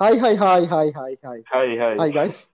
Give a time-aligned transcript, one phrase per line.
[0.00, 1.44] හයි හයි හයි හයි හයි හයි
[1.98, 2.48] හයි guys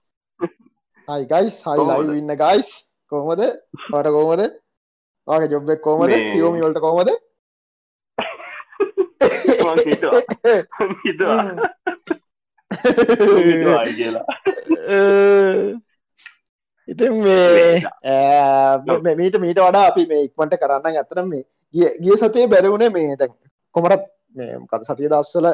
[1.07, 3.41] හයි guys හයි ලයි ඉන්න guys කොහොමද?
[3.85, 4.41] පට කෝමද
[5.27, 7.09] ආක ජොබ්බෙක් කෝමද සියෝමි වලට කෝමද
[16.87, 17.81] ඉතින් මේ
[19.15, 21.43] මීට මීට වඩා අපි මේ ඉක්මට කරන්න ඇතරම් මේ
[21.99, 23.31] ගිය සතේ බැරවුණේ මේ දැන්
[23.75, 25.47] කොමටත් මේ කද සතිය දස්වල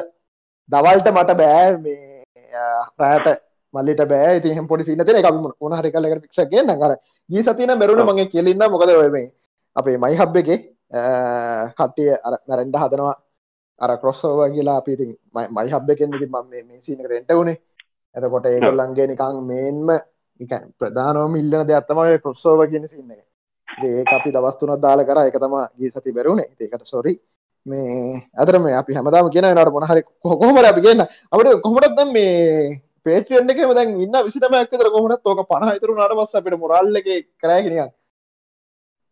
[0.68, 2.24] දවල්ට මට බෑ මේ
[2.98, 3.28] රෑට
[3.74, 4.36] මල්ලිට බෑ.
[4.40, 6.96] ඉතිහම පොඩි සිනත එක උන හරි කලකට පික්ෂගේ නකර
[7.30, 9.30] ගී සතින බැරුණ මගේ කියලින්න මොකද ඔය මේ
[9.76, 10.50] අපේ මයි හබ් එක
[11.78, 12.10] කට්ටිය
[12.48, 13.16] නැරෙන්ඩ හදනවා.
[13.80, 15.10] අර කොස්සෝව කියලා අපි ඉතින්
[15.56, 17.58] මයි හබ් එකෙන් මම මේ මේ සීනකට එන්ට වුණේ
[18.14, 19.88] එතකොට ඒගොල්ලන්ගේ නිකං මේන්ම
[20.40, 25.18] නිකන් ප්‍රධානවම ඉල්ලන දෙයක් තමයි කොස්සෝව කියන සින්න ඒ අපි දවස්තුනත් දාල කර.
[25.30, 27.14] එක තම ගී සති බැරුණේ ඒකට සොරි
[27.68, 31.06] මේ අදර මේ අපි හැමදාම කියන නට මොනහරි කොහොමර අපි කියන්න?
[31.32, 36.58] අපට කොහොමටත් මේ පේටියන්ට එක දැන් ඉන්න විසිටම ඇක්තර කොහොමට තෝක පනහිතරු නට පස් අපිට
[36.58, 37.92] මොරල්ල එක කරෑගෙනයක්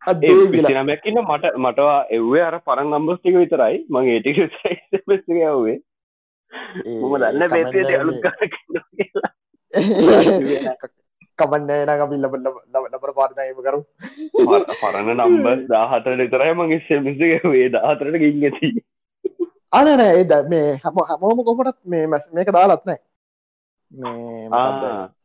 [0.03, 3.77] පිසිනමැක්කින්න මට මටවා එව්වේ අර පරන් අම්බස්ටික විතරයි.
[3.89, 4.37] මං ඒටික
[5.49, 5.79] යවේ
[6.87, 8.19] මම දන්න පේතියට අලුත්
[11.39, 12.27] කමන්න නක පිල්ල
[12.95, 13.81] ලබර පාර්තයම කරු
[14.83, 18.69] පරණ නම්බස් දාහතර විතරයි මගේ සෙමිසික වේ දාහතරට ගින් ඇති.
[19.78, 23.01] අනන ඒද මේ හම හමෝම කොමටත් මේ මැස් මේක දාලත්නෑ
[23.93, 24.48] මේ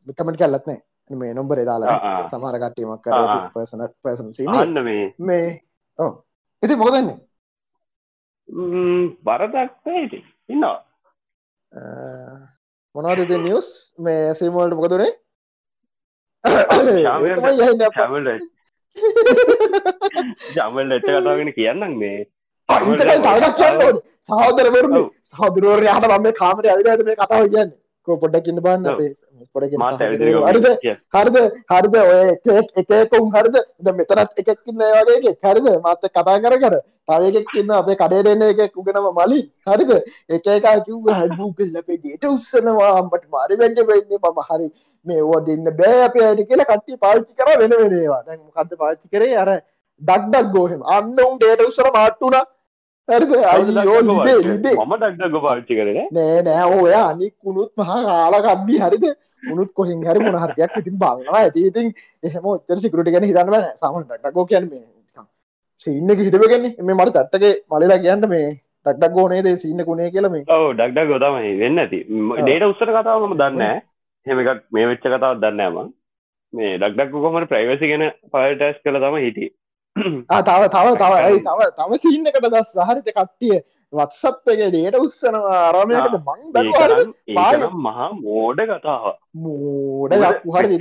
[0.08, 0.80] විකමට කල්ලත්නෑ
[1.22, 1.98] මේ නොම්බරේ දාලා.
[2.32, 3.50] සමහර කට්ටීමක් කර ආ.
[3.54, 5.06] පර්සන පර්සන් සින අන්න මේ.
[5.18, 5.48] මේ
[6.00, 6.12] ඕ
[6.64, 7.18] ඉති මොකදන්නේ
[9.26, 9.56] බරදක්
[9.88, 10.78] ඇති ඉන්නවා.
[12.96, 13.68] මොනවදද නිියස්
[14.06, 15.12] මේ සීමෝල්ට මොකදුනේ
[16.44, 18.28] ශාමයට- ඒකමයි යහින්න අප ජමල්
[20.56, 22.20] ජමල් එට කතාගෙන කියන්නම් මේ
[22.70, 27.72] තවදක් කියන්න සහෝදරවරු සහදුරුවර හට බම කාමර අවිදද මේ කතාව කියන්න.
[28.08, 28.86] කෝ පොඩ්ඩක් ඉන්න බන්න
[30.48, 30.68] හරිද?
[31.14, 31.38] හරිද?
[31.72, 31.96] හරිද?
[32.04, 32.30] ඔය
[32.78, 33.56] එකක් එකකුම් හරිද?
[33.92, 35.68] මෙතනත් එකක්කින්න වගේ හරිද?
[35.84, 36.76] මත කතා කර කර.
[37.08, 39.92] තවයෙක් ඉන්න අපේ කඩේටන්න එකක් උගෙනම මලින් හරිද?
[40.30, 44.20] එක එකා කිව් හැබූ කල්ලපේ ඩේට උත්සනවා අම්බට මාරි වැඩ වෙන්නේ.
[44.20, 44.68] මම හරි
[45.06, 49.08] මේ ඕ දෙන්න බෑ අප ඇඩි කියලා කට්ටි පාච්චි කර වෙන වෙනවා දැන් මොකක්ද පාච්චි
[49.14, 49.36] කරේ?
[49.44, 49.50] අර
[50.02, 50.82] ඩක්ඩක් ගෝහෙම.
[50.96, 52.38] අන්න උන් ඩේට උත්සර මාට්ටුන
[53.08, 53.34] හරිද?
[53.54, 54.00] අයියෝ
[54.48, 56.40] ලිදේ මම ඩක්ඩ ගො පාච්චි කරන නෑ.
[56.48, 59.06] නෑ ඔය අනික් කුණුත් මහා කාලකම්බි හරිද?
[59.52, 61.44] උනුත් කොහින් හරි මොන හරියක් ඉතින් බලනවා.
[61.44, 63.72] ඇති ඉතින් එහෙම ඔච්චර සිකරට ගැන හිතන්න බෑ.
[63.82, 64.86] සාමන ටක්කෝ කියන්න මේ
[65.82, 68.50] සින්න හිටපගන්නේ මේ මට තට්ටගේ මලලා කියන්න මේ
[68.86, 70.44] ටක්ඩක් ගෝනේ දේ සින්න කුණේ කියල මේ.
[70.56, 72.00] ඔව ඩක්ඩ ගොතමයි වෙන්න ඇති
[72.42, 73.82] ඩේට උත්තර කතාවම දන්න
[74.26, 75.78] හෙමකක් මේ වෙච්ච කතාවත් දන්නෑම
[76.54, 76.78] මේ.
[76.78, 79.50] ඩක්ඩක් කොමට ප්‍රයිවසි ගෙන පල්ටස් කළ තම හිටිය.
[80.42, 83.58] තව තව තව ඇයි තව තව සින්නකට දස් සහරිත කට්ටිය
[83.94, 89.08] වත්සප් එක ඩේට උත්සනවා අරමයකට මං දර මහා මෝඩ කතාව
[89.42, 90.14] මෝඩ
[90.54, 90.78] හරි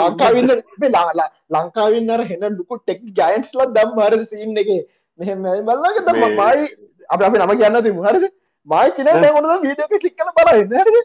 [0.00, 4.70] ලංකාවන්න මේ ලා- ලංකාවින් අර හෙන ලුකු ටෙක් ජයින්ස්ල දම් හරද සින්න එක?
[5.18, 6.68] මෙහෙම බල්ලක දම මයි
[7.10, 8.28] අප අපි නම කියන්න තිම හරිද?
[8.66, 10.78] මයි චන දැමට වීඩියක කලික් කල බලන්න.
[10.78, 10.98] හරිද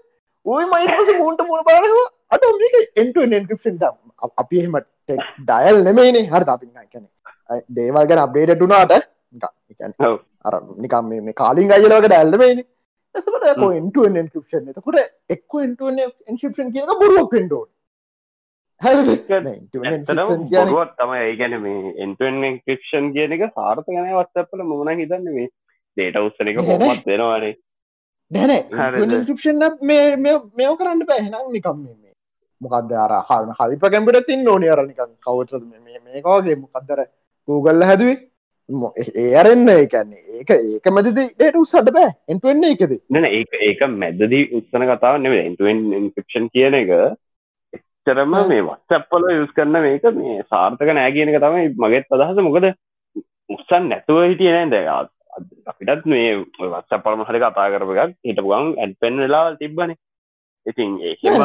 [0.47, 2.05] ඔය මයිට පස මුන්ට මුණ බලනවා.
[2.31, 3.95] අට මේක එන්ට එන්ක්‍රපෂන් දම්
[4.37, 4.79] අපි එහෙම
[5.43, 7.05] ඩයල් නෙමේනේ හරි අපි කැන
[7.71, 8.93] දේවල් ගැන අප්ඩේටටුනාට
[10.05, 10.17] ඔව්.
[10.45, 12.63] අර නිකම් මේ- කාලින් අයලවක ඩැල්ලමේන
[14.23, 14.99] එන්ක්‍රපෂන් එතකොට
[15.29, 15.81] එක්ක එන්ට
[16.27, 17.33] එන්ශිපෂන් කියක බොරුවක්
[19.85, 20.33] ඇත්තටම
[20.65, 21.21] බොරුවත් තමයි.
[21.29, 25.47] ඒගැන මේ එන්ටෙන් ක්‍රපෂන් කියන එක සාර්ථ ගැන වත්සපල මොන හිතන්න මේ
[25.97, 26.59] දේට උත්සන එක.
[26.83, 27.57] හොමත් හරිද?
[28.31, 28.51] දැන
[29.13, 29.63] ඉන්ක්‍රපෂන්
[30.57, 32.13] මෙෝ කරන්න බැහෙනම් නිකම් මේ
[32.61, 35.61] මොකක්ද අර හල් හරිප කැම්පිට තින් ඕනි අර නිකන් කවත
[36.07, 36.99] මේකගේ මොකක්දර
[37.47, 38.17] ගූගල්ල හැදුවේ?
[38.97, 42.09] ඒ- අරෙන්න ඒකන්නේ ඒක ඒක මැතිද ඩේට උත්සට බෑ.
[42.27, 46.91] එන්ටවෙන්නේ එකද නැන ඒ ඒක මැදදී උත්සන කතාව නෙවේ එන්ටෙන් ඉන්ක්‍රපෂන් කියන එක
[47.73, 48.33] එච්චරම.
[48.49, 52.43] මේ වත්සප්පල යස් කරන්න මේක මේ සාර්ථක නෑ කියන එක තමයි මගෙත් අදහස.
[52.43, 52.67] මොකද
[53.49, 55.07] උත්සන් නැතුව හිටිය නෑ
[55.65, 56.29] අපිටත් මේ
[56.73, 59.91] වත්සපලම හරි කතා කරප එකක් හිටපු ගම් ඇඩ් පෙන් වෙලාවල් තිබ්බන.
[60.65, 61.43] ඉතින් ඒකම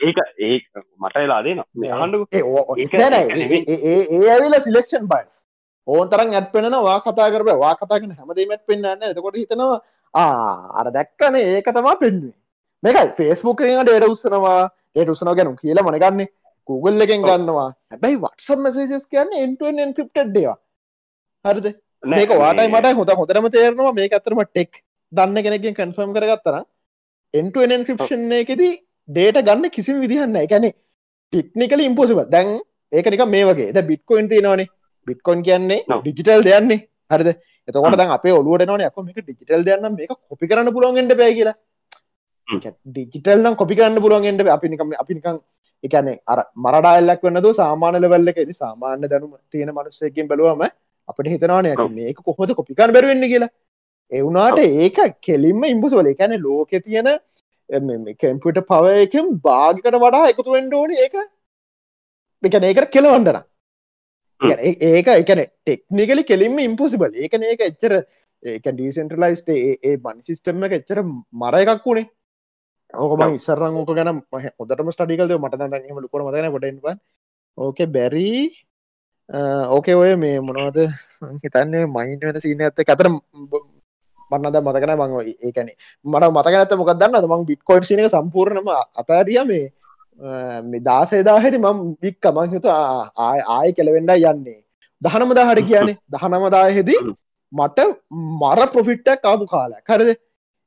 [0.00, 0.58] ඒක ඒ
[0.98, 1.62] මට වෙලා දෙන
[2.02, 2.18] හඩු.
[2.32, 5.40] ඒ ඇවිල සිලෙක්ෂන් බයිස්
[5.86, 9.80] ඕන් තරන් ඇත් පෙන වා කතා කරබ වා කතාගෙන හැමදීමත් පෙන්න්න එතකොට හිතනවා
[10.14, 11.36] ආ අර දැක්කන.
[11.36, 12.36] ඒක තමා පෙන්ුවේ
[12.82, 13.10] මේකයි.
[13.18, 16.28] ෆේස්බුක් ඩේට උත්සනවා ඒට උත්සනව ගැනු කියලා මනගන්නේ.
[16.68, 17.22] Google එකෙන්.
[17.22, 17.70] ගන්නවා.
[17.90, 20.58] හැබැයි වටසම් මසේජස් කියන්න එන්ටෙන් එන්ක්‍රප්ටඩ් දේවා
[21.44, 21.66] හරිද
[22.02, 23.92] මේක වාටයි මට හොඳ හොඳරම තේරනවා.
[23.94, 24.82] මේ අතරම ටෙක්
[25.12, 26.56] දන්න කෙනෙකින් කන්ෆර්ම් කරගත්තර
[27.34, 28.72] එන්ටෙන් එන්ක්‍රපෂන් එකෙදී
[29.08, 30.70] ඩේට ගන්න කිසිම විදිහන්න එකැනෙ
[31.32, 32.60] ටික්නිකල ඉම්පෝසිබ දැන්
[32.92, 33.72] ඒක නික මේ වගේ.
[33.72, 34.68] ද බිට්කොයින් තිනවානේ
[35.06, 35.80] බිට්කොන් කියන්නේ.
[36.02, 37.30] ඩිජිටල් දෙයන්නේ හරිද?
[37.68, 41.56] එතකොට දැන් අපේ ඔලුවට නන යක මේක ඩිජිටල් දෙයන්න මේක කොපි කරන්න පුළුවන්ගෙන්ට බෑ කියලා.
[42.86, 45.38] ඩිජිටල් නම් කොපි කරන්න පුළුවන්ගෙන්ට අපිනිකම අපිනිකං
[45.84, 50.62] එකනේ අර මරඩාල්ලක් වන්නද සාමානල වල්ලක ඇති සාමාන්‍ය දැනුම තියෙන මනුස්සයකින් බලුවම
[51.08, 53.52] අපට හිතනවානය මේක කොහොද කොපිකන් බැරවෙන්න කියලා.
[54.12, 57.12] එවුනාට ඒක කෙලින්ම ඉම්පුසවල එකැන ලෝක තියෙන
[58.16, 61.16] කැම්පිට පව එකම් භාගිකට වඩා එකතු වෙන්ඩ ඕන ඒක.
[62.42, 63.42] එකන ඒකට කෙලවන්ඩන
[64.40, 67.94] ඒක එකන ටෙක්නිකලි කෙලින්ම ඉම්පොසිබල් ඒකන ඒක එච්චර
[68.42, 72.08] ඒක ඩීසෙන්ටරලයිස්ට ඒ මනි සිිස්ටම්ම එච්චර මර එකක් වුණේ
[72.94, 74.20] ඕකම ඉස්සරං ඕක ගැන
[74.58, 76.98] හොදටම ස්ටඩිකල්ද මට දැම ලුකොට මතන කොට
[77.58, 78.28] ඕකේ බැරි
[79.32, 80.78] ඕකේ ඔය මේ මොනවද?
[81.44, 85.12] හිතන්නේ මයින්ට වෙන සිීන ඇත්ත අතර මන්නද මතකන මං
[85.46, 85.70] ඒකන
[86.04, 88.68] මට මතකනත මොකක් දන්න මං බිට්කොයිට් සිනක සම්පූර්ණම
[89.02, 89.64] අතාරිය මේ
[90.70, 94.60] මේ දාසේදා හැති මං බික්ක මං හිතු ආය කෙලවෙඩ යන්නේ.
[95.02, 97.00] දහනමදා හට කියන්නේ දහනමදාහෙදී
[97.52, 97.78] මට
[98.40, 100.10] මර ප්‍රොෆිට්ටක් කාපු කාල කරද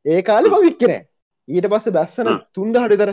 [0.06, 1.02] ඒ කාලි ම වික්කනෑ
[1.48, 3.12] ඊට පස්ස බැස්සන තුන්ද හටිතර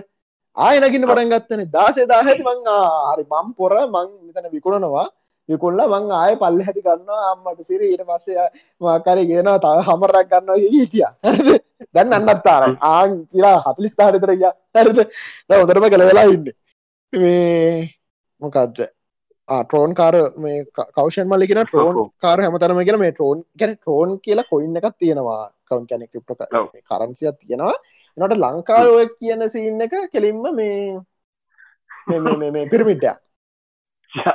[0.57, 1.61] ආය නගින්න පටන් ගත්තන.
[1.77, 2.71] දාසේදා හැති මං
[3.11, 5.09] හරි මම් පොර මං මෙතන විකුණනවා
[5.49, 8.49] විකුල්ල මං ආය පල්ල හැති ගන්න අම්මට සිර ඊට පස්සේ
[8.81, 11.05] මාකර ගෙන තව හමරක් ගන්න හිටිය
[11.95, 14.37] දැන් අන්නත්තාර ආන් කියලා හතලිස් තාරිතරය
[14.75, 14.99] හැරද?
[15.51, 16.47] හොදරම කළ වෙලා ඉන්න.
[17.13, 17.89] මේ
[18.43, 18.85] මොකක්ද
[19.49, 24.79] ට්‍රෝන් කාර මේ කවෂන් මල්ලිගෙන ට්‍රෝන් කාර හැමතරම කියලා මේ ට්‍රෝන් ගැන ට්‍රෝන් කියලා කොයින්න
[24.81, 25.43] එකක් තියෙනවා?
[25.69, 26.43] කවන් කැනෙ ක්‍රිප්ට
[26.89, 27.75] කරන්සියක් තියෙනවා.
[28.17, 31.01] නට ලංකාව කියන සින්න එක කෙලින්ම මේ
[32.09, 32.67] මේ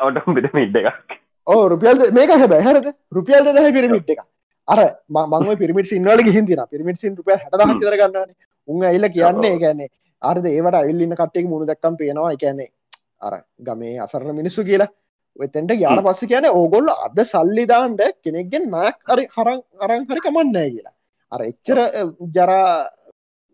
[0.08, 2.88] ඔට පිරමිට් එකක් ඕ රුපියල් මේක හැබැ හැරද?
[3.12, 4.26] රුපියල් දෙහ පිරමිට් එක
[4.68, 4.80] අර
[5.10, 8.36] මං පිරිමිට සින්නවල ගහින්තින පිරිමිට සින් රුපිය හට කරගන්න
[8.68, 9.90] උන් ඇල්ල කියන්නේ ගැන්නේ
[10.22, 12.32] අර්ද ඒවට අවිල්ලින්න කට්ටෙක් මුණු දක්කම් පේනවා.
[12.36, 12.70] එකන්නේ
[13.22, 13.34] අර
[13.68, 14.90] ගමේ අසරණ මිනිස්සු කියලා.
[15.40, 20.96] ඔතෙන්ට යාට පස්ස කියන ඕගොල්ල අද සල්ලිදාන්ට කෙනෙක්ගෙන් නයක් අරි හරං අරං හරි කමන්නෑ කියලා.
[21.32, 21.78] අර එච්චර
[22.36, 22.90] ජරා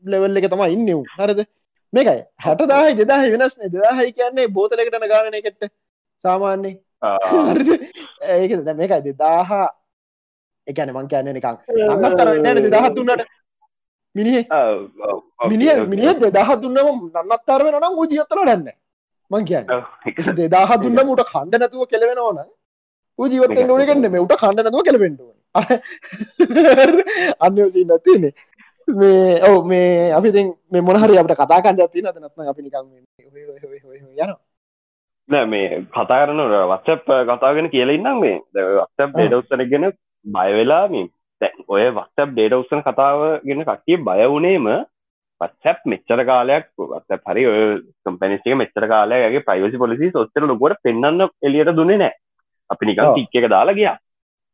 [0.04, 1.46] ලෙවල් එක තම ඉන්නව් හරද?
[1.94, 2.22] මේකයි.
[2.46, 5.72] හැට දාහයි දෙදාහ වෙනස් දෙදාහයි කියන්නේ බෝතලකටන ගානය කෙට්ට
[6.24, 6.76] සාමාන්‍යේ
[8.34, 9.68] ඒක මේකයි දෙදාහා
[10.68, 13.24] එකන මං කියන්න නිකං අන්නත් තර නෑන දෙදහත් දුන්නට
[14.16, 14.46] මිනිහ
[15.50, 18.70] මිනිිය මිනිිය දෙදහ දුන්නම නන්නස්තරව නම් ජීවත්තල ඩන්න
[19.32, 19.68] මං කියන්න
[20.34, 22.40] දෙදාහ දුන්න මුට කණ්ඩ නැතුව කෙලවෙන ඕන
[23.20, 25.30] ජීවත ෝනගන්න මේ උට කණ්ඩ නැතුව කෙලවෙන්ඩුව
[27.40, 28.34] අන්න නැතිනේ
[28.88, 30.30] මේ ඔව මේ අපි
[30.70, 32.86] මේ මොනහරි අපට කතා කන්ද තින නත්න අපි නිකම්
[34.12, 34.38] යනවා
[35.30, 38.40] නෑ මේ කතා කරන වත්සප් කතාගෙන කියලඉන්නම් මේ.
[38.54, 39.92] වත්සප් ඩේඩවස්සනගෙන
[40.26, 41.08] බයවෙලා මේ
[41.42, 44.68] තැන් ඔය වත්සප් ඩේට උත්සන කතාව ගෙන කට්ටිය බය වුණේම
[45.42, 47.62] පත්සැප් මෙච්චර කාලයක් වත් පරි ඔය
[48.02, 52.14] කම්පැනිස්ක මෙච්චර කාලයගේ ප්‍රයිවසි පොලිසි ඔත්තර ලොකොට පෙන්න්න එලියට දුන්නේ නෑ.
[52.70, 53.98] අපි නිකන් ටික් එක දාලා ගියා.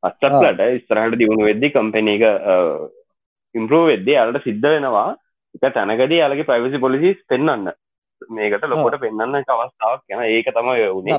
[0.03, 2.23] අස්සප්ලට ස්තරහට දියුණු වෙද්දි කම්පැන එක
[3.55, 5.09] ඉම්පරෝ වෙද්දේ අලට සිද්ධ වෙනවා.
[5.55, 7.71] එක තැනකදී යාලගේ ප්‍රයිවසි පොලිසිස් පෙන්න්න
[8.29, 11.15] මේකට ලොකොට පෙන්න්න අවස්ථාවක් යන ඒක තම වුණේ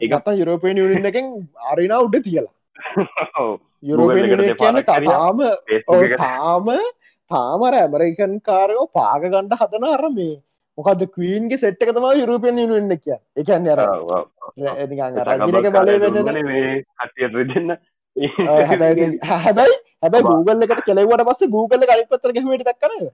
[0.00, 1.26] ඒගත්තා යුරෝපය නිියන් එකෙන්
[1.72, 2.54] අරිනා උඩ තියලා.
[3.82, 5.40] යුරෝපය කියන තාම
[6.18, 6.70] තාම
[7.30, 10.36] තාමර ඇමරිකන් කාරයෝ පාග ගණ්ඩ හදන අර මේ
[10.78, 13.80] මොකද කවීන්ගේ සෙට්ක තම යුරෝපයන් නිවෙන්න කිය එකන්න අර
[15.38, 16.16] රජනක බලය වෙන්න.
[17.48, 17.70] දෙන්න
[18.66, 23.08] හැබැයි හැබැයි Google එකට කෙලවට පස්ස Google කලිපත්තර ගැහට දක්කන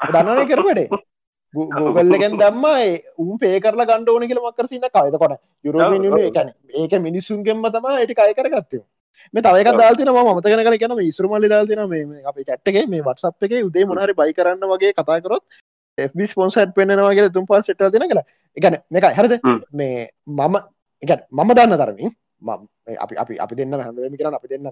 [0.00, 0.88] දන්නන කරපටේ
[1.54, 6.94] ගෝගල්ලගෙන් දම්මයි උන් පේ කරලා ගණඩ ඕන කියල මක්කර සින්න කයිත කොට යුරෝප එකන ඒක
[7.00, 8.80] මිනිස්සුන්ගෙන්ම තම යට කය කරගත්තය
[9.34, 13.58] මේ තවක දාතින ම මතකන කල කියන ඉස්රමල්ලි දාතින මේ අප චට්ටගේ මේ වටසප් එක
[13.62, 15.44] උදේ මොනහරි බයි කරන්න වගේ කතාකරොත්
[15.98, 18.24] FB ස්පොන්සට් පෙන්න්නවාගේ තුම් පල් සෙට තින කලා
[18.56, 19.38] එකන මේක හරද
[19.72, 20.56] මේ මම
[21.02, 22.16] එක මම දන්න තරමින්
[23.04, 24.66] අපි අපි අපි දෙන්න හැම කරන අපි දෙන්න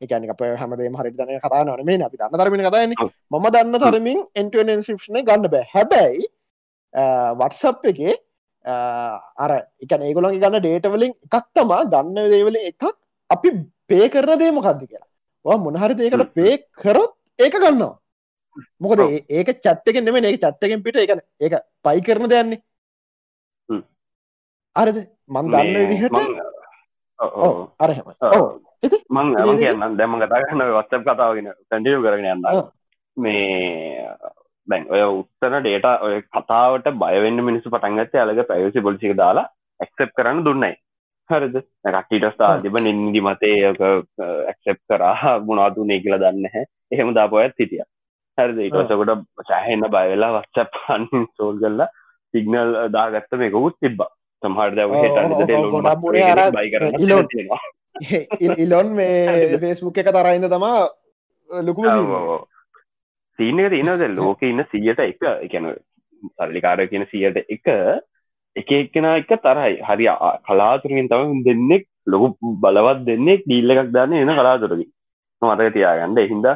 [0.00, 2.94] එකන අප හැමදේ හරි දන කතා නන මේ අපි දන්න තරමින් කතායන
[3.32, 5.64] ම දන්න තරමින් එන්ටන ශිප්ෂණ ගන්න බෑ.
[5.74, 6.26] හැබැයි
[7.40, 8.00] වටසප් එක
[9.44, 9.52] අර
[9.84, 12.84] එක ඒගොලන් ගන්න ඩේටවලින් එකක් තමා ගන්න දේවල එකක්
[13.30, 13.48] අපි
[13.88, 15.08] පේ කරන දේ මොකක්ද කියලා.
[15.64, 17.94] මොනහරි ඒකට පේ කරොත් ඒක ගන්නවා.
[18.80, 19.00] මොකද
[19.30, 22.62] ඒක චට්ටකෙන් නෙම ඒ චට්ටකෙන් පිට එක ඒක පයි කරන දෙයන්නේ
[24.76, 24.98] අරද?
[25.28, 26.14] මන් දන්න විදිහට?
[27.78, 28.04] අරහෙම
[29.10, 32.44] මං කියන්න දැම කතාගන්න වත්සප් කතාවගෙන පැඩියු කරගෙන යන්න.
[33.16, 34.06] මේ
[34.68, 39.50] දැන් ඔය උත්තර ඩේට ඔය කතාවට බයවෙන්න මිනිසු පටන්ගත්ත අලග පැවසි පොලිසික දාලා
[39.80, 40.74] ඇක්සප් කරන්න දුන්නයි.
[41.30, 41.56] හරිද?
[41.86, 45.38] රක්ටිටස්ථා තිබ නින්දි මතේ ඇක්සප් කරා.
[45.40, 47.82] ගුණාතුනේ කියලා දන්න හැ එහෙම දාපොයත් හිටිය.
[48.38, 48.62] හරිද?
[48.68, 51.90] ඉටසකොට සෑහෙන්න බයවෙලා වස්සප් පන් සෝල් කරලා
[52.34, 54.10] සිගනල් දාගත්ත මේකුත් තිබ්බා
[54.42, 54.78] සමහට
[58.58, 60.78] ඉලොන් මේ ෆේස්බුක් එක තරයින්න තමා
[61.50, 61.86] ලොකුම
[63.38, 65.68] තිීනක තියනද ලෝක ඉන්න සියට එක එකන
[66.34, 67.68] සල්ලිකාර කියන සියට එක
[68.56, 70.08] එක එක්කෙන එක තරයි හරි
[70.44, 74.86] කලාතුරකින් තම දෙන්නෙක් ලොකු බලවත් දෙන්නෙක් දීල්ල එකක් දන්න එන කලාතුරකි
[75.42, 76.50] මතක තියාගන්න එහින්ද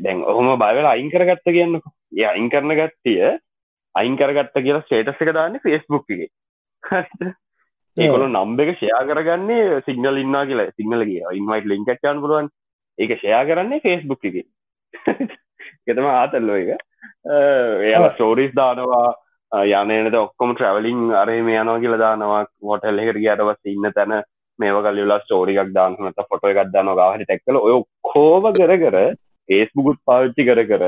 [0.00, 3.38] දැන් ඔහොම බයවල අයින් කරගත්ත කියන්නක ය අයින් කරන ගත්තිය
[3.94, 6.30] අයින් කරගත්ත කියලා ස්ටේටස් එක දාන්න ෆෙස්බුක් එක
[7.96, 10.72] ඒකොල නම්බ එක ෂයා කරගන්නේ සිගනල් ඉන්නා කියලා.
[10.72, 12.50] සිංහල කිය ඉන්වයිට ලින්කට්චාන් පුළුවන්.
[12.98, 14.36] ඒක ෂයා කරන්නේ ෆෙස්බුක් එක.
[15.86, 16.70] එතම ආතල්ලෝ එක
[17.28, 19.06] ඒ ස්ටෝරිස් දානවා.
[19.52, 22.42] යනනට ඔක්කොම ට්‍රවලින් අරේ මේ යනවා කියල දානවා.
[22.64, 24.20] හොටල් එකට ගියටවස් ඉන්න තැන
[24.58, 28.96] මේව කල්ලා ස්ටෝරිකක් දාන්නට ෆොට එකක් දානවා ගහට ටැක්කල ඔය කෝම කර කර
[29.48, 30.84] ඒස්බුකුත් පාවිච්චි කර කර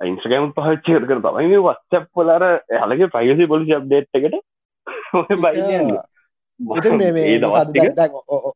[0.00, 2.44] ඉන්ස්ගෑම් පහච්චි කර කර තමයි මේ වස්සප් පොලර
[2.82, 4.38] හලගේ ප්‍රයිසි පොලිසි අප්ඩේට් එකට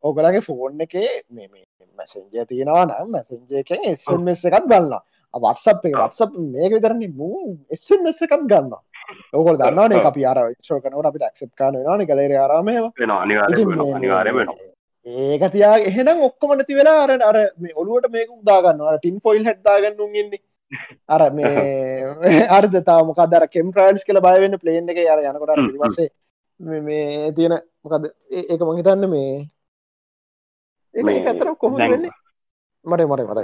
[0.02, 1.22] ඔගලගේ ෆෝන් එකේ
[1.98, 4.94] මැසෙන්ජය තියෙනවා නම් මැසෙන්ජයක එස්මස් එකත් ගන්න
[5.34, 8.72] වත්සප් එක වත්සප් මේක විතරන්නේ මූ එස්මස් එකත් ගන්න
[9.32, 12.76] ඕකොල් දන්නවනේ අපි අර ශෝකනට අපි ක්සප් කාන න කලේර ආරාමය.
[15.06, 20.14] ඒක තියා එහෙනම් ඔක්කොම නැති වෙලා අර අර මේ ඔලුවට මේක උදාගන්න ටින් ෆොයිල් හැට්දාගන්නුම්
[20.14, 20.42] ඉන්නේ.
[21.08, 26.10] අර මේ අර්ධ තාව මොකක් දර කෙම් ප්‍රයින්ස් කළ බයවෙන්න ප්ලේන් එක අර යනකොට වසේ
[26.62, 29.32] මේ තියෙන මොකද ඒක මහිතන්න මේ
[30.94, 32.12] ඒ ඇතර කොහොම වෙන්නේ?
[32.84, 33.38] මට මට මත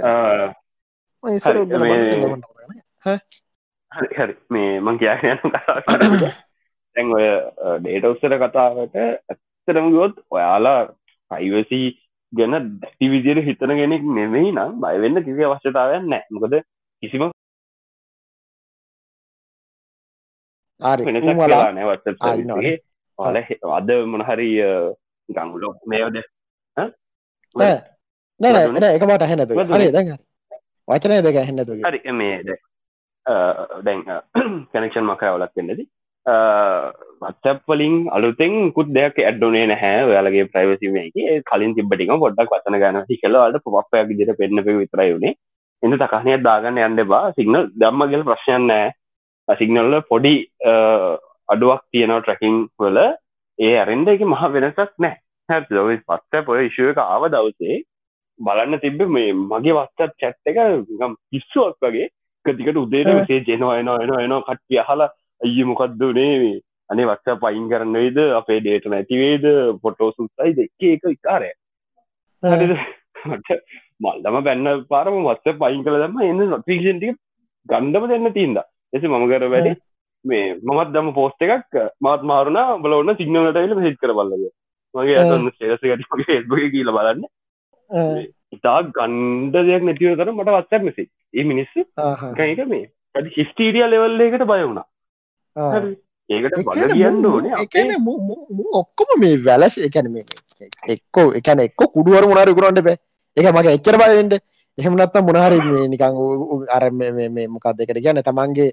[4.13, 5.75] හරි මේ මං කියා යන කතා
[6.95, 7.25] තැන් ඔය
[7.79, 10.79] ඩේටවස්සර කතාවට ඇත්තරම ගොත් ඔයාලා
[11.31, 11.81] පයිවසි
[12.33, 16.55] ගැන දැති විදියට හිතන කෙනෙක් නෙවෙයි නම් බයවෙන්න කිසි අවශ්‍යතාවයක් නෑ මොකද
[17.03, 17.23] කිසිම
[20.81, 22.79] නෑ
[23.19, 23.37] ඔල
[23.73, 24.49] අද මොනහරි
[25.29, 26.17] ගංගුලො මේවද
[27.55, 28.95] නෑ.
[28.95, 29.53] එක මට හැනතු
[30.87, 32.01] වචනය දෙක හැන්නතු හරි.
[32.13, 32.49] මේද
[33.83, 34.03] දැන්.
[34.71, 35.81] කනෙක්ෂන් මකරවලක් වෙන්නද?
[37.21, 40.05] වත්සප්වලින් අලුතෙන් කුත් දෙයක් ඇඩ්ඩුනේ නැහැ.
[40.05, 45.35] ඔයාලගේ ප්‍රයිවසිමේගේ කලින් තිබටික පොඩ්ඩක් වසන ගන හිකලවාට පොප්පයක් විදිට පෙන්න්න පෙ විතරයි වුණේ
[45.83, 50.35] එන්න තකහනය දාගන්න යන්න බා සිගනල් දම්මගල් ප්‍රශ්යන් නෑ සිගනල්ල පොඩි
[51.49, 52.99] අඩුවක් තියෙනවා ට්‍රකින් වල.
[53.59, 55.15] ඒ අරෙන්ඩ එක මහ වෙනසක් නෑ
[55.49, 57.81] හැ පත්ත පොය ඉශුව එක ආව දවසේ
[58.39, 60.63] බලන්න තිබ්බ මේ මගේ වත්තත් චැට් එක
[60.93, 62.09] ගම් පිස්සුවක් වගේ.
[62.45, 65.09] කතිකට උදේට සේ ජෙනවා එනවා එනවා එනවා කට්ටිය අහලා
[65.41, 66.51] අයිය මොකක්දනේ
[66.89, 69.45] අනේ වත්ස පයින් කරන්න වේද අපේ ඩේට නැතිවේද
[69.81, 71.51] පොටෝ සුත්තයි දෙක්ක එක ඉකාරය
[73.99, 77.19] මල්දම පැන්න පාරම වත්ස පයින් කළ දම එන්න නොතික්ෂන්ටික
[77.69, 78.61] ගන්ඩම දෙන්න තිීන්ද
[78.93, 79.75] එස මම කර වැඩි
[80.25, 84.49] මේ මමත් දම පෝස්ට එකක් මාත් මාරුණ බල ඔන්න සිංහලටයිල හිත් කර බල්ලග
[84.93, 87.23] මගේ ඇතන්න සේසගටගේ එස්බග කියල බලන්න.
[88.51, 91.85] ඉතා ගණ්ඩ දෙයක් නැතිව කර මට වත්සක් මෙසි ඒ මිනිස්සු
[92.37, 92.85] කයික මේ.
[93.15, 94.87] ඇති හිස්ටීරිය ලෙවල්ල එකට බය වුණා.
[96.29, 97.53] ඒකට බල කියන්න ඕනේ.
[98.81, 100.11] ඔක්කොම මේ වැලස එකන
[100.87, 102.97] එක්කෝ එකන එක්ක කුඩුවර මුණර කරන්න බෑ.
[103.37, 104.39] එක මගේ එච්චර බලෙන්ට
[104.79, 105.59] එහෙමනත්ත මොනහරි
[105.91, 106.19] නිකං
[106.69, 108.69] අර මොකක් දෙකට කියන්න තමන්ගේ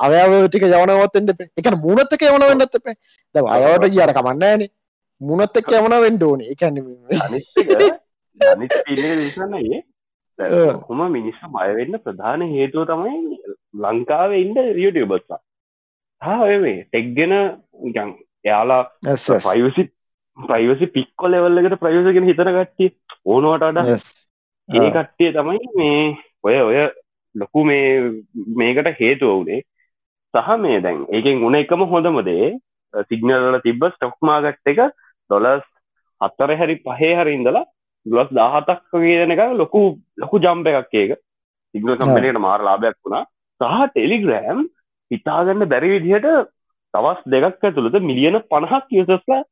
[0.00, 2.96] අවයවටික යවනවත්තෙන්ට එක මුණත්තක යවනවෙන්නත් එපේ.
[3.34, 4.70] ද අයවට කියට කමන්නෑනේ
[5.20, 6.40] මුණත් එක්ක යමන වෙන්ඩ ඕන.
[6.52, 6.76] එකන්න
[9.20, 9.80] විසන්නයේ
[10.88, 13.38] හොම මිනිස්ස මයවෙන්න ප්‍රධාන හේතුව තමයි
[13.76, 15.40] ලංකාව ඉන්ඩ රියටියබස්සා
[16.22, 17.34] හා මේ ටෙක්ගෙන
[17.90, 18.10] ගන්
[18.44, 18.82] එයාලා
[19.46, 19.84] පයිවසි
[20.38, 22.90] ප්‍රයිවසි පික්කො ලෙවල්ලකට ප්‍රයෝසගෙන හිතන කට්ටිය
[23.26, 23.86] ඕනවට වඩා
[24.68, 26.02] ඒ කට්ටිය තමයි මේ
[26.42, 26.78] ඔය ඔය
[27.34, 27.84] ලොකු මේ
[28.56, 29.62] මේකට හේතුව වුණේ.
[30.34, 32.48] සහ මේ දැන් ඒකෙන් උන එකම හොඳමදේ
[33.04, 34.80] සිගනල්ල තිබ්බ ස්ටොක් මාගට් එක
[35.30, 35.66] ඩොලස්
[36.20, 37.64] හත්තර හැරි පහේ හරි ඉඳලා
[38.06, 39.82] ගලස් දාහතක් කියන එක ලොකු
[40.18, 41.12] ලොකු ජම්ප එකක් ඒක.
[41.74, 43.24] සිගල කම්පනයට මාර ලාභයක් වුණා.
[43.60, 44.66] සහ ටෙලිග්‍රෑම්
[45.10, 46.50] හිතාගන්න බැරි විදිහට
[46.94, 49.42] තවස් දෙකක් ඇතුළද මිලියන පණහක් යසස්ලා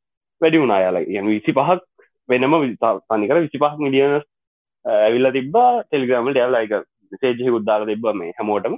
[0.41, 1.81] වැඩි වුණනායාල යන විසි පහක්
[2.29, 4.21] වෙනම විතානිකර විසි පහක් මිලියන
[4.85, 6.73] ඇවිල්ල තිබා ටෙලිග්‍රෑමල් ඩැවලයික
[7.21, 8.75] සේජය උද්දාල තිබ මේ හැමෝටම.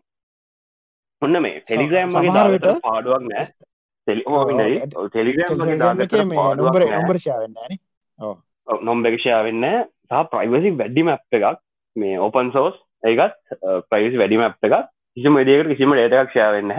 [1.21, 3.45] ඔන්න මේ ටෙලිග්‍රෑම් මගේ පාඩුවක් නෑ.
[8.87, 9.67] නොම්බෙක්ෂයා වෙන්න
[10.09, 11.61] සහ ප්‍රයිවසි වැඩි මැප් එකක්.
[11.95, 13.37] මේ ඕපන් සෝස් ඒකත්
[13.89, 14.75] ප්‍රයිසි වැඩි මැප් එකක්.
[15.17, 16.71] කිසිම දකට කිසිම ඩේටක් ෂයා වෙන්න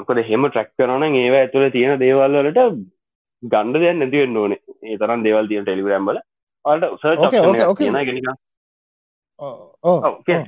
[0.00, 2.60] මොකද හෙම ට්‍රක් කරන ඒව ඇතුළ තියෙන දේවල්වලට
[3.42, 4.60] ගණ්ඩ දෙයක් නැතිවෙන්න ඕනේ.
[4.88, 6.18] ඒ තරම් දේවල් තියෙන ටෙලිග්‍රම්බල
[10.04, 10.44] ට ගෙන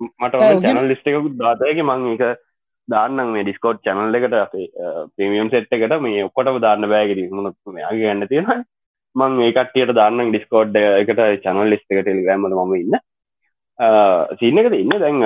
[0.00, 2.24] මට චැනල් ලිස්ට එකකුත් දාතයක මං එක
[2.88, 4.34] දාන්නම් මේ ඩිස්කෝට් චැනල් එකට.
[4.44, 4.66] අපේ
[5.16, 5.94] ප්‍රමියම් සෙට් එකට.
[6.06, 8.64] මේ ඔක්කොටම දාන්න බෑගෙට මුණත් මේගේ ගන්න තියෙන
[9.16, 12.98] මං ඒකටියට දාන්න ඩිස්කෝඩ් එකට චනල් ලිස්ට එක ටෙලිග්‍රම්ල ම ඉන්න.
[14.40, 14.94] සිීනක ඉන්න?
[15.04, 15.18] දැන්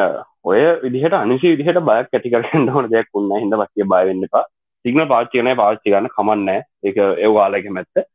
[0.45, 4.45] ඔය විදිහට අනිසි විදිහට බයක් ඇතිකරන්න ඕන දෙයක් උන්න හිද වස්ය බයවෙන්නපා
[4.85, 6.49] සිගන පාච්චිකනය පාච්චි ගන්න කමන්න
[6.91, 8.07] එක ඒවාලක මැත්ත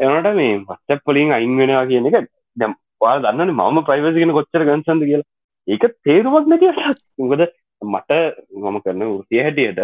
[0.00, 5.08] එනට මේ වස්තැප් පලින් අයින් වෙනවා කියන එක දැම් වා දන්න මම ප්‍රයිවසිගෙන කොච්චර ගන්සන්ද
[5.08, 5.28] කියලා.
[5.68, 7.42] ඒක තේරුවක් නැතිට උගද
[7.82, 8.20] මට
[8.58, 9.80] මම කරන ෘතිය හැටියට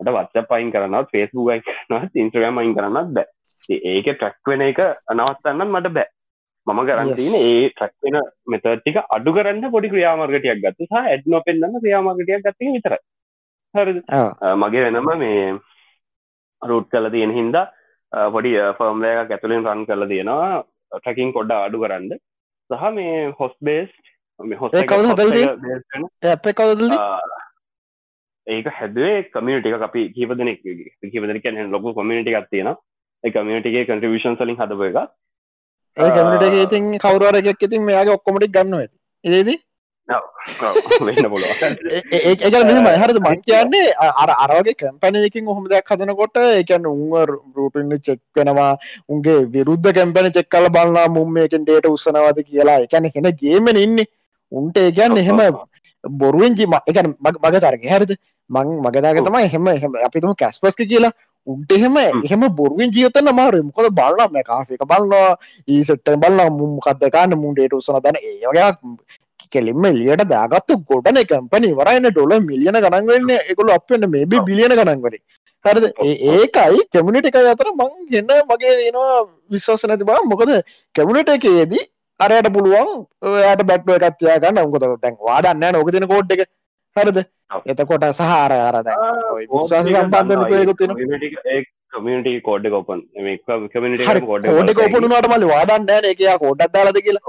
[0.00, 1.50] ට වත්ස පයින් කරනත් ෆේස්බුක්
[1.88, 3.26] කරනත් ඉන්ස්්‍රගම් අයින් කරන්නත් බෑ.
[3.86, 4.80] ඒක ට්‍රක් වෙන එක
[5.12, 6.08] අනවත්තන්නත් මට බෑ.
[6.66, 11.80] මම කරන්තින ඒ ට්‍රක් වෙන මෙතටික අඩු කරන්න පොඩි ක්‍රියාමාර්ගටයක් ගත්ත සහ ඇඩ් නො පෙන්න්න
[11.82, 12.94] ක්‍රියාමාර්ගටයක් ගත්ත විතර
[13.74, 13.94] හරි
[14.62, 15.44] මගේ වෙනම මේ
[16.62, 17.66] රුට් කල තියෙන හින්දා
[18.12, 22.12] පොඩි ෆර්ම්ලයක් ඇතුලින් රන් කරල තියෙනවා ටැකින් කොඩ්ඩ අඩු කරන්න.
[22.70, 23.90] සහ මේ හොස් බේස්
[28.46, 30.60] ඒක හැදේ කමියටික අපි කීප දෙනෙක්
[31.04, 32.70] කිපදර කියන ලොකු කොමිනිටි එකක් තියෙන
[33.24, 34.98] ඒ කමියටිගේ කන්ට්‍රිවිෂන් සලින් හදප එක
[35.96, 39.58] ඒ කමිට ඉතින් කවරරයක් ඉතින් මෙයාගේ ඔක්කොමටික් ගන්න ඇති ඒදී
[42.40, 43.18] ඒකන මෙම හරද?
[43.20, 43.88] මං කියන්නේ
[44.22, 47.14] අර අරගේ කැම්පැනයකින් හොම දෙයක් හදනකොට එකන්න උන්ව
[47.56, 48.70] රූටන්න චෙක්වෙනවා
[49.08, 52.78] උන්ගේ විරුද්ධ කැම්පැන චෙක් කල බලන්න මුම්මයකෙන් ඩේට උත්සනවාද කියලා.
[52.86, 53.98] එකැන හෙන ගේමෙන ඉන්න.
[54.52, 55.40] උන්ට ඒකන්න එහෙම
[56.04, 58.16] බොරුවෙන්ජි එකන මග තරග හැරද?
[58.50, 59.92] මං මගදාග තමයි එහෙම එහෙම.
[60.06, 61.12] අපිතුම කැස්පස්ක කියලා.
[61.46, 65.30] උන්ට එහෙම එහෙම බොරුවෙන් ජීවතන්න මාරු මොකද බලන්න මේ කාෆික බලන්නවා
[65.68, 68.72] ඊසට බලන්න මුම්කක්දකාන්න මුන්ඩේට උත්සන දන ඒවගේ
[69.50, 75.14] කෙලින්ම එලියට දාගත්තු ගොඩන කැම්පනි වරයින්න ඩොල මිලියන ගණන්වෙන්න එකකු අපන්න මේබි බිලියන ගණන්වර
[75.64, 75.86] හරිද?
[76.32, 79.14] ඒකයි කැමිනිට එක අතර මං ගන්න මගේ දෙනවා
[79.50, 80.52] විශ්වාස නැති බා මොකද
[80.94, 81.84] කැමිනිට එකයේදී
[82.20, 86.46] අරයට පුළුවන් ඔයාට බැට්ුව එකත්තියා ගන්න උකොත දැන් වාඩන්න නොක තින කෝඩ් එක.
[86.96, 87.18] හරිද?
[87.66, 88.88] එතකොට සහර අරද
[89.52, 93.00] විශ්වාස සම්බන්ධ කමියටි කෝඩ් කොපන්
[94.26, 97.24] කෝඩ කොපනුනට මල වාදන්න එක කෝඩ්ඩක් දාලද කියලා.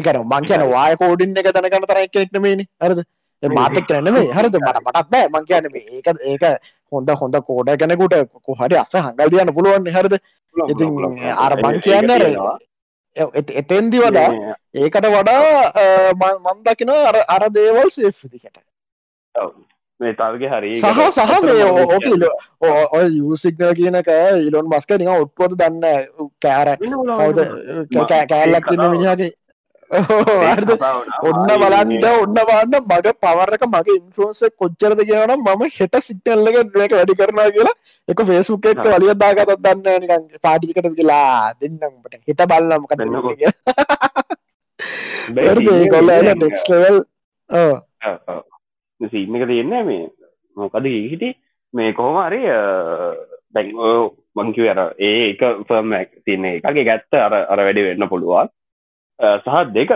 [0.00, 3.00] එකන මං කියන වාය කෝඩින් එක තැනකන තර එකනෙමේනි හරද?
[3.42, 4.54] මාතක් කරනවේ හරද?
[4.60, 6.44] මට මටත් බෑ මං කියන ඒක ඒක
[6.92, 8.14] හොඳ හොඳ කෝඩ කෙනෙකුට
[8.46, 10.14] කොහරි අස හඟල් දියන්න පුළුවන් හරද?
[10.54, 10.90] ඉතින්
[11.46, 12.10] අර මං කියන්න
[13.62, 14.30] එතෙන්දි වඩා
[14.84, 18.58] ඒකට වඩා මන් දකින අර අර දේවල් සේෆ්දිකට
[20.04, 22.22] මේ තාවගේ හරි සහ සහ මේ ඕකල
[22.98, 24.10] ඔය යසික්න කියනක
[24.48, 25.84] ඉලොන් මස්ක නික ඔට්පොත දන්න
[26.42, 26.68] කෑර.
[27.20, 27.40] කවද?
[28.30, 29.32] කෑල්ලක් තින්න මිනිහගේ.
[31.28, 37.18] ඔන්න බලන්ට ඔන්න බන්න මග පවරක මගේ ඉන්ෆරන්ස කොච්චරද කියනම් මම හෙට සිටල්ලක ඩක වැඩි
[37.20, 37.76] කරනා කියලා
[38.08, 41.52] එක ෆේස්ුක් එක් වලිය දාගතත් දන්න නිකන් පාටිකට කියලා.
[41.60, 41.84] දෙන්නට
[42.28, 42.92] හෙට බල්ලමක
[45.92, 46.96] කොල්ල ටෙක්ස්ලවල්
[49.00, 50.02] සිීන එක තියෙන්න මේ
[50.56, 51.30] මොකද හිටි
[51.74, 52.42] මේ කොහොම හරි
[53.54, 53.72] දැන්
[54.36, 55.94] මංකිව අර ඒ එක ෆර්ම
[56.26, 58.52] තියන්නේ එකගේ ගැත්ත අර අර වැඩි වෙන්න පුළුවන්.
[59.44, 59.90] සහ දෙක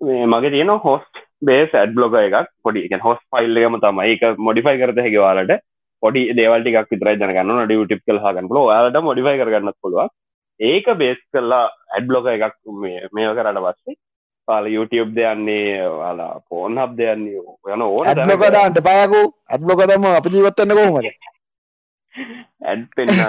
[0.00, 2.48] මේ මගේ තියෙන හොස්ට බේස් ඇඩ් බ්ලොග එකක්.
[2.64, 4.16] පොඩි එක හොස් ෆයිල් එකම තමයි.
[4.16, 5.62] එක මොඩිෆයි කරත හැකිවාලට
[6.02, 10.12] පොඩි දේවල්ටික් විතර ජනගන්න ඩිය ටිප් කල් හගන්න පුල යාලට මොඩිෆයි කරගන්නත් පුළුවන්.
[10.60, 11.64] ඒක බේස් කරලා
[11.94, 14.00] ඇඩ් බ්ලොග එකක් මේ කරට පස්සේ
[14.48, 15.66] පාල YouTube දෙයන්නේ
[16.00, 17.42] වාලා පෝන් හබ් දෙයන්නේ
[17.74, 19.22] යන ඕන ඇත්ලොකදාන්ට පයකු
[19.54, 21.08] ඇත්ලොකදම අප ජීවත්තන්න කොහොමද?
[22.70, 23.22] ඇඩ් පෙන්න්න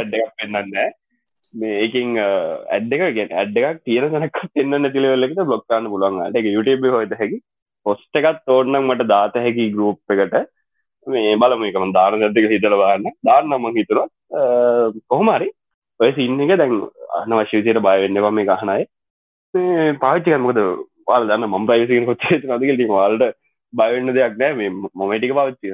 [0.00, 0.74] ඇඩ්ඩක් පෙන්න්න
[1.62, 7.18] මේකින් ඇඩ් එක ගෙන ඇඩ් එකක් තියන සනක් පෙන්න්න තිලවලෙට බ්ලොක්කාන්න පුලුවන්ට එක YouTube හොත
[7.20, 7.38] හැකි.
[7.86, 10.40] පොස්ට එකත් තෝරනම් මට දාත හැකි ගරුප් එකට.
[11.06, 14.12] මේ බලම එකම ධාරන ඇතික හිතලවාන්න ධාරනම හිතුරත්
[15.10, 15.48] කොහොමරි
[16.00, 16.72] ඔය සින්න එක දැන්
[17.18, 18.84] අනවශ්‍ය විදියට බයවෙන්නවා මේ ගහනයි
[20.00, 20.60] පාච්චි කරමකද
[21.06, 23.24] වාල් දන්න මම් ප්‍රයිසින් කොච්චේ නදකල් වාල්ට
[23.72, 24.52] බයවෙන්න දෙයක් නෑ.
[24.54, 25.68] මේ මොමටික පවච්චි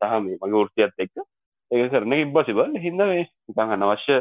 [0.00, 1.14] සහ මේ මගේ ෘතියත් එක්ක
[1.70, 4.16] ඒ කරන ඉබ්බසිබ හිද මේ ඉතන් අනවශ්‍ය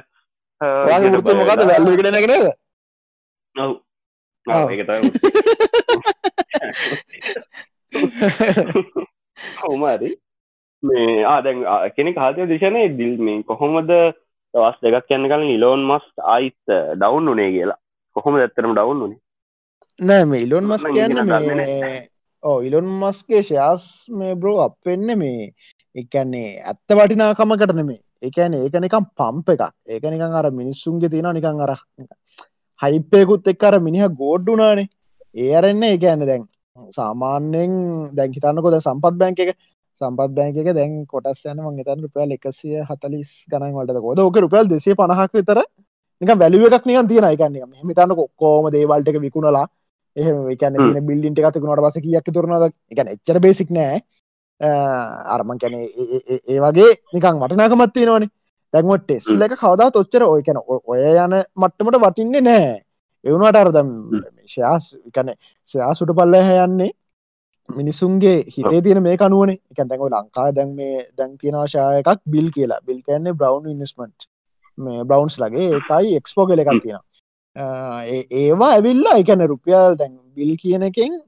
[0.62, 2.46] මොකද වැල්ලගෙන නේද?
[3.56, 3.72] ඔව්.
[9.62, 10.10] හොමරි.
[10.84, 11.64] මේ ආදැන්
[11.96, 13.92] කෙනෙ කාතය දිශනය දිල් මේ කොහොමද
[14.54, 17.80] දවස් දෙකක් යන්න කලින් ඉලෝන් මස් අයිත් ඩවුන් උනේ කියලා.
[18.16, 19.20] කොහොම ඇත්තරම ඩවුන් උනේ?
[20.00, 21.32] නෑ මේ ඉලොන් මස් කියන්න
[22.44, 25.52] ඕ ඉලොන් මස්ගේ ශයාස් මේ බ්‍රෝ අප වෙන්න මේ
[25.96, 29.64] එකන්නේ ඇත්ත වටිනාකම කරන මේ එකන ඒක නිකම් පම්ප එකක්.
[29.88, 31.76] ඒක නිකං අර මිනිස්සුන්ගේ තියෙන නිකං අර
[32.80, 34.90] හයිපයකුත් එක් අර මිනිහ ගෝඩ්ඩුනානේ
[35.36, 36.44] ඒ අරන්න ඒ ඇන්න දැන්
[36.92, 37.74] සාමාන්‍යෙන්
[38.18, 39.56] දැන් හිතන්නකොද සම්පත් බැංක එක
[40.12, 44.96] බැංක දැන් කොටස් යන මං තන් රුපියල් එකසිය හතලිස් ගනන් වලට කොද ඕක රුපියල් දෙසේ
[44.96, 45.60] පණහක් විතර
[46.22, 47.56] නික වැලුව එකක් නිකන් තියෙන එකන්න
[47.90, 49.66] හිතන්න කොක්කෝම දේවල්ට එක විකුණලා
[50.16, 54.00] එහම එකන තින බිල්ලින්ට එකතකුණට පස කියක් තුරනද එක එච්චර බේසික් නෑ.
[55.36, 58.32] අරමන් කැන ඒ වගේ නිකං වටනාකමත්ති නොනේ
[58.74, 62.82] දැන්ව ටෙස්ල එක කවදා තොච්චර ඔය කැන ඔය යන මට්ටමට වටින්නේ නෑ.
[63.24, 63.90] එවුණට අරදම්
[64.46, 64.86] ශයාස්
[65.16, 65.34] කැන
[65.70, 66.92] ශයා සුට පල්ල යන්නේ
[67.70, 72.82] මිනිසුන්ගේ හිතේ තියෙන මේ කනුවනේ එක දැක ලංකා දැන් මේ දැන් තියෙනවාශායකක් බිල් කියලා.
[72.82, 74.30] බිල් කන්නේ බ්‍රවන්් ඉන්ස්මට්
[74.78, 77.02] මේ බ්‍රවන්ස් ලගේ එකයි එක්ස්පෝ කෙල එකක් තියෙන
[78.42, 81.20] ඒවා ඇවිල්ලා එකන රුපියල් දැන් බිල් කියන එකෙන්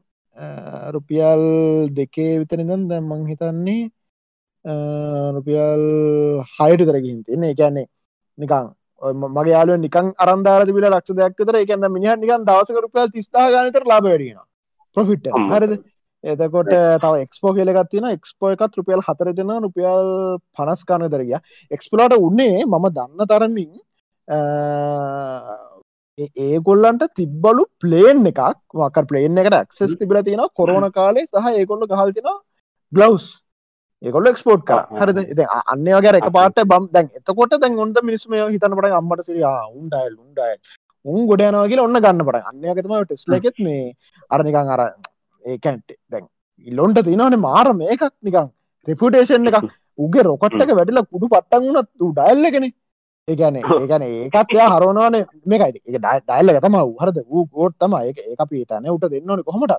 [0.91, 1.43] රුපියල්
[1.91, 3.83] දෙකේ විතනිදම් දැම් මං හිතන්නේ
[5.35, 5.83] රුපියල්
[6.55, 7.87] හයට තරගින් තින්නේ එකන්නේ
[8.37, 8.73] නිකං
[9.27, 13.85] මගේ යාලුව නිකන් අරන්දාර තිබිල ලක්ෂ දෙයක් තර එකන්න මිනිහ නිකන් දවසක රුපියල් තිස්ථා ගනතර
[13.85, 14.41] ලාබ වැඩියෙන
[14.97, 15.73] ප්‍රොෆිට් හරිද
[16.25, 16.71] එතකොට
[17.03, 20.09] තව එක්ස්පෝ කියලගත් තින එක්ස්පෝ එකත් රුපියල් හතර දෙෙන රුපියල්
[20.57, 21.37] පනස් කාන දරගිය
[21.71, 23.71] එක්ස්පලට උන්නේ මම දන්න තරමින්
[26.17, 28.41] ඒගොල්ලන්ට තිබ්බලු ප්ලේන් එකක්.
[28.73, 32.29] වක ප්ලේන් එකට ක්සෙස් තිබල තියෙන කොරෝන කාලේ සහ ඒගොල්ල ගහල්තින
[32.91, 33.27] ගලවස්
[34.01, 34.81] ඒකොල්ල එක්ස්පෝට් කර.
[34.99, 35.19] හරිද?
[35.65, 40.15] අන්න වගේ එක පාට බම් දැන් එතකොට දැන් ඔොන්ට මිනිස්ම හිතන පට අම්මට සිරිය උන්ඩයිල්
[40.15, 40.55] උන්ඩයි
[41.05, 43.83] උන් ගොඩයනවාගේ ඔන්න ගන්න පට අන්නයකතම ටෙස්ල එකෙත් මේ
[44.31, 44.81] අරනිකං අර
[45.45, 46.25] ඒකැන්ට දැන්
[46.67, 48.49] ඉල්ලොන්ට තිනවන මාර මේකක් නිකං
[48.87, 49.69] රෙපුටේෂන් එකක්.
[49.97, 52.65] උගේ රොකට්ටක වැඩිලා කුඩු පට්ටන් වුණත් ඩයිල්ලගෙන
[53.27, 55.79] ඒගැන ඒගැන ඒකත් එයා හරෝනවාන මේකයි.
[55.87, 57.17] එක ඩයිල්ල තම හරද?
[57.29, 59.75] වූ ගෝඩ් තම එක ඒ අපි තැන උට දෙන්නවන කොමට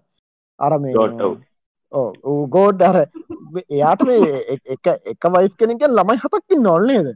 [0.61, 0.95] අර මේ
[1.93, 2.97] ඕ ගෝඩ් අර
[3.69, 7.13] එයාට මේ එක එක වයිස් කෙනෙක ළමයි හතක්කින් නොල්නේද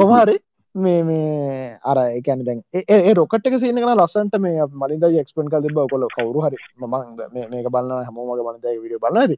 [0.00, 0.36] කොමහරි
[0.78, 2.62] මේ මේ අර එකන දැන්
[2.94, 8.08] ඒ රොකට සින ලස්සන්ට මේ මලින්ද ක්ස්පන් කල් තිබ කොල කවරු හරි මං මේක බලන්න
[8.08, 9.36] හමෝමග මනද විඩිය බලන්නද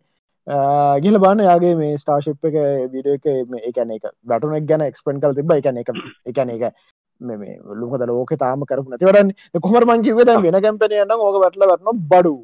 [1.04, 2.56] ගිල බන්න යාගේ මේ ස්ටාශිප් එක
[2.92, 3.26] විඩිය එක
[3.70, 5.92] එකන එක බටුනෙක් ගැන එක්ස්පන් කල් තිබ එකන එක
[6.26, 6.72] එකන එක
[7.20, 12.36] මේ ලුකද ලෝක තාම කරපු නැතිවරන්න කොමර මංකිව වෙන කැම්පනය න්න ඕක වැටල වටන බඩු.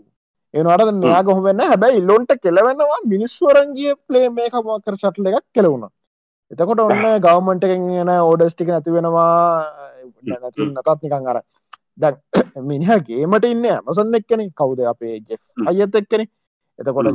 [0.54, 5.88] එනවාට මෙයා ගොහොමන්න හැබැයි ඉල්ලොන්ට කෙලවෙනවා මිනිස්වරන්ගේ පලේ මේ කමක්කර ශට්ල එකක් කෙලවුණ.
[6.50, 9.30] එතකොට ඔන්න ගවමන්ට එකෙන් ඕඩස්ටික නැති වෙනවා
[10.24, 11.38] නැති නතත් නිකං අර
[11.98, 12.16] දැන්
[12.70, 14.42] මිනිහගේමට ඉන්න ඇමසන්න එක්කන.
[14.52, 16.22] කවුද අපේ ජෙ අයත් එක්කන?
[16.78, 17.08] එතකොට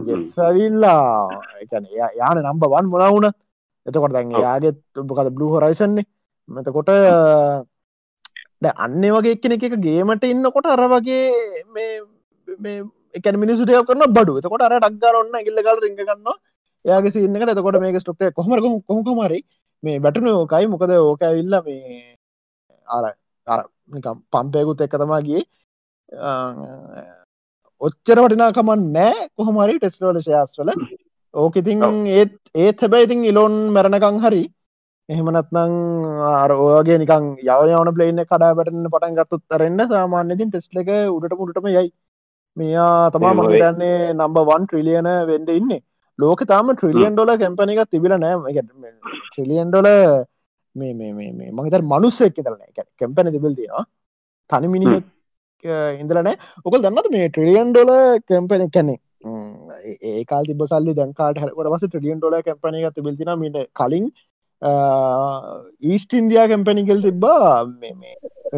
[1.62, 3.28] එකන යාන නම්බවන් මොනවුන
[3.86, 6.08] එතකොට දැන් යාගේ තුබකද බ්ලු හොරයිසන්නේ
[6.50, 6.91] මෙතකොට
[8.62, 11.22] ද අන්න වගේ එක්කෙන එක ගේමට ඉන්නකොට අර වගේ
[11.70, 12.80] මේ
[13.13, 14.39] එක මිනිසුටය කරන බඩු.
[14.39, 16.28] එතකොට අර ඩක්ගර ඔන්න ඉල්ලකල් රිග ගන්න
[16.86, 19.39] යාගේ සින්නකට එතකොට මේක ස්ටොක්ට කොහමර කොහොමරි
[19.84, 20.65] මේ බැටන ඕකයි.
[20.74, 22.15] මොකද ඕක ඇවිල්ල මේ
[22.88, 23.04] අර
[23.48, 23.60] අර
[24.34, 25.44] පම්පයකුත් එක්ක තමාගේ
[27.82, 30.72] ඔච්චර වටිනාකමන් නෑ කොහොමරි ටෙස්ලෝට ශයාස්වල
[31.34, 31.84] ඕක ඉතින්
[32.15, 34.44] ඒත් ඒත් හැබැයි ඉතින් ඉලොන් මැරණකං හරි.
[35.10, 35.74] එහෙමනත්නං
[36.34, 41.38] අර ඕගේ නිකන් යවන යවන පලේන කඩා බැටන්න පටන් ගත්තුත් තරන්න සාමාන්‍යතින් ටෙස්ල එක උඩට
[41.39, 41.88] පුටම යයි.
[42.58, 45.72] මෙයා තමා මහිතන්නේ නම්බ වන් ට්‍රිලියන වෙන්ඩ ඉන්න
[46.19, 48.63] ලෝක තාම ට්‍රිලියන් ඩොල කැම්පන එකක් තිබිල නෑ.
[49.32, 49.88] ට්‍රිලියන් ඩොල
[50.76, 53.86] මේ මේ මේ මහිතර මනුස්සෙක් තරන එක කැම්පන තිබිල් තියෙනවා.
[54.50, 54.88] තනි මිනි
[56.02, 57.91] ඉඳලනෑ ඔකල් දන්නත් මේ ට්‍රිලියන් ඩොල
[58.32, 58.95] කැම්පන කැනෙ
[60.15, 64.06] ඒකාල් තිබ සල්ලි දැන්කාට හට පස ට්‍රිලියන් ඩොල කැම්පන එක තිබිල්තින මිට කලින්
[65.91, 67.65] ඊස්ට ඉන්දයා කැම්පැනිකල් තිබ්බා.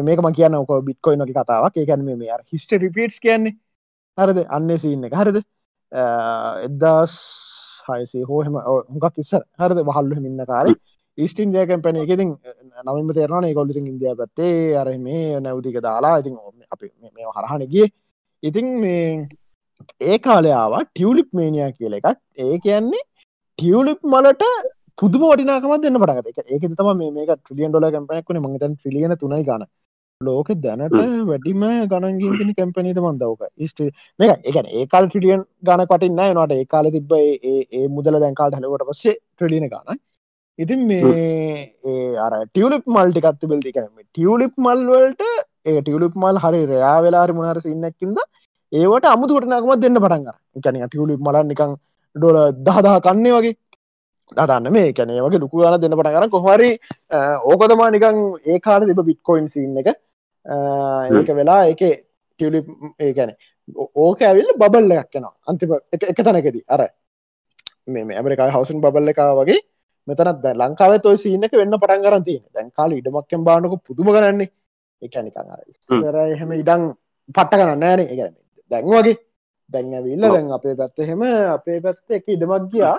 [0.06, 1.76] මේක ම කියන්න ඔක බිට්කොයි නොක කතාවක්.
[1.82, 3.54] ඒකැන මේ හිස්ට රිපිටස් කියන්නේ.
[4.18, 4.38] හරද?
[4.56, 5.14] අන්න සින්න එක.
[5.20, 5.38] හරිද
[5.94, 7.14] එදදාස්
[7.88, 8.58] හයසේ හෝහෙම
[8.96, 10.66] හොකක් ඉස්සර හරද වහල්ලු මින්න කාර
[11.18, 12.30] ඊස්ට ඉන්දයා කැම්පැන එකඉතින්
[12.84, 16.36] නමින්ම තේරන කොල්ලිති ඉන්දයා පත්තේ අර මේ නැවතික දාලා ඉතින්
[16.70, 17.86] අපි මේ හරහනගේ
[18.42, 19.04] ඉතින් මේ
[20.02, 23.04] ඒ කාලයාව ටියවලිප් මේනියා කියල එකත් ඒ කියන්නේ
[23.58, 24.44] ටියවලිප් මලට
[24.98, 29.64] පුදුම වටිනාකමත් දෙන්න පටගත එක ඒක තම මේක ට්‍රිලියන් ඩොල කැම්පනක්න මගතන් ට්‍රිලියන තුනයි ගන.
[30.20, 30.94] ලෝක දැනට
[31.26, 33.80] වැඩිම ගණන්ගින් තින කැම්පනීත මන්දවක ස්ට
[34.18, 39.14] මේ එකන ඒකාල් ට්‍රිලියන් ගන කටින්න නට ඒ කාල තිබ ඒ මුදල දැන්කාල් හලකොට පස්සේ
[39.14, 39.98] ට්‍රලින ගන
[40.58, 45.24] ඉතින් මේ අර ටියලිප් මල්ටිකත්ති බෙල්ති කරම ටියලිප් මල්වලට
[45.66, 48.22] ඒ ටියලිප් මල් හරි රයා වෙලාරි මුණහර සින්නක්කින්ද
[48.72, 51.74] ඒවට අමුතුවටනකමත් දෙන්න පටන්ග එකන ටියලිප් මල නිකං
[52.16, 53.58] ඩොල දහදා කන්නේ වගේ
[54.32, 56.70] දන්න මේ කැනේ වගේ ලුකු ගන දෙන්න පට කර කොහරි
[57.50, 59.88] ඕකොතමා නිකං ඒ කාල තිබ බිට්කොයින් සින්න එක.
[61.16, 61.82] ඒක වෙලා එක
[62.40, 62.60] ටියලි
[62.98, 63.36] ඒකැන
[64.04, 66.56] ඕක ඇවිල් බබල්ල එකක් කෙනවා අන්තිම එක තැනකෙද.
[66.68, 66.82] අර
[67.86, 69.60] මේ ඇමරිකා හවසන් බල්ල එකා වගේ
[70.08, 74.50] මෙතනත් දැ ලංකාව තොයි සිීනක වෙන්න පටන් කරන්තිය දැන් කාල ඉඩමක්කෙන් බානක පුදුම කරන්නේ
[75.02, 76.82] එකනිකං අර ඉස්සර එහෙම ඉඩං
[77.28, 78.20] පට්ට කරන්න ෑන එක
[78.70, 79.16] දැන් වගේ.
[79.72, 81.22] දැන් ඇවිල්ල දැන් අපේ පැත්ත එහෙම
[81.56, 82.96] අපේ පැත්ත එක ඉඩමක් ගියා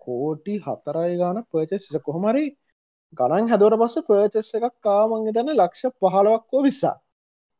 [0.00, 2.46] කෝටි හතරයි ගාන පර්චෙස් කොහොමරි
[3.12, 6.96] ගණන් හැදවට පස්ස පර්චෙස් එකක් කාමංග තැන ලක්ෂ පහලවක්කෝ විස්සා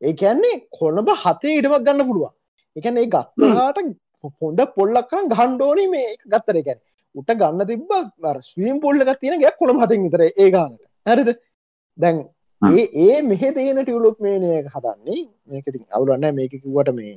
[0.00, 2.32] ඒකැන්නේ කොළඹ හතේ ඉඩමක් ගන්න පුළුවන්.
[2.76, 3.78] එකන ඒ ගත්තලාට
[4.40, 6.80] හොඳ පොල්ලක්කන් ගහන්්ඩෝනි මේ ගත්තර එකැන
[7.14, 7.92] උට ගන්න තිබ
[8.42, 10.82] ස්වීම් පොල්ල එක තියෙන ගැ කොළම හතින් විතර ඒ ගානට.
[11.06, 11.30] හරිද?
[11.98, 12.16] දැන්
[12.62, 15.22] ඒ ඒ මෙහ දේන ටියවලොප් මේනය හදන්නේ.
[15.46, 17.16] මේකති අවුලන්න මේක කිව්වට මේ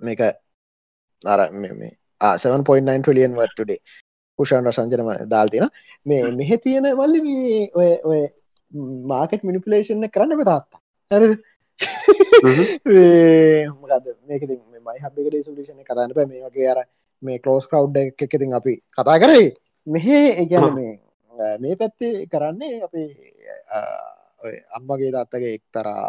[0.00, 0.20] මේක
[1.24, 3.78] අර මේ 7.9 ටලියන් වට්ටඩේ
[4.38, 5.66] පුෂන්ට සංජනම දාල්තින
[6.06, 8.20] මේ මෙහෙ තියෙන වල්ලි මේ ඔය ඔය
[9.04, 11.20] මාකට් මිනිපලේෂන්න කරන්න පතාත්තා
[13.74, 14.42] මොකද මේක
[14.80, 16.84] මයි හබිකට සුලිෂණ කරන්න පැ මේ වගේ අර
[17.22, 19.46] මේ කලෝස් කව් එකතින් අපි කතා කරයි
[19.86, 20.92] මෙහෙ ඒගැන මේ
[21.58, 23.08] මේ පැත්තේ කරන්නේ අපේ
[24.72, 26.04] අම්මගේ දත්තගේ එක්තරා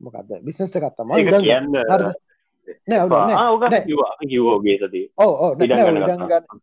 [0.00, 1.74] මොකක්ද බිසස කත්තම කියන්න
[4.26, 5.02] කිවෝගේ සති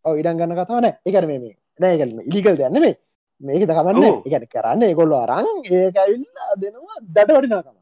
[0.06, 1.54] ඕ ඉඩන් ගන්න කතාවන එකර මේ.
[1.80, 2.96] නෑගල්ම ඉලිකල් දන්න මේ
[3.42, 7.78] මේක දකමන්න එකන කරන්න එකොල්ල අරං ඒකවිල්ලා දෙනවා දට වටිනාකම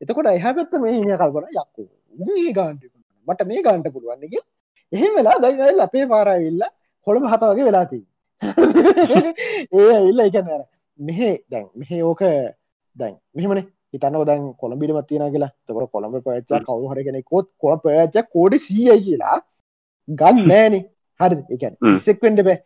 [0.00, 1.82] එතකොට එහ පැත්ත මේ ඉය කල්පන යක්කු
[2.28, 2.86] මේ ගාන්ට
[3.28, 4.34] මට මේ ගාන්ට පුළුවන්නක
[4.92, 6.64] එහෙම වෙලා දයිගල් අපේ පාරවිල්ල
[7.06, 8.04] හොළම හත වගේ වෙලාතිී
[9.76, 10.50] ඒ ඇල්ල එකන
[10.98, 12.22] මෙහෙ දැන් මෙහෙ ඕක
[12.96, 15.50] දැන් මෙහමනේ හිතන්න දැන් කොළඹිට මත්තින කියලා.
[15.66, 17.00] තකට කොළඹ පච්චා කවු හර.
[17.04, 19.38] කෙනෙ කොත් කොළ පච්ච කෝඩ සීය කියලා
[20.08, 20.80] ගන්න නෑනෙ
[21.20, 22.58] හරි එක ඉස්සෙක්වෙන්ඩ බෑ.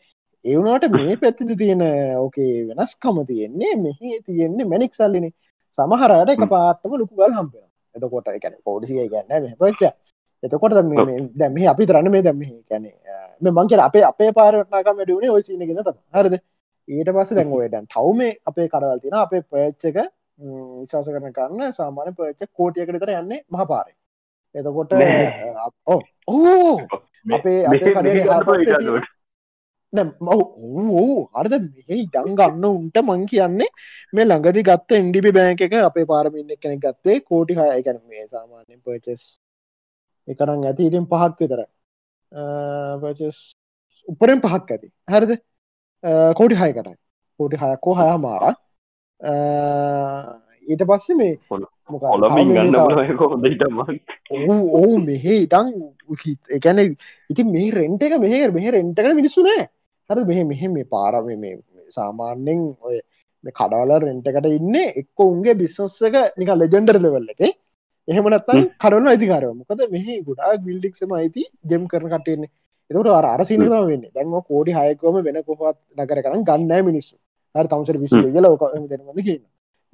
[0.44, 1.84] ඒවුණට මේ පැත්තිද තියෙන
[2.16, 5.32] ඕකේ වෙනස්කම තියෙන්නේ මෙහි තියෙන්නේ මැනික් සල්ලිනේ.
[5.78, 9.92] සමහරට එක පාත්තම ලොකු ගල් හම්පෙන එතකොට එකන පෝඩිසිය ගන්න පච්චා
[10.42, 10.76] එතකොට
[11.34, 12.90] දැම අපි තරන්න මේ දැම කැනෙ
[13.42, 16.34] මංකර අපේ අපේ පාරටනාකම ඩුවනේ ඔය සිනගෙන තම හරද?
[16.88, 19.98] ඊට පස්ස දැන්ගෝයටන් ටවම අපේ කරවල් තින අපේ පච්චක
[20.38, 23.94] විශවාස කරන කරන්න සාමාන්‍ය පච්ච කෝටියකට තර යන්නේ මහපාරය
[24.54, 24.92] එතකොට
[25.86, 26.00] ඕ
[27.32, 27.58] අපේ
[29.92, 33.70] ඕ අර්ද මෙහි ඩංගන්න උන්ට මං කියන්නේ
[34.12, 38.80] මේ ළඟදි ගත්ත ඉන්ඩිපි බෑංක එක අපේ පාරමින්න කෙනෙක් ගත්තේ කෝටි හය ගැන මේ සාමාන්‍යෙන්
[38.80, 39.24] පචස්
[40.28, 40.86] එකනම් ඇති.
[40.86, 41.60] ඉතින් පහක් විතර.
[43.02, 43.38] පචස්
[44.08, 44.92] උපරෙන් පහක් ඇති.
[45.08, 45.32] හරිද?
[46.34, 46.96] කෝටි හයකටයි.
[47.40, 48.54] කෝටි හයකෝ හය මාර
[49.20, 51.32] ඊට පස්සේ මේ
[54.74, 55.68] ඕ මෙහෙ ඉතන්
[56.50, 56.96] එකැන
[57.30, 59.68] ඉතින් මේ රෙන්ට එක මෙහ මෙහ රෙන්ටක මිනිස්සු නෑ.
[60.10, 61.54] හර මෙහ මෙහෙ මේ පාරම මේ
[61.90, 63.00] සාමාන්‍යෙන් ඔය
[63.58, 67.42] කඩාල රෙන්ටකට ඉන්න එක්ක උන්ගේ බිස්සස්සක නික ලෙජෙන්ඩර් ලෙවල්ල එක.
[68.08, 72.50] එහෙමනත්තන් කරන අයිතිකාරව මොකද මෙහ ගොඩා බිල්ඩික්සම අයිති ජෙම් කරන කටයන්නේ
[72.90, 74.04] එතකට අර අරසිනම වෙන්න.
[74.14, 77.16] දැන්ම කෝඩි හයකෝම වෙන කොහත් නකර කරන ගන්නෑ මිනිස්සු
[77.56, 78.46] හර තවසර විසු කියල
[78.88, 79.44] දෙනවද කියන්න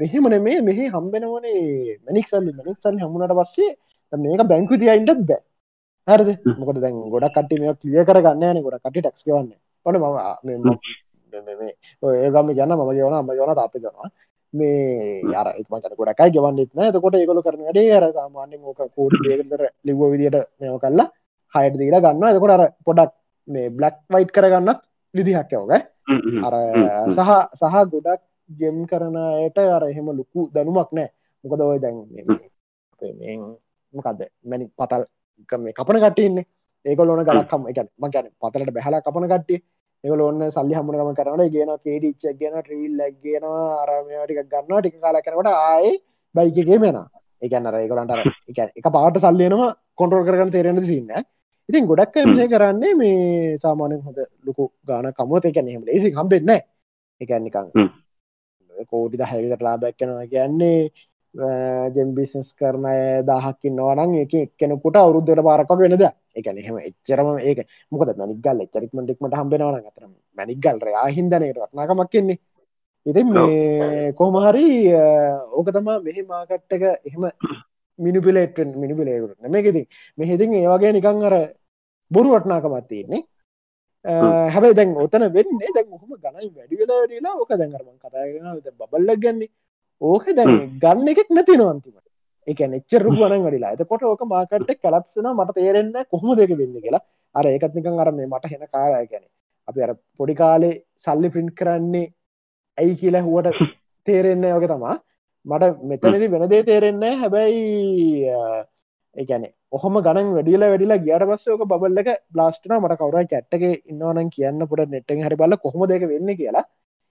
[0.00, 2.52] මෙහෙමන මේ මෙහි හම්බෙනවනේ මැනික් සල්ලි.
[2.52, 3.70] මැනික් සල්ලි හමුණට පස්සේ
[4.12, 5.42] මේක බැංකු තියයින්ටත් බෑ.
[6.08, 6.28] හරද?
[6.58, 9.52] මොකද දැන් ගොඩ කට මේ ලිය කරගන්න ගොඩ කට ටක්ස් වන්න
[9.86, 11.62] පන ම
[12.16, 14.08] ඒගම ගන්න මම ගවන අම ගවන තාප ගවා
[14.54, 19.22] මේ අර එක්ම කර ගොඩකයි ගවන්නෙත් නෑ තකොට ඒකොල කරන ඩේ අර සාමාන්‍යෙන් ඕක කෝඩි
[19.26, 21.08] දේකතර ලිව විදිට මෙම කල්ලා
[21.54, 23.12] හයට දීලා ගන්න එතකොට අර පොඩක්
[23.48, 24.80] මේ බ්ලක් වයිට් කරගන්නත්
[25.14, 25.72] විදිහක්කවග
[26.46, 26.54] අර
[27.08, 31.08] සහ සහ ගොඩක් ගෙම් කරනයට අර එහෙම ලොකු දැනුමක් නෑ.
[31.44, 31.98] මොකද ඔය දැන්
[33.94, 35.04] මොකක්ද මැනි පතල්
[35.58, 36.46] මේ කපන කටන්නේ
[36.84, 39.60] ඒකොලොන ගලක්කම එක මගැන පතලට බැහලා කපන කට්ටිය.
[40.04, 43.44] ඒකොලොන්න සල්ලි හමුණකම කරන ගෙන කේඩිච්චක් ගෙන ට්‍රීල් ලක්ගෙන
[43.82, 45.92] අරමටික ගන්න ටික කාල කරනට ආය
[46.34, 46.98] බයිකගේ මෙන
[47.42, 48.12] එකන්නර ඒකොලන්ට
[48.78, 51.12] එක පාට සල්ලියනවා කොන්ටරල් කරගන්න තේරෙන සින්න
[51.72, 56.52] ඉතින් ගොඩක් මිස කරන්නේ මේ සාමානයෙන් හොඳ ලොකු ගාන කමුවත එක නෙම ලේසි කම්බෙන්න
[57.20, 57.68] එකනිකං
[58.86, 60.92] කෝටි දහැවිතට ලාබැක්කනවා කියන්නේ
[61.90, 62.84] ජෙම් බිස්නස් කරන
[63.24, 66.04] දහක්කින් නොවනන් එක එක්කෙනකුට අවුරුද්ධට පාරක වෙනද
[66.36, 70.04] එකන එහෙම එච්චරම ඒක මොකද මැනිගල් එච්චරික්මටික්මට හම්බෙනවන අතර
[70.38, 72.38] මැනිගල් රයා හිදනයට වටනාකමක් කෙන්නේ
[73.06, 74.68] ඉතින් මේ කොහමහරි
[75.52, 77.24] ඕක තමා මෙහි මාකට්ටක එහෙම
[77.98, 79.82] මිනිපිලේටෙන් මිනිපිලේකට නමකෙති
[80.18, 81.36] මෙහෙතින් ඒවාගේ නිකං අර
[82.14, 83.22] බොරු වටනාකමත් තියෙන්නේ.
[84.54, 88.46] හැබයි දැන් ඔතන වෙන්නේ දැන් හොම ගනයි වැඩි වෙලා වැඩිලා ඕක දැන්ගරම කතාගෙන
[88.92, 89.50] බල්ලක් ගන්නේ.
[90.00, 92.06] ඕක දැන් ගන්න එකෙක් නැති නොන්තිමට
[92.48, 97.04] එක එච්චර ගුවන වඩිලා එතකොට ඕක මාකට්ට කලප්සන මට තේරෙන්න කොහොම දෙක වෙන්න කියලා.
[97.34, 99.24] අර ඒකත් නිකං අර මේ මට හෙන කාරය ගැන
[99.68, 102.12] අපි අර පොඩි කාලේ සල්ලි පින්ට් කරන්නේ
[102.78, 103.62] ඇයි කියලා හුවට
[104.06, 104.96] තේරෙන්න ඕක තමා
[105.46, 107.62] මට මෙතනදි වෙනදේ තේරෙන්න හැබැයි
[109.16, 114.84] ඒකැන ඔහොම ගන වැඩියල වැඩිලා ගියට පස්සයක බල්ලක බ්ලාස්ටන මට කවර කැට්ටක ඉන්නවනම් කියන්න පොට
[114.94, 116.64] නෙට්ටෙන් හරි බල කොහොම දෙක වෙන්න කියලා.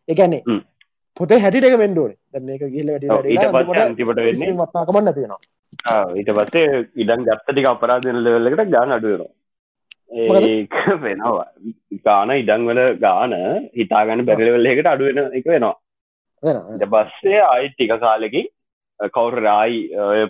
[0.08, 0.44] එකැනේ
[1.18, 3.06] පොතේ හැටිට වෙන්ඩුවන ද මේක ගිල වැඩ
[4.62, 9.32] මත්නාකමන්න තියෙනවා ඊට පස්සේ ඉඩන් ගත්තටික අපරාධන ලෙවල්ලකට ගාන අඩුවෙනවා
[10.12, 11.46] ඒ වෙනවා.
[12.06, 13.34] ගාන ඉඩංවල ගාන
[13.80, 15.76] හිතාගන්න බැරිලවෙල්ලෙකට අඩුවෙන එක වෙනවා.
[16.74, 18.48] ඊට පස්සේ අයි ටික කාලෙකින්
[19.10, 19.80] කවුර රායි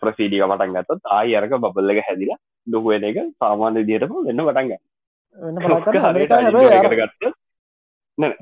[0.02, 4.72] ප්‍රසීඩික මටන් ගත්තත් ආයි අරක බබල්ල එක හැදිලා දුකුවෙන එක සාමාන්‍ය දියටම වෙන්න පටන්ග
[6.96, 7.34] ගත්ත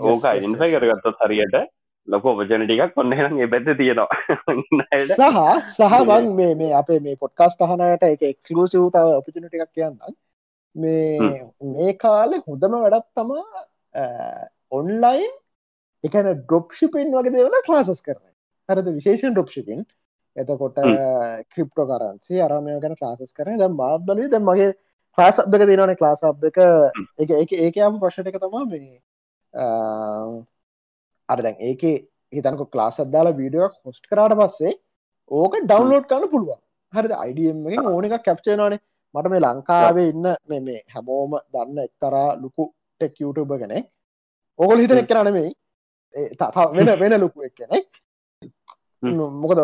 [0.06, 1.60] ඕක ඉන්සයි කරගත්තත් හරියට
[2.08, 4.08] ලොක ඔපචනටිකක් කොන්න ඒ පැත්ත තියෙනවා.
[5.64, 10.16] සහ සහවන් මේ මේ අපේ මේ පොඩ්කාස් කහනයට එක එක්ලූසිවතාව ඔපචනට එකක් කියන්න
[10.76, 13.44] මේ මේ කාලෙ හොඳම වැඩත් තමා
[14.72, 15.32] ඔන්ලයින්
[16.04, 18.26] එකන ඩොප්ෂිපෙන් වගේ දේවල ක්ලාසස් කරන
[18.70, 18.88] හරද?
[18.98, 19.86] විශේෂන් ඩොප්ෂිපින්
[20.36, 20.78] එතකොට
[21.52, 23.58] ක්‍රිප්ටෝ කරන්සි අරමය ගැන ලාසස් කරන.
[23.58, 24.70] ද මාත් බලි ද මගේ
[25.18, 26.60] ලාස් අබ්ක තිනවන ලාස් අබ් එක
[27.18, 29.00] එක ඒක ඒක ප්‍රශ්ට එක තමා මේ
[31.30, 31.84] අර දැන් ඒක
[32.34, 34.74] හිතනක ක්ලාස් අදදාලා වීඩියක් හොස්ට කරාට පස්සේ
[35.32, 36.60] ඕක ඩවන්ලෝඩ් කරන්න පුළුවන්.
[36.94, 37.14] හරිද?
[37.24, 38.82] අයිඩියම්ගෙන් ඕන එකක් කැප්චේනවානේ
[39.16, 43.86] මට මේ ලංකාවේ ඉන්න මේ මේ හැමෝම දන්න එක්තරා ලොකු ටෙක් යුටබ කෙනෙක්.
[44.60, 45.50] ඕගොල් හිතන එක් කරනමයි
[46.78, 47.88] වෙන වෙන ලොකු එක් කෙනෙක්
[49.04, 49.60] මොකද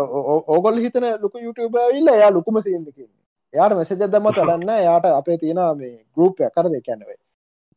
[0.47, 3.09] ඕගොල් හිතන ලොකු යුටබ ඉල්ල එයා ලොකුම සිදකින්නේ
[3.53, 7.17] එයාට මෙසජ දමත් වඩන්න එයාට අපේ තියෙන මේ ගරුප්ය කර දෙකැනවේ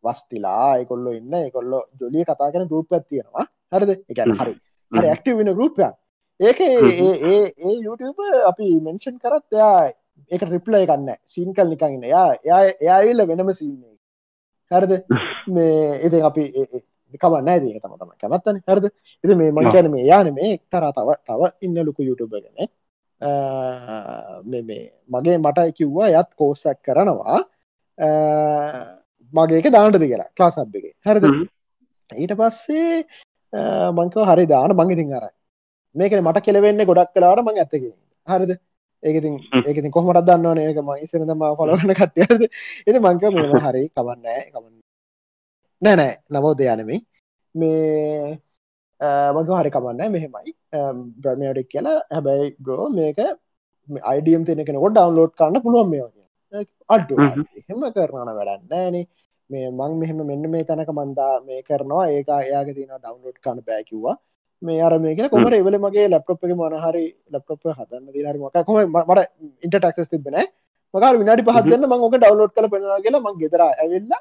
[0.04, 3.46] වස්තිලා එකොල්ලො ඉන්න එකොල්ලො ජොලිය කතා කන ගරුප් තියෙනවා.
[3.72, 3.90] හරිද?
[4.08, 4.54] එකන හරි.
[4.92, 5.94] හරි ඇක්ටව වෙන ගරුප්යක්
[6.40, 9.90] ඒක ඒ ඒ YouTube අපි මෙන්ෂන් කරත් එයා
[10.30, 13.96] ඒක රිප්ලය කන්න සීන් කල් නිකන්න යා එයා එයාඉල්ල වෙනම සින්නේ
[14.70, 14.92] හරිද?
[15.54, 16.44] මේ එති අපි
[17.22, 18.56] කවන්න ඇදක තම තම කැමත්තන.
[18.68, 18.86] හරිද?
[19.24, 22.68] එති මේ මංකැන මේ යාන මේ එක්තරා තව තව ඉන්න ලොකු YouTube ගැන
[24.50, 24.82] මේ
[25.14, 27.38] මගේ මට කිව්වා යත් කෝස්සක් කරනවා.
[29.32, 30.86] මගේක දාන්නද කියලා ක්ලාසබ් එක.
[31.06, 31.24] හරිද?
[32.22, 33.04] ඊට පස්සේ
[33.98, 35.24] මංකව හරි දාන මං ඉතින් අර
[35.94, 37.84] මේකන මට කෙලවෙන්න ගොඩක් කලාට මං ඇත්තක
[38.28, 38.52] හරිද?
[39.02, 39.34] ඒකතින්
[39.68, 40.58] ඒකති කොහමට දන්නවන?
[40.68, 42.42] ඒක ම ඉසනතම පොලගන කට්ටියද
[42.88, 44.76] එති මංක මෙම හරි කවන්නෑ කවන්න
[45.82, 46.14] නෑ නෑ.
[46.34, 46.98] නවෝ දෙයනෙමයි
[47.54, 48.38] මේ
[49.36, 50.52] මග හරි කමන්න මෙහෙමයි.
[51.22, 51.98] බ්‍රමයටක් කියලා.
[52.14, 53.18] හැබැයි බ්‍රෝ මේක
[54.12, 56.64] අයිඩියම් තියෙන කෙනකොට ඩවන්ලෝඩ් කරන්න පුළුවන් මේ
[56.94, 59.04] අඩ්ඩු එහෙම කරනන වැඩන්නෑනේ
[59.50, 62.06] මේ මං මෙහෙම මෙන්න මේ තැනක මන්දා මේ කරනවා.
[62.16, 64.16] ඒක එයාගේ තින ඩවන්ලෝඩ් කන්න බෑකිව්වා
[64.62, 69.20] මේ අර මේක කොමර එවල මගේ ලැප්ටොප් එක මනහරි ලැප්ටොප් හදන්න දිහරි මක කොම මට
[69.64, 70.38] ඉන්ට ටක්ස් තිබෙන
[70.94, 74.12] මකර විනාඩි පහදන්න මං ඕක ඩවන්ලෝඩ් කල පෙනවා කියලා මං ගෙදර ඇවෙල්ල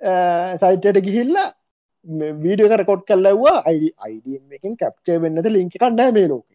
[0.00, 1.52] සයිටයට ගිහිල්ලා
[2.42, 6.46] වීඩිය කරකොට් කල්ලවා අයිඩ අයිඩම් එකින් කැප්චේ වෙන්නද ලිංක කන්නෑ මේ ලෝක.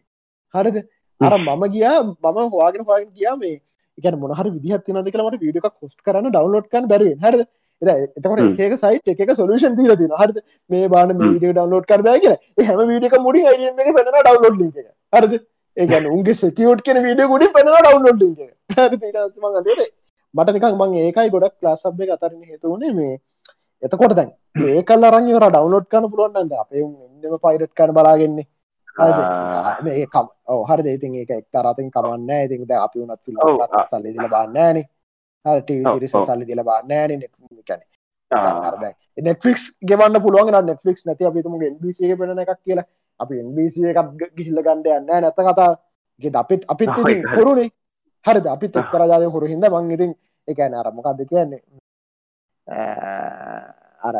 [0.54, 0.76] හරිද?
[1.20, 3.60] අර මම ගියා මම හවාගෙන හවාගෙන ගියා මේ
[3.98, 7.46] එක මොහර විදිහත් නද කලමට වීඩියක කොස්ට කරන්න ඩවන්ලෝඩ් කන් බැරි හරිද?
[7.82, 10.42] එතකට ඒක සයිට් එක සොලුෂන් දීල තින හරද?
[10.70, 14.76] මේ බාන වීඩිය ඩවන්ලෝඩ් කරදා කිය හැම වීඩියක මුඩි අයිඩ එක පෙන ඩවන්ලෝඩ් ලික
[15.12, 15.32] හරද?
[15.76, 18.38] ඒගැන උන්ගේ සෙකියෝට් කෙන වීඩිය ගුඩි පෙන ඩවන්ලෝඩ් ලික
[20.34, 23.14] මට නිකක් මං ඒකයි ගොඩක් ලාසබ්ය අතරන හේතුවනේ මේ
[23.82, 24.30] එතකොට දැන්
[24.68, 28.46] ඒ කල් අරංවර ඩවන්ලෝඩ් කන පුළුවන්න්න අපේ ඉන්නම පයිඩට් කන බලාගෙන්නේ.
[29.94, 30.26] ඒකම්
[30.68, 33.26] හරි දේතින් ඒක එක් තරතින් කමන්න ඉතින්ද අපි වනත්
[33.90, 34.86] සල්ලි දිල බන්නෑනේ
[35.44, 37.22] ටවිසිරිස සල්ලි දිල බන්නෑන
[37.68, 37.82] කැන
[39.18, 42.88] නෙට්ලික්ස් ගෙවන්න පුළුවන් නෙට්ලික්ස් නැති අපිතුම බිසිය පෙන එකක් කියලා.
[43.20, 45.70] අපි එන්බිසිය එකක් ගිහිල්ල ගණඩ යන්න නැත කතා
[46.22, 46.90] ගෙ අපිත් අපිත්
[47.36, 47.70] හොරුනේ.
[48.24, 48.46] හරිද?
[48.46, 50.12] අපිත් එක්තර ජාය හොරු හිද මං ඉතින්
[50.48, 51.62] එකන අරමකක්ද කියන්නේ
[52.66, 54.14] අර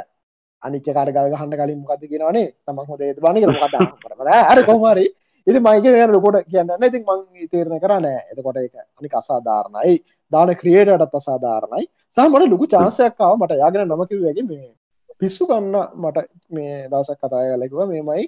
[0.62, 2.46] අනිච්ච කාරගල ගහන්න කලින් මොකද කියනවනේ?
[2.66, 5.06] තමන් හොද බනි කතා අර කොහමරි
[5.46, 10.02] ඉති මයික ලොකොට කියන්න ඉතින් මං තේරණ කරන්න එතකොට එක අනික අසාධාරණයි.
[10.32, 11.86] දාන ක්‍රියටටත් අසාධාරණයි.
[12.16, 14.74] සහමට ලොකු චාන්සයක්කාව මට යාගෙන නොමකිවගේ මේ
[15.20, 18.26] පිස්සු කන්න මට මේ දවසක් කතාය කලෙකුව මේමයි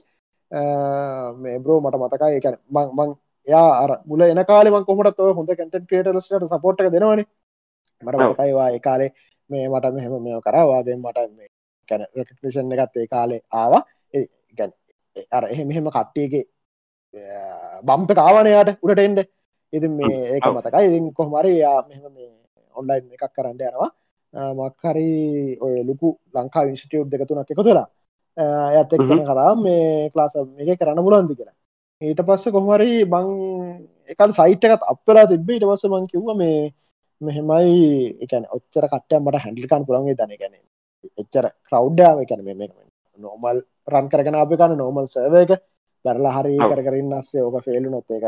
[1.42, 2.38] මේ බ්‍රෝ මට මතකයි.
[2.40, 3.14] එකන මං
[3.46, 7.26] යා අර මුල එන කාලෙම කොමට හොඳ කටන් ක්‍රේටලස්ට සපෝට්ක දෙනවනේ.
[8.02, 9.10] මට මතකයිවා ඒ කාලේ
[9.52, 11.50] මේ මට මෙහෙම මෙ කරවාදෙන් මට මේ
[11.88, 13.82] කැන රටෂන් එකත් ඒ කාලේ ආවා.
[14.58, 14.72] ගැන
[15.36, 16.44] අර එහෙ මෙහෙම කට්ටියගේ
[17.88, 19.18] බම්ප කාවනයාට උඩට එන්ඩ
[19.72, 20.86] ඉති මේ ඒක මතකයි.
[20.88, 22.30] ඉතින් කොහමරි යා මෙහෙම මේ
[22.74, 23.90] ඔන්ලයින් එකක් කරන්න යනවා.
[24.58, 25.08] මක්හරි
[25.64, 27.88] ඔය ලොකු ලංකා විින්ස්ටියුට් දෙකතුනක් එක තුලා
[28.76, 31.56] ඇත් කන කරා මේ ක්ලාස එක කරන්න පුලන්දි කියලා.
[32.02, 33.26] ඊට පස්ස කොහමරි බං
[34.12, 35.48] එකල් සයිට් එකත් අපලා තිබ්බ.
[35.56, 36.72] ඉට පස්ස මං කිව්ව මේ
[37.22, 40.32] මෙහෙමයි එකන ඔච්චර කට්ටයමට හැඩිකාන් පුළන්ගේ දන.
[40.40, 40.54] ගැන
[41.20, 42.66] එච්චර ක්‍රව්ඩාව එකන මෙ
[43.18, 43.58] නෝමල්
[43.92, 45.52] රන් කරගෙන අප කන නෝමල් සර්ව එක.
[46.04, 48.24] බැරලා හරි කර කරින් අස්සේ ඕක ෆෙලු නොත් එක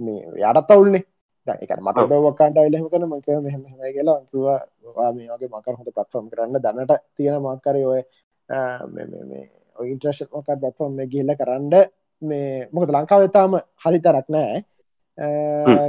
[0.00, 1.04] මේ යටත් අවුල්න්නේ
[1.46, 3.62] එක මට දවක්කාන්ට එල්ලම කන මක මෙහම
[3.96, 4.18] කියලා.
[4.30, 11.72] කිවා මේගේ මකර හොඳ පටෆම් කරන්න දැනට තියෙන මක්කර ඔය ඉන්ට්‍රශ මොක බටෆම් ගිල්ල කරන්න.
[12.22, 13.52] මේ මොකද ලංකාවතාම
[13.84, 14.56] හරි තරක් නෑ.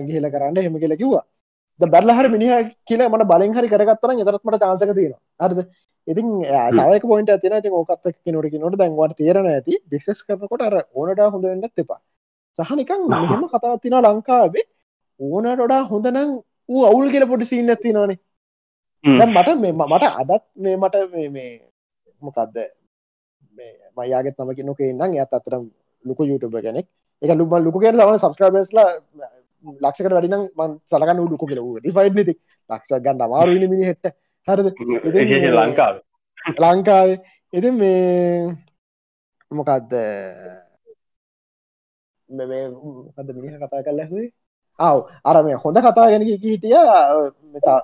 [0.08, 1.26] ගිහිල කරන්න හෙම කියල කිව්වා
[1.80, 2.52] බැල්ලහර මිනිහ
[2.88, 5.60] කියල මට බලෙන් හරි කරගත්තන එතරත්මට චාසක තියෙන අරද
[6.08, 6.28] ඉතින්
[6.72, 9.74] තවක පොයින්ට තින ති ඕකත් නොට නොට දැන්වට තේරන ඇති.
[9.90, 12.00] බිසස් කරනකොට අර ඕනට හොඳවෙන්නත් එපා.
[12.60, 14.66] සහනිකං මෙහෙම කතාවත් තින ලංකාවේ.
[15.20, 16.32] ඕනට ොඩා හොඳනම්
[16.70, 18.20] වූ අවුල් කියල පොඩි සිීන්න ඇති නානේ
[19.04, 21.50] මට මේ මට අදත් මේ මට මේ
[22.22, 22.58] මොකක්ද
[23.98, 25.66] මයාගෙත් නමකි නොකේ නම් ඇත් අතරම්
[26.06, 26.88] ලොක YouTube කෙනෙක්.
[27.22, 28.90] එක ලුම ලොක කිය ලවන සබස්ක්‍රබස්ලා
[29.84, 32.34] ලක්ෂකට වැඩිනම් මන් සලකන්න ලොකු කියල රිෆයිඩ් නති
[32.70, 34.06] ලක්ෂ ගන්න අමාරු මිනි හෙට
[34.48, 34.68] හරද?
[35.60, 35.96] ලංකාව.
[36.64, 37.20] ලංකාවේ.
[37.54, 38.56] එති මේ
[39.52, 39.92] මොකක්ද
[42.30, 44.30] මද මිනිහ කතා කල් ලැහුවේ
[44.80, 44.98] ආව.
[45.24, 46.76] අර මේ හොඳ කතා ගැන හිටිය.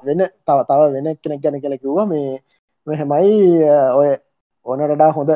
[0.08, 2.06] වෙන තව තව වෙන කෙනෙක් ගැන කෙල කිව්වා.
[2.06, 2.42] මේ
[2.88, 3.64] මෙහෙමයි
[4.00, 4.10] ඔය
[4.66, 5.32] ඕනටඩා හොඳ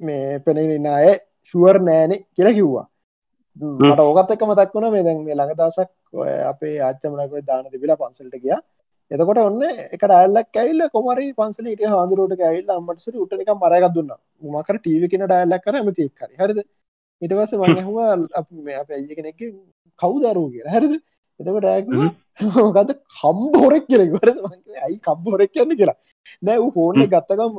[0.00, 1.08] මේ පෙනෙන අය
[1.50, 2.86] ශුවර් නෑනෙ කියලා කිව්වා
[3.56, 8.36] මට ඕකත් එක්ක මතක් වුණ මේ දැන් ළඟ දවසක් ඔය අපේ ආච්චමනක දාන තිබිලා පන්සල්ට
[8.38, 8.54] ගිය.
[9.10, 14.12] එතකොට ඔන්න එක ඩල්ලක් ඇල්ල කොමරි පන්සලට හාදුරට ඇල්ල අම්මටසර උටනික මරග දුන්න.
[14.42, 16.60] මකර ටීව කෙන ඩල්ලක් කර මති කර හරිද?
[17.22, 18.48] ඉටවස මංහවා අප
[18.90, 19.40] ඇය කෙනෙක්
[20.00, 20.76] කවුදරූ කියලා.
[20.76, 20.94] හරිද
[21.40, 24.38] එතකට ඇගද කම්බෝරෙක් කෙනෙක් වරද
[24.78, 25.76] ඇයි කම්බෝරෙක් කියන්න?
[25.76, 25.98] කියලා.
[26.42, 27.52] නෑ වූ ෆෝර්න ගත්තකම්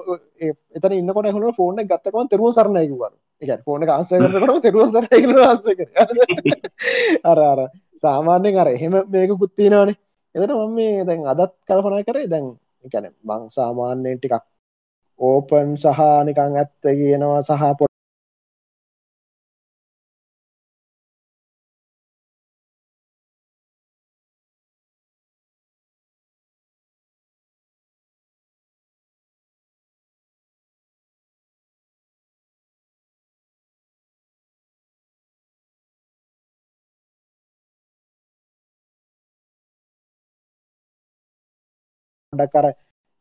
[0.76, 5.06] එතන ඉන්නකොට හුණ ෆෝර්න ගත්තකම තෙරුව සරණයකිවර එක ෆෝන ආන්සකට තෙරුව සර
[7.26, 7.60] අර අර.
[8.04, 9.98] සාමාන්‍යෙන් අර එහෙම මේක පුත්තිනවානේ
[10.36, 12.48] එතට මම මේ දැන් අදත් කල්පනා කරේ දැන්
[12.86, 14.44] එකන බං සාමාන්‍යයෙන් ටිකක්
[15.20, 17.91] ඕපන් සහනිකං ඇත්ත කියනවා සහ පො
[42.34, 42.66] ඩක්කර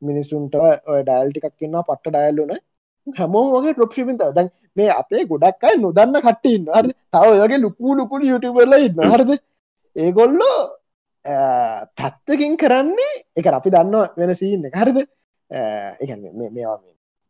[0.03, 2.53] මිනිස්සුන්ට ඔය ඩයිල් ටිකක් කියන්න පට්ට ඩයිල්ලුන
[3.07, 8.27] හැමෝ වගේ ටොප්ෂිපින්ත දැන් මේ අපේ ගොඩක් අයි නොදන්න කට්ටඉන්න හරි තව වගේ ලුකු ලුකුඩ
[8.29, 9.33] යුටබරල ඉන්න හරද?
[9.97, 10.59] ඒගොල්ලෝ
[11.99, 14.99] පැත්තකින් කරන්නේ එක අපි දන්න වෙන සීන්න හරිද?
[15.51, 16.79] මේවා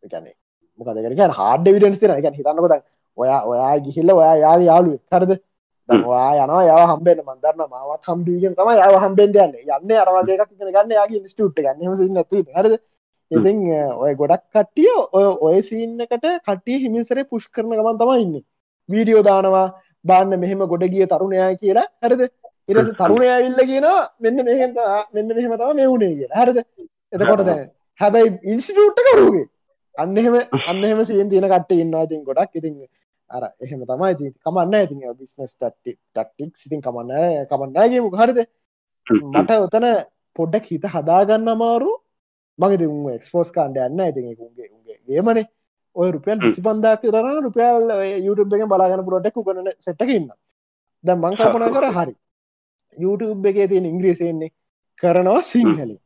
[0.02, 0.36] එකනේ
[0.80, 2.76] මොකදකර හාඩ විඩන්ස් තින එක හිතන්නකොද
[3.18, 5.32] ඔයා ඔයා ගිහිල්ල ඔයා යාල යාලු හරිද
[5.90, 9.54] වා යනවා යව හම්බෙන් මන්දරන්න මවත් හම්බීගෙන් තම යව හම්බෙන්ඩ යන්න.
[9.58, 10.96] යන්න අරවාගේක් ගන්න.
[10.98, 12.18] යාගේ නිස්ටුට් ගන්න සින්න
[12.56, 12.78] හරද?
[13.30, 13.58] ඉතින්
[13.94, 18.36] ඔය ගොඩක් කට්ටිය ඔය ඔය සින්නකට කට්ටිය හිමිසරේ පුෂ් කරන ගමන් තමයි ඉන්න.
[18.88, 19.66] වීඩියෝ දානවා
[20.04, 21.86] බාන්න මෙහෙම ගොඩ ගිය තරුණයා කියලා.
[22.02, 22.22] හරද?
[22.68, 24.80] ඉරස තරුණයවිල්ල කියනවා මෙන්න මෙහෙත
[25.14, 26.40] මෙන්න මෙහෙම තම මෙවුණේ කියලා.
[26.42, 26.58] හරද?
[27.12, 27.70] එතකොට දැ
[28.00, 29.46] හැබැයි ඉන්ස්ටියුට්ට කරුගේ
[29.94, 30.34] අන්න එහෙම
[30.68, 32.04] අන්න එහෙම සියෙන් තියෙන කට්ට ඉන්නවා.
[32.08, 32.74] ඉතින් ගොඩක් ඉතින්
[33.36, 34.12] අර එහෙම තමයි.
[34.18, 38.38] ති කමන්න ඇති බිස්නස් ටටි ටක්ටික් සිතින් කමන්න කමන්නගේ මුහරිද
[39.34, 39.86] මට ඔතන
[40.36, 41.90] පොඩ්ඩක් හිත හදාගන්න අමාරු
[42.58, 45.46] මගේ උන් එක්ස්පෝස් කාන්ඩ යන්න ඇති උන්ගේ උන්ගේ ගේමනේ.
[45.96, 47.90] ඔය රුපියල් විසි පන්දා කරන රුපියල්
[48.26, 50.28] YouTube එක බලාගන්න පුරටක් කරන සෙට්ටකන්න
[51.04, 52.14] ද මං කල්පනා කර හරි.
[52.96, 54.50] YouTube එකේ තියෙන ඉංග්‍රීසියෙන්නේ
[55.02, 55.96] කරනවා සිංහලි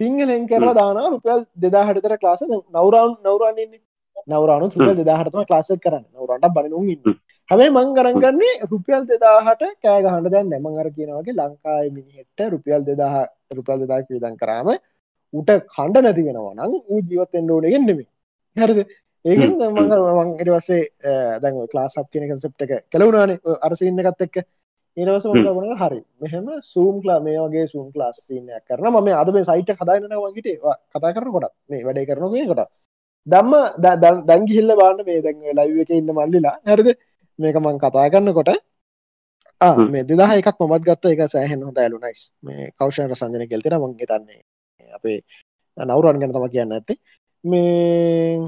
[0.00, 0.42] සිංහලෙන්.
[0.50, 3.80] කරලා දාන රුපියල් දෙදා හටතර ලාස නවරවන් නවරන්නන්නේ
[4.28, 6.04] නවරනු රුපියල් දෙදාහටම ලාස කරන්න.
[6.14, 6.44] නවරට
[6.92, 7.18] ඉන්න.
[7.48, 13.14] හැබයි මං ගරන්ගන්නේ රුපියල් දෙදාහට කෑගහන්න දැන් නැමං අර කියනවගේ ලංකායි මිනිහෙට රුපියල් දෙදාහ
[13.56, 14.68] රුපියල් දෙදාක් විදන් කරාම
[15.32, 18.08] උට කණ්ඩ නැති වෙනවා නම් ඌ ජීවත්තෙන්ට ඕනගෙන්නෙමේ
[18.56, 18.78] හැරද?
[19.24, 20.82] ඒකෙන් මං ඉට වස්සේ
[21.42, 24.36] දැන් ලාසක් කියන කන්සප් එක කෙලවුණනේ අරසින්න එකත් එක්ක.
[24.96, 26.00] ඒනවස මගන හරි.
[26.20, 30.60] මෙහෙම සූම් ලා මේ වගේ සූම් ලාස් තිනයක් කරන ම අද මේ සයිට කදායන වගේට
[30.92, 32.62] කතා කරන කොට මේ වැඩේ කරනගේ කොට
[33.26, 33.52] දම්ම
[34.30, 36.56] දැංගිහිල්ල බාන්න මේ දැන් ලයිව එක ඉන්න මල්ලිලා.
[36.68, 36.88] හැරද?
[37.38, 38.50] මේක මං කතා කරන්නකොට
[39.94, 43.92] මේ දෙදා එකක් මොමත් ගත්ත එක සෑහෙන් හොඳ ඇලු නයිස් මේ කවෂණ රසංජන කෙල්තෙන මං
[44.00, 44.40] තන්නේ
[44.98, 45.18] අපේ
[45.76, 46.98] නවරන් ගැන තම කියන්න ඇත්තේ.
[47.44, 48.38] මේ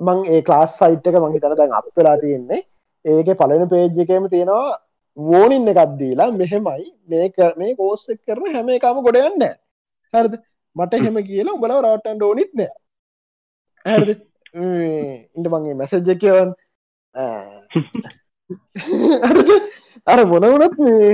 [0.00, 2.62] මං ඒ ක්ලාස් සයිට් එක මං තන දැන් අප වෙලා තියෙන්නේ.
[3.04, 4.78] ඒක පලන පේජ් එකම තියෙනවා
[5.16, 6.84] වෝනින්න එකක්දීලා මෙහෙමයි.
[7.10, 7.26] මේ
[7.60, 9.48] මේ කෝස්සෙක් කරන හැම එකම ගොඩ යන්න
[10.14, 10.34] හරිද?
[10.76, 12.52] මට එහෙම කියලා උඹලව රවට්ටන්ඩ ඕනිත්
[13.84, 14.14] නෑ ඇ
[15.36, 16.50] ඉට මගේ මැසජ්ජ කියවන්
[20.06, 21.12] අර මොන වනත් මේ.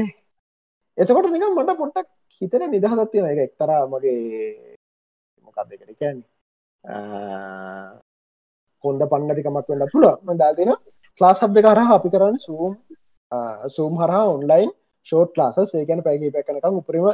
[0.98, 2.08] එතකොට නිකම් මට පොට්ටක්
[2.40, 4.18] හිතන නිදහසත් තියෙන එක එක්තරා මගේ
[5.44, 6.28] මොකක් දෙකට කියන්නේ?
[8.84, 10.72] කොන්ද පන්නතිකමක් වෙන්න පුළුව දාතින
[11.18, 12.72] ලාස් හබ් එක හරහ අපි කරන්න සූම්
[13.76, 14.70] සූම් හරහා ඔන්ලයින්
[15.06, 17.06] ෂෝට් ලාස ඒකන පැකි පැක්නකම් උපරම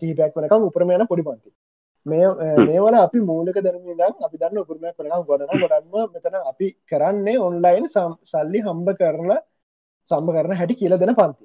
[0.00, 1.50] කිහිපයක් වනකම් උපරම යන පොඩි පන්ති.
[2.06, 2.26] මේ
[2.68, 7.86] මේවල අපි මූලක දැනීදම් අපි දන්න උපරමයක් කරනම් ගොඩන ගොඩන්ම මෙතන අපි කරන්නේ ඔන්ලයින්
[8.32, 9.40] සල්ලි හම්බ කරලා
[10.10, 11.44] සම්බ කරන හැටි කියල දෙන පන්ති.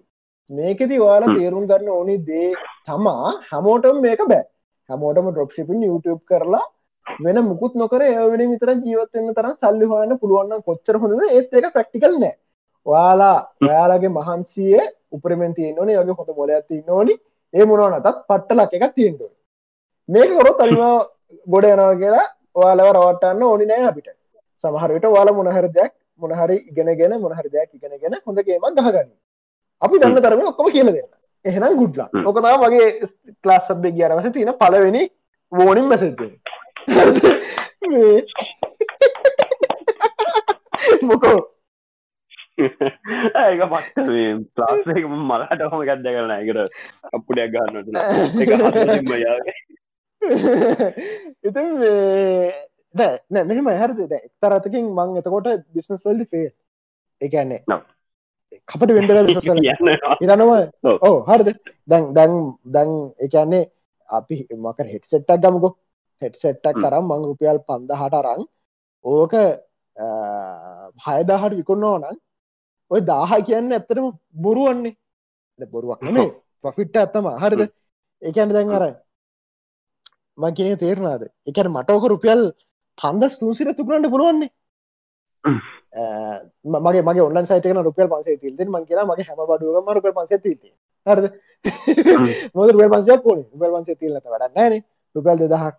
[0.50, 2.50] මේකෙති වාලා තේරුම් ගන්න ඕනි දේ
[2.88, 4.44] තමා හැමෝටම මේක බෑ.
[4.90, 6.66] හැමෝටම ඩොප්ෂිපින් YouTube කරලා
[7.06, 12.16] වෙන මුකුත් නොකර ඒවෙන විතර ජීවත්වන්න තරම් සල්ලි හොයන්න පුළුවන්න කොච්චර හොඳ ඒත් ඒක ප්‍රක්ටිකල්
[12.24, 12.34] නෑ.
[12.86, 13.38] වාලා
[13.68, 14.84] ඔයාලගේ මහන්සියේ
[15.16, 17.14] උපරමෙන්තිය නොනේ යගේ හොඳ මොල ඇති නොනි
[17.54, 19.32] ඒ මොනවනතත් පට්ටලක් එකක් තියෙන්ටුව
[20.10, 20.96] මේක කොරොත් අනිවා
[21.48, 24.08] ගොඩ යනවා කියලා ඔයාලව රවටන්න ඕනි නෑ අපිට.
[24.64, 29.10] සමහරවිට වාල මොනහර දෙයක් මොනහරි ඉගෙනගෙන මොනහරි දෙයක් ඉගෙනගෙන හොඳගේමක් ගහගන්න.
[29.82, 31.10] අපි දන්න තරම ඔක්කොම කියල දෙන්න.
[31.46, 32.88] එහෙනම් ගුඩ්ලා ඕකනා වගේ
[33.44, 35.04] ක්ලාස් සබ්බ ගියරවස තියෙන පලවෙනි
[35.52, 36.20] වෝනිින් මැසෙද
[41.04, 41.40] මොකෝ?
[43.44, 44.08] ඒක පත්
[44.56, 46.60] ප්ලාස්ක මලට හොම ගත්ද කරන එකට
[47.12, 47.88] අපපුඩයක් ගන්නට
[51.48, 51.68] ඉතින්
[52.96, 54.00] නෑ මෙහෙම හරද?
[54.20, 56.48] එක්තරතකින් මං එතකොට බිස්නස්වල්ඩි ෆේ
[57.22, 57.62] එකන්නේ
[58.70, 59.32] කපට වෙන්ඩල
[60.22, 60.62] ඉතනවා
[61.02, 61.50] ඕ හරිද?
[61.88, 62.34] දැන් දැන්
[62.68, 63.64] දැන් එකන්නේ
[64.10, 65.74] අපි මක හෙට්සෙට්ටක් ගමකෝ.
[66.22, 68.44] හෙට්සෙට්ටක් කරම් මං රුපියල් පන්ද හට අරං
[69.06, 69.34] ඕක
[71.06, 72.18] හයදාහට විකුණනවා නම්
[72.92, 74.96] ඔය දාහ කියන්න ඇත්තටම බොරුවන්නේ.
[75.60, 76.30] බොරුවක් නේ
[76.64, 77.62] ප්‍රොෆිට්ට ඇත්තම හරිද?
[78.22, 78.86] ඒකන්න දැන් අර
[80.38, 82.42] මං කියන තේරනාද එකන මටෝක රුපියල්
[82.98, 84.52] පන්දස් තුන්සිර තුකරට පුළුවන්නේ.
[86.66, 90.70] මගේ මගේ ඔන්න සයිටන රුපියල් පන්සේ තිල්ද මං කියෙන මගේ හැම බඩුවම රුපියල් පන්සේ තිල්ති
[91.08, 91.26] හරද?
[92.56, 94.82] මොද රුපියල් පන්සයක් කොන රුපියල් පන්සේ තිල්ලට වැඩන්නෑන
[95.16, 95.76] රුපියල් දෙදහක්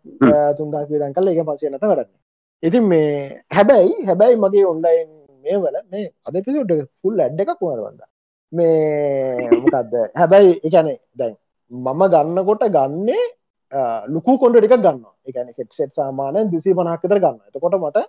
[0.56, 2.12] තුන්දක් විදන් කල එක පන්සේනට වැඩන්න
[2.62, 5.08] ඉතින් මේ හැබැයි හැබැයි මගේ ඔන්ලයින්
[5.44, 8.02] මේ වල මේ අද පිසුට් ෆුල් ඇඩ් එකක් වුණවද
[8.52, 11.34] මේ මොකක්ද හැබැයි එකනේ දැන්
[11.70, 13.24] මම ගන්නකොට ගන්නේ
[14.08, 18.04] ලුකු කොන්ඩ ටික ගන්න එකන හෙට්සෙට් සාමානය දිසි පනහක්කතර ගන්න එතකොට මට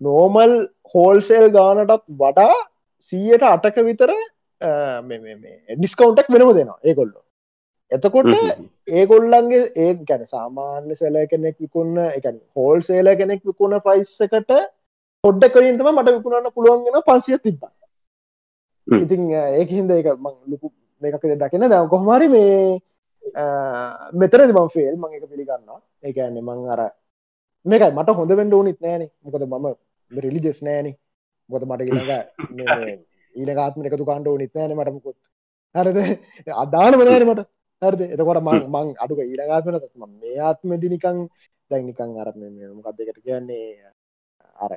[0.00, 0.56] නෝමල්
[0.94, 2.58] හෝල්සේල් ගානටත් වඩා
[3.02, 4.12] සීයට අටක විතර
[4.60, 7.20] ඩිස්කවන්ටක් වෙනම දෙනවා ඒකොල්ලො
[7.90, 8.32] එතකොට
[8.92, 14.52] ඒගොල්ලන්ගේ ඒ ගැන සාමාන්‍ය සෙල කෙනෙක් විකුන්න එක හෝල් සේල කෙනෙක් විකුණ ප්‍රයිස්සකට
[15.24, 17.62] පොඩ්ඩ කරින්තම මට විකුණන්න පුළුවන්ගෙන පන්සිය තිබ්බ.
[18.88, 20.12] ඉතින් ඒක හින්ද එක
[20.46, 20.72] ලුකු
[21.02, 22.78] මේකකට දකින දැව කොහමරි මේ
[24.20, 25.80] මෙතර මං ෆෙල් මං එක පිළිගන්නවා.
[26.06, 26.80] ඒකන්නේ මං අර
[27.66, 29.02] මේකයි මට හොඳ වෙන්ඩ ඕනිත් නෑන.
[29.24, 29.66] මොකද මම
[30.10, 30.88] රිලිජෙස් නෑන.
[31.50, 33.04] මොකද මට ඉළඟ
[33.34, 35.18] ඊලගාත්ම එකතු කාන්ඩ ඕනිත් නෑන මටමකොත්
[35.74, 35.98] හරද?
[36.64, 37.46] අදාන මනෑන මට.
[37.82, 38.00] හරද?
[38.14, 41.18] එතකොට මං මං අඩුක ඊළඟාත්මන ම මේ ආත්මදි නිකං
[41.70, 42.28] දැනිකං අර
[42.76, 43.92] මොකක්දකට කියන්නේ?
[44.64, 44.72] අර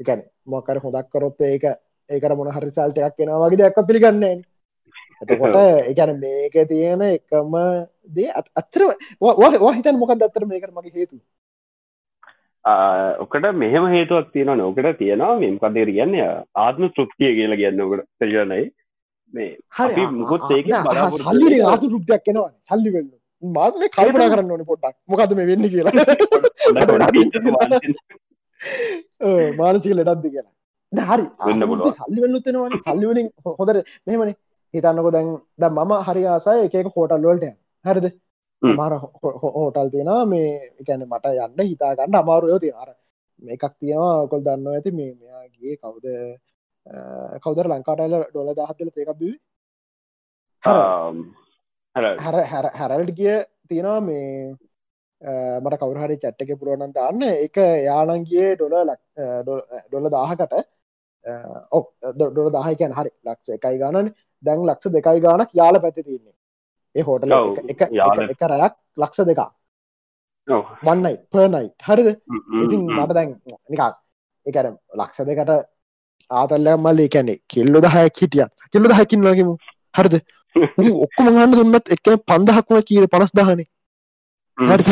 [0.00, 1.64] එකන මොකර හොදක් කරොත් ඒක
[2.10, 4.36] ඒකට මොන හරිසාල්ට එකක් කෙන වගේ දෙයක් පිළිගන්නේ
[5.22, 5.56] එතකොට
[5.90, 7.52] එකන මේක තියෙන එකම
[8.10, 8.82] දේ අත්තර
[9.76, 11.20] හිතන් මොකක් දත්තර මේකට මගේ හේතු
[13.18, 16.44] ඔකට මෙහෙම හේතුවක් තියෙන නොකට තියෙනවා මෙම්කදේ කියන්නේ?
[16.56, 18.04] ආත්ම තෘප්තිය කියලා කියන්න ඔකට.
[18.18, 18.72] තජනයි
[19.34, 20.66] මේ හරි මුකුත් ඒක
[21.20, 23.10] සල්ලි ආතු රුප්තියක් කෙනවා සල්ලි වෙන්න
[23.42, 24.96] මාත්ම කල්පනා කරන්න ඕන පොඩ්ඩක්.
[25.08, 25.94] මොකද මේ වෙන්න කියලා.
[29.58, 30.52] මානසික ලෙඩක්ද කියලා.
[30.92, 31.26] හරි.
[31.98, 33.28] සල්ලි වෙල්ලුත්තෙනවා සල්ලිවලින්
[33.60, 34.30] හොදර මෙමන
[34.74, 35.28] හිතන්නකො දැන්
[35.60, 37.46] ද මම හරි ආසය එකක හෝටල් වලට
[37.84, 38.06] හරිද?
[38.62, 38.92] මාර
[39.54, 40.48] හෝටල් තියෙන මේ
[40.80, 42.90] එකැන මට යන්න හිතාගන්න අමාරුයෝ තියෙනර
[43.42, 46.06] මේකක් තියෙනවා කොල් දන්න ඇති මේ මෙයාගේ කවුද?
[47.42, 49.22] කවදර ලංකාටයිල ඩොල දහත්තල තේකක්බ
[52.24, 52.66] හැර.
[52.80, 53.36] හැරල්ට කිය
[53.68, 54.56] තියෙනවා මේ
[55.62, 57.22] මට කවුරහරි චැට්ටක පුරුවනන් දාන්න.
[57.46, 57.56] එක
[57.88, 58.74] යානන්ගේ ඩොල
[59.86, 60.54] ඩොල දාහකට
[61.70, 64.08] ඔක් ඩොල දාහකයන් හරි ලක්ෂ එකයි ගණන්
[64.42, 66.34] දැන් ලක්ෂ දෙකයි ගානක් යාල පැති තින්නේ
[66.94, 67.32] ඒ හෝටල
[67.66, 67.80] එක
[68.26, 69.50] එක රැයක් ලක්ෂ දෙකා
[70.48, 72.08] වන්නයි පර්නයි හරිද?
[72.56, 73.34] ඉතින් මට දැන්
[73.68, 73.82] නිකක්
[74.46, 75.52] එකර ලක්ෂ දෙකට
[76.30, 78.52] ආතල්ල මල්ල කැනෙ කෙල්ලො දහයක් හිටියත්.
[78.72, 79.50] කෙල්ලො දහකින් වගේම
[79.94, 80.14] හරිද?
[81.04, 83.68] ඔක්කොම ගන්න දුන්නත් එක පන්දහක්ම කීර පනස් දහනේ.
[84.58, 84.84] හරි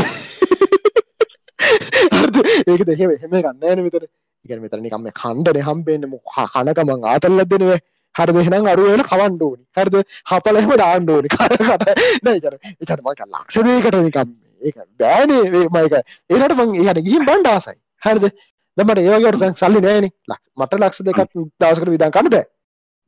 [2.67, 7.81] ඒක දෙහෙම එහෙම ගන්නන විතර එක මෙතරනිකම කණ්ඩන හම්බෙන්න්න කනකමං ආතල්ල දෙනවේ
[8.17, 9.97] හරි දෙහෙනම් අරුවන කවන්්ඩෝනි හරිද?
[10.25, 11.87] හපලහෙම ඩාන්්ඩෝනි කරට
[12.25, 15.65] නෑකර එකටමක ලක්ෂදයකට නිකම් ඒ බෑනේ.
[15.69, 15.95] මයක
[16.31, 17.79] ඒට මං ඒහට ගිහිම් බන්ඩ ආසයි.
[18.03, 18.29] හරිද?
[18.77, 20.11] දමට ඒවගේට සල්ලි නෑන.
[20.57, 21.21] මට ලක්ෂ දෙකක්
[21.61, 22.39] දවසකට විදන් කන්නට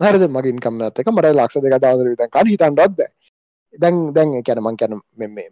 [0.01, 0.27] හරිද?
[0.31, 3.11] මගින් කම්ම ඇතක මට ලක්ෂ දෙක දවසර විදන් කන්න හිතන්ඩොත් බෑ.
[3.75, 5.01] දැන් දැන් කැන මං කැන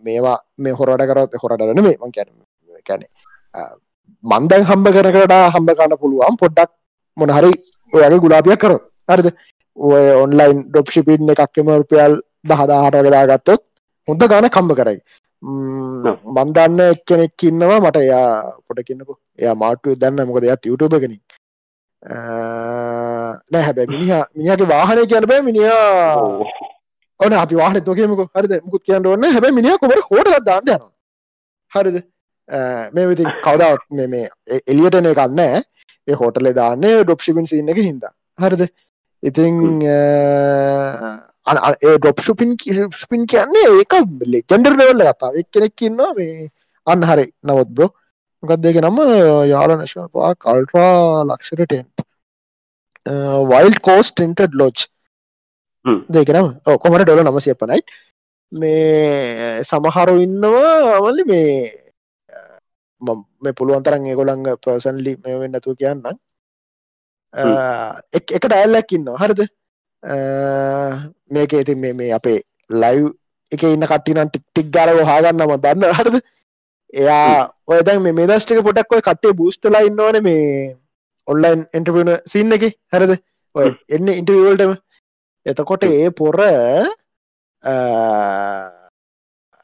[0.02, 2.28] මේවා මේ හොරට කරත් හොරටරන මේ මං කැන
[2.84, 3.06] කැනෙ
[4.24, 6.70] මන්දැන් හම්බ කරකට හම්බ කන්න පුළුවන් පොඩ්ඩක්
[7.16, 7.52] මොනහරි
[7.92, 8.74] ඔයගේ ගුලාපියක් කර
[9.08, 9.28] හරිද?
[9.76, 12.14] ඔය ඔන්ලයින් ඩොප් ශිපින් එකක්කම රුපියල්
[12.48, 13.62] දහදාහට වෙලා ගත්තොත්
[14.08, 14.98] හොඳ ගාන කම්බ කරයි.
[16.36, 18.28] මන්දන්න එක්කෙනෙක් ඉන්නවා මට එයා
[18.66, 21.20] පොටකින්නකු එයා මාටුව දන්න මොකද එයත් යුටුබ කෙනින්
[23.52, 25.84] නෑ හැබැ මිනිහ මිනිහගේ වාහනය කියන බෑ මිනිා
[27.20, 28.52] ඕන අපි වාහන තොකමක හරිද?
[28.64, 30.82] මුකුත් කියන්න ඔන්න හැබැ මිනිහ කොමට හෝට දාන්න යන
[31.72, 31.96] හරිද?
[32.94, 33.82] මේ විති කවදාවක්
[34.14, 34.26] මේ
[34.72, 38.04] එලියටන එකන්න ඒ හෝටලේ දාන්නේ ඩොප්ෂිපින් සින්න එක හින්ද.
[38.38, 38.62] හරිද
[39.28, 42.50] ඉතිං ඒ ඩොප් ශුපින්
[43.02, 43.94] ස්පින් කියන්නේ ඒක
[44.32, 46.50] ලෙජන්ඩර් ලෙවල්ල කතා එක් කෙනෙක්කින්නවා මේ
[46.86, 47.26] අන්න හරි.
[47.44, 47.90] නවත් බ්‍රෝ
[48.42, 48.98] මොකක්දේක නම?
[49.52, 51.96] යාල නශපා කල්ට්‍රා ලක්ෂරටෙන්ට්
[53.52, 54.78] වයිල් කෝස් ටෙන්ටඩ් ලෝච්.
[56.14, 56.48] දෙකනම්
[56.82, 57.80] කොමට ඩොල නමසය පනයි
[58.52, 61.50] මේ සමහරු ඉන්නවා අවලි මේ
[63.02, 63.20] මම
[63.58, 66.02] පුළුවන්තරන් ඒගොළංග පර්සන්ලි මේ වෙන්නතු කියන්න
[67.36, 69.40] එක එක ඩැල්ලක් ඉන්න හරිද?
[71.30, 72.38] මේක ඉතින් මේ මේ අපේ
[72.82, 73.06] ලයිව්
[73.52, 76.16] එක ඉන්න කට්ටිනම් ටික් ටික් ගරව හාගන්නම දන්න හරිද?
[76.94, 80.76] එයා ඔය දැන් මේ මේදස්ටික පොටක් ඔය කටේ බූස්ටලා ඉන්නවන මේ
[81.28, 82.64] ඔන්ලයින් එන්ටපන සින්න එක.
[82.92, 83.12] හරිද?
[83.54, 84.72] ඔය එන්න ඉන්ටවල්ටම
[85.46, 86.36] එතකොට ඒ පොර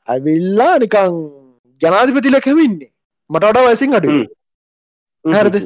[0.08, 1.14] ඇවිල්ලා නිකං
[1.80, 2.90] ජනාධිපතිල කැවින්නේ
[3.30, 4.10] මට වඩා වසින් අඩු
[5.24, 5.56] හරිද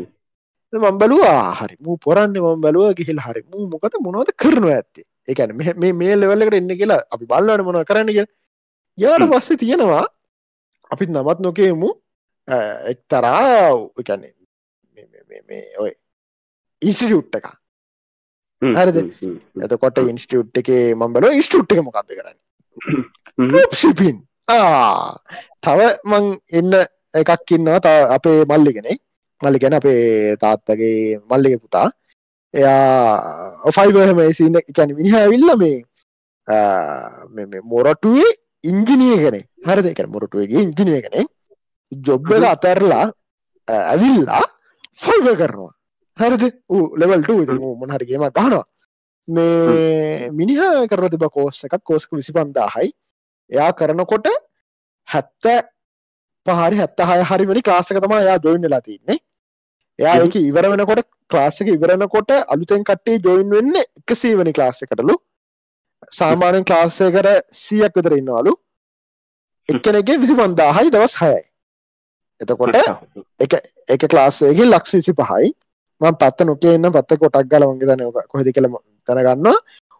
[0.85, 1.77] මම් බැලවා හරි.
[1.85, 3.43] මූ පොරන්න මම් බැලුව ගිහිල් හරි.
[3.53, 5.07] මූ මොකද මොනවද කරනවා ඇත්තේ?
[5.29, 8.27] ඒකන මේ මේ ලෙවල්ලකට එන්න කියලා අපි බල්ලට මොන කරන්න කිය
[8.99, 10.05] යාට පස්සේ තියෙනවා
[10.93, 11.91] අපිත් නමත් නොකේමු.
[12.93, 13.71] එක්තරා
[14.01, 15.93] එකන්නේ ඔය
[16.83, 17.47] ඉන්ස්ටියුට් එක
[18.63, 18.99] හරිද?
[19.65, 22.39] එතකොට ඉන්ස්ටියුට් එක මම් බලෝ ඉන්ස්ටියුට් එක මොකක්ද කරන්න?
[23.81, 24.17] සිපින්
[25.65, 26.25] තව මං
[26.61, 26.73] එන්න
[27.21, 29.01] එකක් ඉන්නවා ත අපේ මල්ලිගෙනෙක්
[29.43, 31.91] මල්ලි ගැන අපේ තාත්තගේ මල්ලික පුතා.
[32.55, 35.85] එයා ඔෆයිගහම සින්න එකැන මිනිහ ඇවිල්ල මේ
[37.65, 38.31] මොරටුවේ
[38.65, 39.87] ඉංජිනිය කෙනෙ හරිද?
[39.87, 41.27] එක මොරටුවගේ ඉංජිනිය කෙනෙ
[41.93, 43.11] ජොබ්බල අතරලා
[43.69, 44.45] ඇවිල්ලා
[44.97, 45.75] ෆයිව කරනවා.
[46.17, 46.55] හරිද?
[46.95, 47.29] ලෙවල්ට
[47.81, 48.65] මොනහරිගේම ගහනවා
[49.29, 52.93] මේ මිනිහ කරන තිබ කෝස්ස එකක් කෝස්ක විසි පන්දාහයි
[53.51, 54.29] එයා කරනකොට
[55.09, 55.67] හැත්ත
[56.47, 59.19] පහරි හැත්ත හය හරිවනි ක්ලාසක තමා එයා ජොයින් වෙලා තින්නේ
[59.99, 65.17] එයා එක ඉවර වෙනකොට ක්ලාසක ඉවරනකොට අලුතෙන් කට්ටේ ජොයින් වෙන්න එක සීවනි ක්ලාස්සකටලු
[66.13, 68.53] සාමානෙන් ක්ලාස්සය කර සියක් විතර ඉන්නවලු.
[69.69, 71.41] එක්කනගේ විසි පන්දාහයි දවස් හයයි.
[72.41, 72.77] එතකොට
[73.41, 73.53] එක
[73.89, 75.53] එක ක්ලාස්සයගේ ලක්ෂ විසි පහයි
[76.01, 78.69] මං පත්ත නොකේ එන්න පත්ත කොටක් ගල වගේ තන කොහෙදි කළ
[79.09, 79.53] තැනගන්න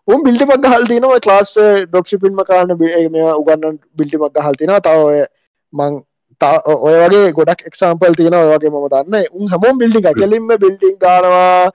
[0.09, 1.55] උම් බිල්ටි මක් හල්තිනව ක්ලාස්
[1.87, 5.25] ඩොක්ෂිපින්ම කාරන මේ උගන්න බිල්ටි මක් හල්තින තව
[5.73, 5.99] මං
[6.45, 9.25] ඔය වගේ ගොඩක් එක්සාම්පල් තියෙන ඔයගේ මම දන්න.
[9.33, 11.71] උන් හමෝම් බිල්ඩි කෙලින්ම බිල්ඩිං ගානවා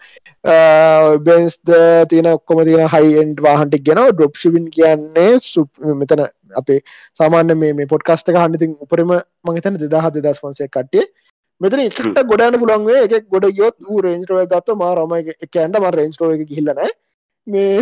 [1.19, 1.73] බෙන්ස්ද
[2.09, 5.33] තියෙන ඔක්කොම තියෙන හයින්ඩ් වාහන්ටික් ගෙන ඩොප්ෂිවින් කියන්නේ
[6.03, 6.23] මෙතන
[6.61, 6.79] අපේ
[7.19, 9.11] සාමාන්‍ය මේ පොඩ්කස්ට හන්ඩිතින් උපරම
[9.45, 11.05] මගතන දෙදහ දෙදස් වන්සේ කට්ටිය.
[11.61, 15.89] මෙතන එකට ගොඩන පුළන්ගේ එක ගොඩ යොත් වූ රේන්ජරෝය ගත්ත ම රම එක ඇන්ඩ ම
[15.97, 16.79] රේන්ස්රෝ එක හිල්ලන
[17.47, 17.79] මේ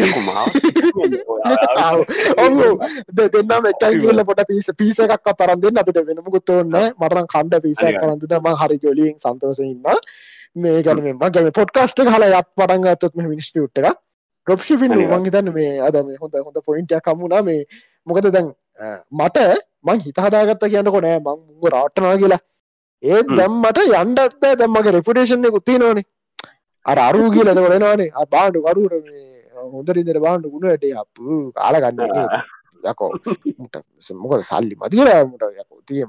[2.37, 2.69] ඔහු
[3.15, 5.77] දෙන්නම් එකයි කියල පොට පිස පිස එකක් තරන් දෙන්න.
[5.77, 9.83] අපිට වෙනමුකුත් ඔන්න මටරන් කණ්ඩ පිස කරන්තුට ම හරි ජොලියෙන් සන්තෝස ඉන්න
[10.55, 13.97] මේ ගැන මගේ පොඩ්කාස්ට හල යක් පටන් ගත්තොත් මේ මිනිස්ටියුට් එක.
[14.47, 17.65] ඩොප්ෂිෆින් මං හිතන්න මේ අද මේ හොඳ හොඳ පොයින්ටයක් කමුණා මේ
[18.07, 18.53] මොකද දැන්
[19.13, 19.37] මට
[19.83, 21.19] මං හිතහදාගත්ත කියන්නකො නෑ.
[21.19, 22.41] මං මුග රාට්ටනා කියලා.
[23.03, 26.07] ඒත් දැම්මට යන්ඩත් දැම්මගේ රෙපුටේෂන් එක උත්තිනෝනේ
[26.85, 31.09] අර අරු කියල දවලනවානේ බාඩු කරුට මේ හොඳරිදර බාන්ඩ ගුණට අප
[31.57, 31.99] කාලගන්න
[32.83, 33.11] යකෝ
[34.23, 35.81] මොකද සල්ලි මතිරමට යකෝ.
[35.87, 36.05] තිය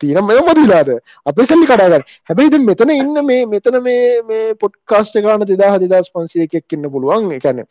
[0.00, 0.90] තීනම් මෙ මදිලාද?
[1.26, 6.48] අපේ සල්ලි කඩාගන්න හැබැයිද මෙතන ඉන්න මේ මෙතන මේ මේ පොට්කාස්ට ගාන දෙදා හදිදස් පන්සේ
[6.48, 7.32] එකක් ඉන්න පුළුවන්.
[7.38, 7.64] එකන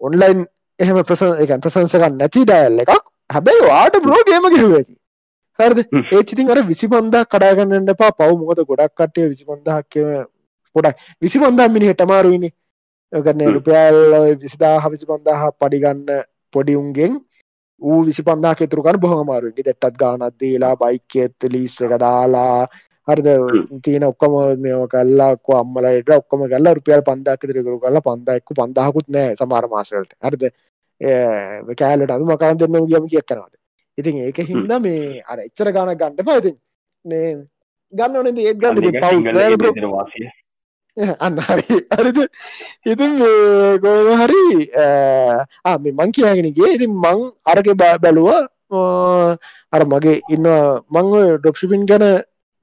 [0.00, 0.44] ඔන්ලයින්
[0.78, 2.92] එහෙම ප්‍රස එක ප්‍රසංසකන්න නැති ඩෑල්ල එකක්.
[3.30, 4.96] හැබැයි වාට බ්ලෝගේම ගෙරුවකි
[5.58, 5.78] හරද?
[6.12, 10.08] ඒචිතින් අර විසි පන්දා කඩාගන්නට පා පව් මොකද ගොඩක් කටය විසි පන්දහක්කව
[10.76, 10.96] පොඩක්.
[11.22, 12.50] විසි පන්දා මිනි හෙටමාරුයිනි
[13.12, 13.98] ගන්න රුපියල්
[14.40, 16.06] විසිදා හවිසි පන්දාහ පඩිගන්න
[16.50, 17.20] පොඩි උන්ගෙන්
[17.82, 22.66] ඌ විසි පන්දා කෙතුරකන බොහමාරුගේ දෙට්ටත් ගානත් දීලා බයික ඇත්ත ලිස්ස එක දාලා
[23.08, 23.28] හරිද?
[23.84, 29.68] තියන ඔක්කම මෙ කල්ලාක් අම්මලට ඔක්කම කල්ල රුපියල් පන්දක් තිරතුරු කල පන්දක්කු පන්දාහකුත් නෑ සමාර
[29.68, 30.44] මාසලට හරිද?
[31.76, 33.54] කෑලට අම මකාන් දෙන්න ගියම කියක් කරනවාද?
[33.98, 36.52] ඉතින් ඒක හින්ද මේ අර එච්චර ගාන ගණ්ඩ පයිති
[37.04, 37.26] මේ
[37.92, 38.76] ගන්න ඕනෙද ඒත් ගන්න.
[39.02, 40.32] පව්
[41.24, 41.64] අන්න හරි.
[41.90, 42.18] හරිද?
[42.84, 43.12] ඉතින්
[43.80, 44.42] ගෝම හරි
[45.80, 48.40] මේ මං කියගෙනගේ ඉතින් මං අරක බැලුවා
[49.72, 50.46] අර මගේ ඉන්න
[50.90, 51.06] මං
[51.38, 52.04] ඩොප්ෂිපින් ගැන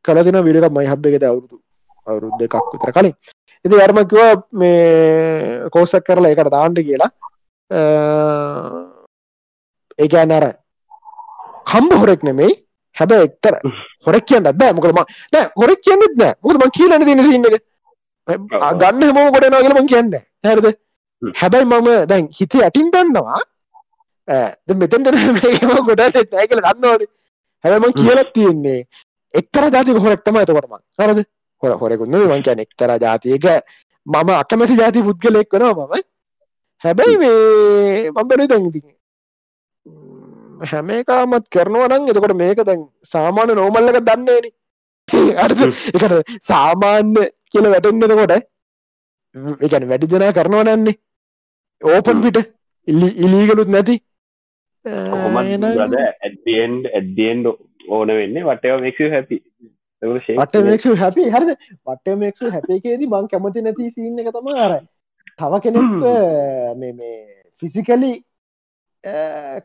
[0.06, 1.58] කලදින විඩක මයි හබ් එකෙද අවුරුදු
[2.08, 3.14] අවුරුද් දෙකක් විතර කලින්.
[3.66, 7.12] ඉති අර්මකිව මේ කෝසක් කරලා එකට දාන්ඩ කියලා.
[10.00, 10.46] ඒකන්න අර
[11.66, 12.54] කම්බ හොරෙක් නෙමෙයි
[12.96, 13.58] හැබ එක්තර
[14.06, 14.74] හොරක් කියන්න බෑ.
[14.78, 15.02] මොකදම
[15.34, 16.38] නෑ හොරක් කියන්නෙත් නෑ.
[16.44, 17.60] මොකද මං කියලන දින සින්නක
[18.30, 20.14] ගන්න හම ගොඩනවා කියලම කියන්න.
[20.48, 20.68] හැරද?
[21.42, 23.42] හැබැයි මම දැන් හිත යටින් දන්නවා.
[24.82, 25.08] මෙතැන්ට
[25.90, 27.02] ගොඩ ඇකල දන්නවාන.
[27.64, 28.82] හැබම කියලත් තියෙන්නේ
[29.34, 31.20] එක්තර ජාති හොරක්තම ඇතකොටම හරද?
[31.64, 33.48] හොර හොරකුන්න වන් කියන එක්තර ජාතියක
[34.06, 36.06] මම අකමැති ජාති පුද්ගලෙක් වනවා මම.
[36.84, 38.80] හැබැයි මේ මම්බර දැන්ති
[40.72, 42.82] හැම එකමත් කරනවනං එතකොට මේක දැන්
[43.14, 44.46] සාමාන්‍ය නෝමල්ලක දන්නේන
[45.94, 46.14] එකට
[46.50, 48.34] සාමාන්‍ය කියල වැටෙන්න්නකොට
[49.66, 50.95] එකන වැඩි දෙනා කරනවා නැන්නේ.
[51.82, 52.38] ඕපන් පිට
[52.88, 53.95] ඉල්ලි ඉලීගලුත් නැති.
[54.86, 57.45] ඇඩියෙන්ඩ ඇඩියෙන්ඩ
[57.95, 59.38] ඕන වෙන්නේ වටව මෙක්ෂ හැපි
[60.02, 61.52] වටමක්ෂ හැපි හරද?
[61.88, 64.74] වටමක්ෂ හැපේකේදී බං කැමති නැති සින්න එක තම අර.
[65.39, 65.88] තව කෙනෙක්
[66.82, 67.18] මේ මේ
[67.62, 68.12] ෆිසිකලි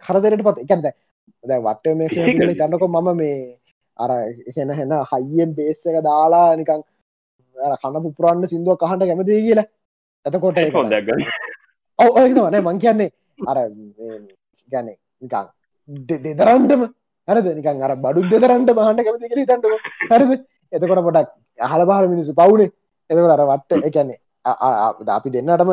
[0.05, 0.83] කරදරට පත් එකද
[1.45, 3.39] දැ වටමක්ෂ තන්නකො මම මේ
[3.99, 4.11] අර
[4.51, 6.83] එහෙන හෙන හයිියෙන් බේස්ස එක දාලා නිකං
[7.83, 9.67] කන්න පුපුරන්න සිින්දුව කහන්ට කැමති කියලා.
[10.27, 10.59] ඇතකොට
[11.99, 13.11] ඔව ඔයනවනේ මං කියන්නේ
[13.51, 13.59] අර
[14.73, 14.87] ගැන
[15.23, 15.47] නිකං
[16.25, 16.83] දෙදරන්ටම
[17.29, 17.47] හරද?
[17.59, 19.65] නිකන් අර බඩු දෙදරන්ට බහන්ට කැමති කර තන්නක
[20.11, 20.31] හරද?
[20.73, 21.29] එතකොට පොටක්
[21.59, 22.71] අහල පහල මිනිසු පවුනේ
[23.11, 24.19] එතකට අර වට්ට එකන්නේ
[25.19, 25.71] අපි දෙන්නටම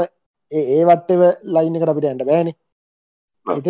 [0.51, 1.21] ඒ වට්ටව
[1.55, 2.49] ලයින්න එකට අපිට ඇන්ට බෑන.
[3.45, 3.69] ඉති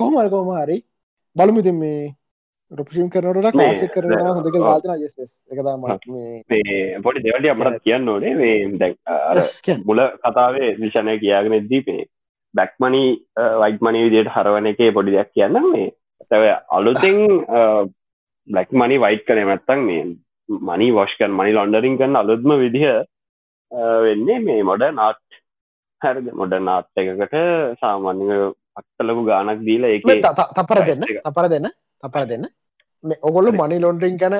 [0.00, 0.78] කොහමල් කොහම හරි
[1.36, 2.14] බලමුතින් මේ
[2.70, 4.90] රපෂම් කරනට ලාසෙ කරන හොඳක වාතන
[7.02, 8.90] පොඩි දෙවට අපට කියන්න ඕනේ මේ
[9.84, 12.02] මුල කතාවේ විෂණය කියාගෙන එද්දීපේ
[12.54, 13.02] බැක්මනි
[13.62, 15.88] වයිටමනි විදියට හරවන එකේ පොඩි දෙයක් කියන්න මේ
[16.28, 17.18] තැව අලුතින්
[18.48, 20.04] බ්ලක් මනි වයිට් කනේ මැත්තන් මේ
[20.68, 22.86] මනි වෝෂ්කන් මනි ලොන්ඩරින් කන්න අලුත්ම විදිහ
[24.00, 25.42] වෙන්නේ මේ මොඩ නාට්
[26.02, 27.36] හැරද මොඩ නාට් එකකට
[27.82, 28.30] සාමාන්‍ය
[28.76, 30.08] පත්තලපු ගානක් දීල එක
[30.54, 31.70] තපර දෙන්න තපර දෙන්න
[32.02, 32.50] තපර දෙන්න
[33.22, 34.36] ඔගොල්ලු මනි ලොන්ඩරින් කන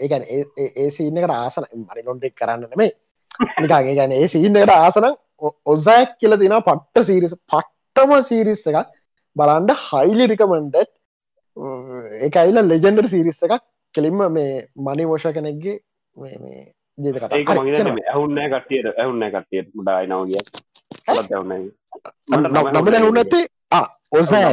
[0.00, 0.24] ඒකන
[0.58, 2.90] ඒ සීනකට ආසන මනි ලොන්ඩෙක් කරන්න නෙමේ
[3.60, 5.10] නිකාගේ ගැන ඒ සීන්නකට ආසන
[5.66, 8.88] ඔසෑක් කියල තින පට්ට සීරිස පට්ටම සීරිස් එකක්.
[9.36, 10.90] බලන්ඩ හයිලි රිකමන්ඩට්
[12.26, 13.62] එක අයිල ලෙජෙන්ඩර් සිරිස්ස එකක්.
[13.94, 15.76] කෙලින්ම මේ මනි වෝෂ කෙනෙක්ගේ
[16.16, 16.60] මේ
[16.98, 17.30] ජේත කතා.
[18.06, 20.42] ඇහුන්න කටියට ඇහුන්න කටියට මුඩායි නවගිය
[22.30, 23.44] නමට ඇහුන්නත්තේ
[24.12, 24.52] ඔසෑ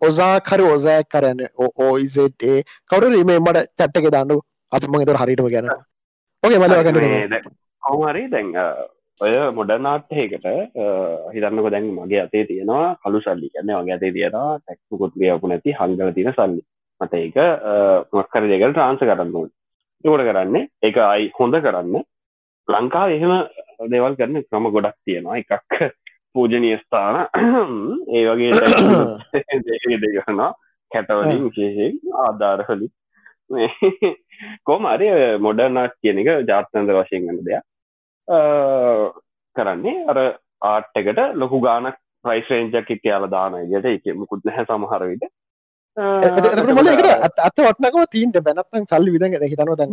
[0.00, 1.40] ඔසා කර ඔසෑ කරන්න
[1.78, 2.56] ඕයිසටේ
[2.86, 4.36] කවරු රීමේ මට චට්ටක දන්නු
[4.72, 5.70] අප මගේතර හරිටම ගැන
[6.42, 7.38] ඕගේ මල ගන්න
[7.82, 8.50] කවහරි දැන්
[9.20, 10.46] ඔය මොඩනාට්හයකට
[11.32, 16.10] හිතන්නක දැන් මගේ අතේ තියෙනවා කලු සල්ලි කන්න වගේ අතේ තියෙනවා ටැක්කුකුත් ලියපු නැති හංගල
[16.12, 16.62] තින සල්ලි
[17.00, 17.38] මට ඒක
[18.12, 19.36] මක්කර දෙකල් ට්‍රාන්ස කරන්න
[20.04, 22.02] ඒකොට කරන්නේ එක අයි හොඳ කරන්න
[22.68, 23.34] ලංකා එහෙම
[23.90, 25.52] දේවල් කරන්න ක්‍රම ගොඩක් තියෙනවා එකක්
[26.34, 27.16] පූජනය ස්ථාන.
[28.10, 28.52] ඒ වගේ
[30.02, 30.50] දෙගන්නා
[30.92, 32.88] කැටවලින් විශේෂයෙන් ආධාරහලි
[34.64, 35.10] කෝමරි
[35.40, 37.64] මොඩර්නාට් කියන එක ජාත්නන්ද වශයෙන් ගන්න දෙයක්.
[39.56, 40.18] කරන්නේ අර
[40.64, 45.24] ආට්ටකට ලොකු ගානක් ප්‍රයිස්රේන්ජක් එක යාල දාන යට එක මුකුත් නැහැ සමහරවිට
[45.96, 49.92] මලකට අත් වටනකම තීන්ට බැනත්තන් සල්ලි විදග හිතන දැන්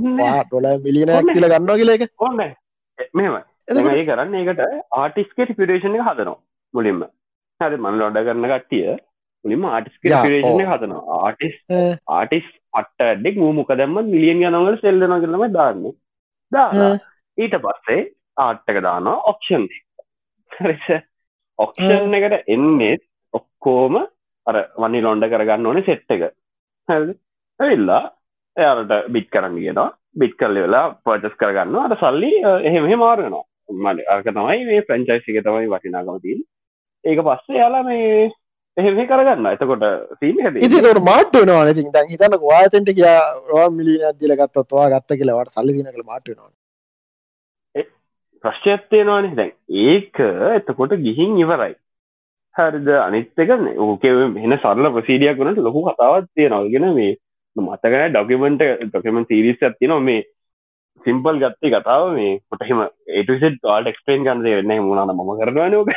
[0.53, 2.43] ොල මිලියන තිල ගන්න කියලක ඔන්න
[3.13, 3.35] මෙම
[3.67, 4.61] ඒ කරන්න ඒකට
[5.01, 6.37] ආටිස්කේට පිරේෂණ හදනවා
[6.73, 7.01] මුලින්ම.
[7.61, 8.97] හරි මන් ලොඩ කරන්න කට්ටිය
[9.45, 11.19] මුලින්ම ආටිස්ක පිරේෂණ හදනවා.
[11.27, 11.55] ආටිස්
[12.17, 12.47] ආටිස්
[12.79, 15.85] අට ඩෙක් මූමුක දැම්ම මිලියන් ගනවල සෙල්ලන කරනම දාන්න.
[16.51, 16.89] දා
[17.37, 18.01] ඊට පස්සේ
[18.45, 19.67] ආට්ටක දානවා ඔක්ෂන්
[21.59, 22.95] ඔක්ෂන් එකට එන්නේ
[23.33, 24.01] ඔක්කෝම
[24.47, 26.23] අර වනි ලොන්ඩ කරගන්න ඕනේ සෙට් එක.
[26.89, 28.03] ඇවිල්ලා
[28.57, 29.89] එයාලට බිට් කරන්න කියනවා.
[30.19, 32.31] බිට් කල්ල වෙලා පර්චස් කරගන්න අට සල්ලි
[32.69, 36.39] එහෙම මාරනවා මට අර්ක තමයි මේ ප්‍රංචයිසික තමයි වටිනාගමතින්
[37.03, 38.31] ඒක පස්සේ යාලා මේ
[38.77, 39.45] එහෙම කරගන්න.
[39.47, 39.85] එතකොට
[40.19, 46.51] සීම ඉතිට මාට්ටනවා ති දැන් හිතන්න වාතෙන්ට කියා මිලින අදදිලගත්තොත්වා ගත්ත කියලවට සල්ලි දිනකළ මාට්ටනවා
[48.43, 49.53] ප්‍රශ්චත්යනවානේ දැන්
[49.85, 50.19] ඒක
[50.57, 51.73] එතකොට ගිහින් ඉවරයි.
[52.55, 52.87] හරිද?
[52.97, 54.05] අනිත් එකන ඕක
[54.35, 57.17] මෙන සරල ප්‍රසීඩියක් වනට ලොකු කතාවත් තියෙනවගෙන මේ
[57.55, 60.25] මතකන ඩොකමෙන්ට ඩොකමෙන්ට සිරිස් ඇතින මේ
[61.05, 62.39] සිම්පල් ගත්තේ කතාව මේ.
[62.49, 65.89] පොටහෙම ඒටසෙට ආට එක්ස්පේන් ගන්නද වෙන්න මුණන ම කරනවනක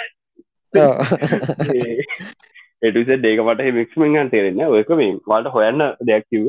[2.82, 6.44] එටසෙත් ඒක මට මික්ස්මෙන් ගන් තේරෙන්න ඔයක මේ වාට හොයන්න දෙයක් කිව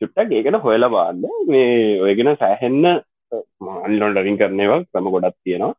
[0.00, 1.72] චුට්ටක් ඒකන හොයලා බාන්න මේ
[2.04, 2.86] ඔයගෙන සෑහෙන්න
[3.86, 5.74] අන්ලොන් ඩරින් කරනවක් ක්‍රම ගොඩක් තියෙනවා.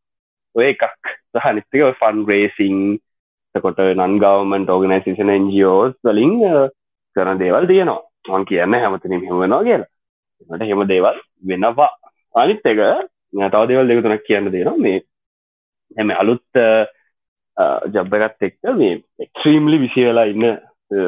[0.55, 0.83] ඔය එකක්.
[1.33, 2.77] සහ නිස්තික ෆන් රේසිං
[3.55, 6.35] කොට නන් ගවමන්ට ඕගනයිසේෂන එන්ජෝස් වලින්
[7.15, 8.01] කරන දේවල් තියෙනවා.
[8.29, 9.91] මං කියන්න හැමතනින් හෙමෙනවා කියලා.
[10.49, 11.89] මට හෙම දේවල් වෙනවා
[12.35, 12.79] අනිත් එක
[13.45, 14.77] තව දේවල් දෙක තුනක් කියන්න දෙනවා.
[14.77, 15.01] මේ
[15.97, 16.61] හැම අලුත්
[17.89, 20.45] ජබ්බගත් එක්ක මේ එක්්‍රීම්ලි විසි වෙලා ඉන්න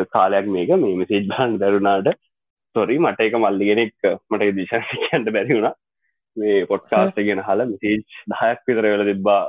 [0.09, 0.69] කාලයක් මේක.
[0.77, 2.19] මේ මෙසේජ් බාන් දරුණාට
[2.75, 3.95] සොරි මට එක මල්ලිගෙනෙක්
[4.29, 5.75] මට දිශාසිකන්ට බැරි වුණා.
[6.37, 7.99] මේ පොට්කාස්ට ගෙන හල මිසේජ්
[8.29, 9.41] දහයක් විතර වෙල තිබ්බා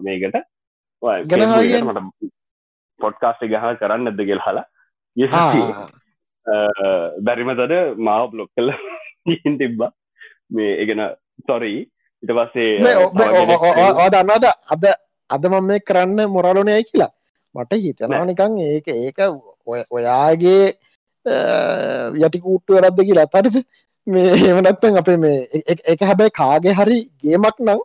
[0.00, 0.40] මේකට.
[1.82, 2.32] මට
[3.00, 4.66] පොට්කාස්ට ගහල කරන්න ඇද ගෙල් හලා
[7.20, 8.72] බැරිමතට මාව බ්ලොක් කල
[9.58, 9.92] තිබ්බා
[10.50, 11.02] මේ එකන
[11.46, 11.80] සොරී
[12.22, 12.70] ඉට පස්සේ
[14.10, 14.84] දන්නද අද
[15.30, 17.12] අද මම මේ කරන්න මොරලුනය කියලා.
[17.54, 19.18] මට හිතනවා නිකං ඒක ඒක
[19.90, 20.64] ඔයාගේ
[22.18, 23.26] යටිකූට්ටුව රද්ද කියලා.
[23.28, 23.56] අතරද
[24.06, 27.80] මේ එමනත්තන් අපේ මේ එක හැබැයි කාගේ හරි ගේමක් නං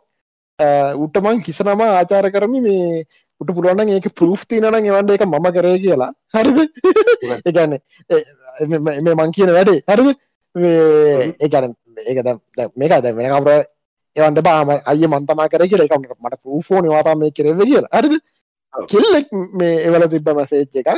[0.96, 2.60] උටමං හිසනම ආචාර කරමි.
[2.60, 3.04] මේ
[3.40, 6.12] උට පුළුවන් ඒක ප්‍රෘෆ් තිනන එවන්ට එක මම කරය කියලා.
[6.34, 6.58] හරිද?
[7.48, 7.78] එකන්න
[9.00, 9.80] මේ මං කියන වැඩේ.
[9.88, 10.18] හරිද?
[10.54, 12.18] ඒකන ඒක
[12.76, 13.64] මේක දැ වෙන කවර
[14.16, 17.86] එවන්ට බාම අය මන්තමා කර කියල එක මට පූෆෝන වාතා මේ කරව කියල.
[17.88, 18.14] හරිද?
[18.74, 20.90] කෙල්ලෙක් මේ එවල තිබ්බ මසේච් එකක්.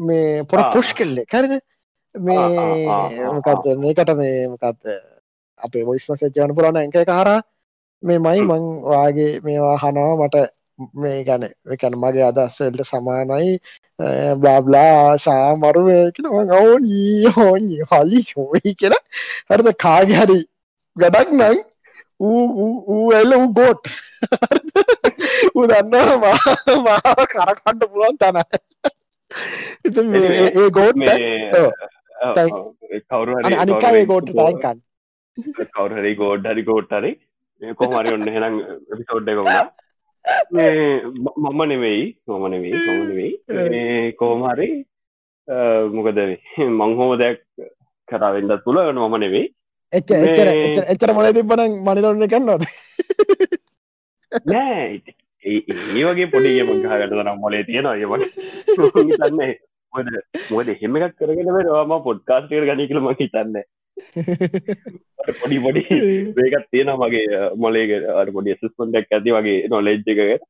[0.00, 1.54] මේ පොර පුෂ් කෙල්ලෙ හරිද?
[2.14, 4.80] මේ මොකක්ද මේකට මේ මොකක්ද
[5.60, 7.40] අපේ මොයිස් මසේජ්ජවන පුරන්න එක කාරා
[8.02, 10.36] මේ මයි මං වාගේ මේවා හනවා මට
[10.94, 13.58] මේ ගැන එකන මගේ අදස්සල්ට සමානයි
[14.36, 18.96] බ්ලාබ්ලා ශාමරුවකෙන ඔවනී හෝනි හලි හෝයි කියෙන
[19.50, 20.38] හරිද කාග හරි
[20.96, 21.58] ගඩක් නං
[22.20, 23.90] ඌ එල්ල වූ ගෝට්
[25.52, 28.38] ඌ දන්නවා මා කරකණ්ඩ පුළුවන් තන
[30.54, 31.04] ඒ ගෝට්
[33.08, 34.78] කවරු අනිකාය ගෝට් තයිකන්
[35.70, 37.12] කවරු හරි ගෝඩ් හරි ගෝට් හරි
[37.78, 38.58] කොහමරි ඔන්න හෙනම්
[38.90, 39.64] එපිසෝඩ් එක වුණා
[40.24, 44.12] මම නෙවෙයි මම නෙවෙයි මම නෙවෙයි.
[44.20, 44.68] කෝමහරි
[45.96, 46.18] මොකද
[46.80, 47.40] මංහෝම දෙයක්
[48.08, 49.48] කරාවෙන්ඩ තුළ මම නෙවෙයි.
[49.92, 50.48] එච්ච එච්චර
[50.92, 52.62] එච්චර මල තිබන මනිලොන්න කන්නොද
[54.50, 55.02] නෑ
[55.44, 58.24] ඒ වගේ පොඩිය මංහගට නම් මොලේ තියෙනවා යමට
[59.20, 59.52] තන්නේ
[60.52, 63.58] මොද එහෙම එකක් කරගෙන වාම පොඩ්කාස්ටේර ගනිකලම හිතන්න
[65.34, 65.82] පොඩි පොඩි
[66.34, 70.42] වේකත් තියෙන මගේ මොලේ අට පොඩි සස්පොන්ටක් ඇති වගේ නොලෙජ් එක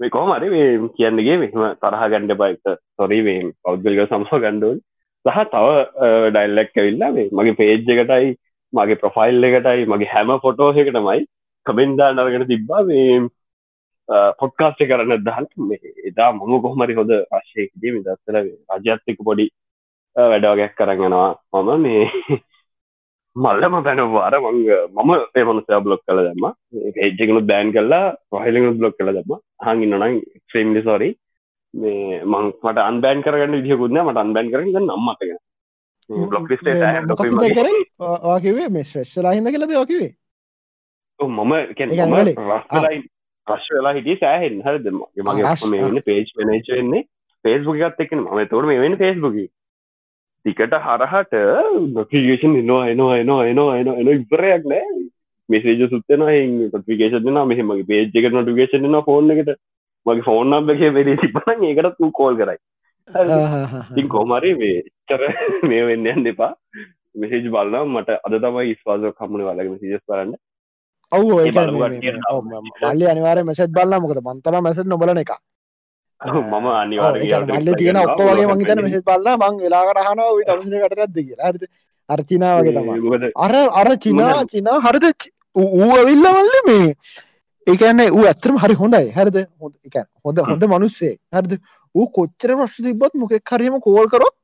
[0.00, 4.80] මේ කොහමරි මේ කියන්නගේ මෙහම තරහ ගණ්ඩ බයිත සොරීවේ පෞද්ගලික සමහ ගණ්ඩුවන්
[5.24, 5.68] සහ තව
[6.30, 8.34] ඩයිල්ලක් ඇවිල්ලා මේ මගේ පේජ් එකටයි
[8.72, 11.26] මගේ ප්‍රොෆයිල් එකටයි මගේ හැම ෆොටෝහකටමයි
[11.66, 13.20] කබෙන්දා නරගෙන තිබ්බා මේ
[14.38, 15.46] පොඩ්කාස්ට කරන්න දහල්
[16.04, 18.40] එදා මම කොහමරි හොද අශ්‍යයකදී දස්සල
[18.72, 19.46] රජ්‍යත්තික පොඩි
[20.16, 22.02] වැඩවගැක් කරගෙනවා මම මේ
[23.36, 24.58] මල්ලම පැනවාර මං
[24.96, 26.44] මම ඒමනසය බ්ලොක් කල දම
[26.98, 29.32] ඒජ්ජකනු බෑන් කල්ලා පහලිනු බ්ලොක් කල දම
[29.64, 30.20] හඟින්න නං
[30.54, 31.08] ්‍රේම්ලි සොරි
[31.74, 35.40] මේ මංට අන්බෑන් කරගන්න විදිකුන්න මට අන්බෑන් කරග නම්මතගෙන
[37.06, 37.24] බ්ලොක්
[38.42, 40.12] කිවේ මේ ශ්‍රේෂ්ලා හිද කියලද යකිවේ
[41.20, 41.52] මම
[43.46, 44.86] ප්‍රශ් වෙලා හිටිය සෑහෙන් හරද?
[45.22, 47.04] මගේ මේ පේජ් වෙනච වෙන්නේ.
[47.44, 49.46] පේස්බුක් ගත් එක්න ම තොර මේ වෙන පේස්බුකි
[50.46, 51.34] ටිකට හරහට
[51.90, 54.88] නොටිගේෂන් එනවා එනවා එනවා එනවා එන එන ඉබරයක් නෑ
[55.48, 56.24] මෙසේජ සුත්තන
[56.74, 59.52] ටිකේෂන මෙහමගේ පේජ්ක නොටිකේෂන ෆෝන් එකට
[60.06, 65.22] මගේ ෆෝන් නම්බක වෙරේ තිබන ඒකට තු කෝල් කරයි කෝමරි මේචර
[65.64, 66.52] මේ වෙන්න යන්න එපා
[67.16, 70.36] මෙසේජ් බලන්න මට අද තමයි ස්වාසෝ කම්මන වලගේ මෙසේජස් කරන්න
[71.12, 71.40] ඔවු
[72.84, 75.34] මල්ලි අනිවාර මෙසෙත් බලන්න මොකද මන්තම මැසෙත් නොබලන එක
[76.42, 77.14] මම අනිවාර
[77.50, 81.50] මල්ල තියෙන ඔක්කෝගේ මංහිතන මෙසෙත් බලන්න මං වෙලාකට හන තමසින කටරත්ද කියලා.
[81.50, 81.66] හරි
[82.08, 82.88] අර්චිනාවගේ තම
[83.38, 85.06] අර අර චිනා චිනා හරිද?
[85.56, 86.94] ඌ ඇවිල්ල වල්ල මේ.
[87.66, 89.10] ඒකන්නේ ඌ ඇතරම හරි හොඳයි.
[89.10, 89.36] හරිද?
[89.60, 89.74] හොඳ
[90.24, 91.14] හොඳ හොඳ මනුස්සේ.
[91.32, 91.52] හරිද?
[91.94, 94.34] ඌ කොච්චර ප්‍රශ්න තිබොත් මොකෙක් හරිම කෝල් කරොත්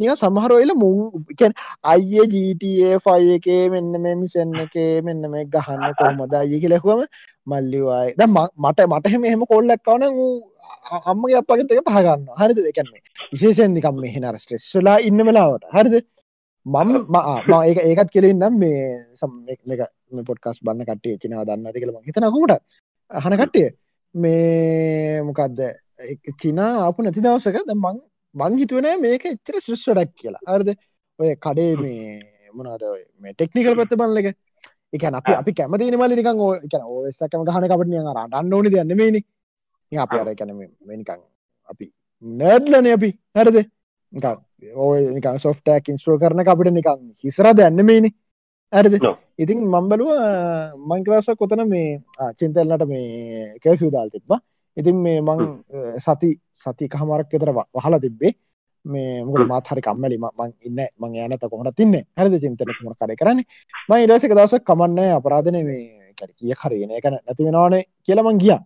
[0.00, 1.52] නිය සමහරවෙල මුකැන්
[1.84, 7.04] අයිය ජීටයේ ෆයි එකේ මෙන්න මෙ මිසන්න එකේ මෙන්න මේ ගහන්න කොහොමද අය කියලෙකුවම
[7.46, 8.16] මල්ලිවායි.
[8.18, 8.22] ද
[8.64, 10.32] මට මටහෙම එහෙම කොල්ලක්කවන වූ
[11.10, 12.58] අම්මගේ අපගතක පහගන්න හරිද?
[12.66, 15.64] දෙකන්නේ විශේෂෙන් නිකම් මේ හෙනර ස්ට්‍රෙස්ලා ඉන්න වෙලාවට.
[15.76, 15.94] හරිද?
[16.66, 16.90] මම
[17.68, 18.82] ඒක ඒකත් කෙලින්නම් මේ
[19.20, 19.32] සම්
[20.28, 22.54] පොට්කස් බන්න කටේ චිනාව දන්න ඇති කළම හිතනකුමට
[23.10, 23.68] හන කට්ටිය.
[24.14, 25.60] මේ මොකක්ද
[26.42, 27.98] චිනා අපපු නැති දවසක ද මං
[28.34, 30.42] මං හිතුවනෑ මේක එච්චර ශෘෂ්වඩක් කියලා.
[30.54, 30.68] අර්ද
[31.18, 32.06] ඔය කඩේ මේ
[32.56, 32.82] මොනාද
[33.22, 34.38] මේ ටෙක්නිකල් පැත්ත බල්ලක එක.
[34.94, 39.20] අප අපි කැමති මල නිකන් ඕ එක ඕස්සකම ගහන කපටනිය රටන්න ඕනි දන්න මේනි
[39.92, 41.20] අප අර කැන නිකං
[41.68, 41.86] අපි
[42.22, 43.10] නඩ්ලන අපි.
[43.34, 43.56] හැරද?
[44.76, 48.10] ඕය නික සොෆ්ටක් ඉන්ස්ට්‍රෝ කරන අපිට නිකං හිසර දැන්න මේනි
[48.72, 48.94] ඇරද
[49.38, 50.10] ඉතින් මම්බලුව
[50.78, 52.00] මංකලාස කොතන මේ
[52.38, 54.40] චින්තල්ලට මේ කෑෆියදාල් තිබ්බා.
[54.76, 55.40] ඉතින් මේ මං
[55.98, 58.32] සති සති කහමරක් එතර වහලා තිබ්බේ
[58.84, 60.18] මේ මුකට මාත් හරි කම්මලි.
[60.18, 61.94] මං ඉන්න මං යනත කොමට තින්න.
[62.16, 63.46] හරිද චින්තන මොට කඩ කරන්නේ?
[63.88, 68.56] ම ඉරසක දවස කමන්න අපරාධන මේ කැ කිය කරගෙන කන නැති වෙනවානේ කියලමං ගිය.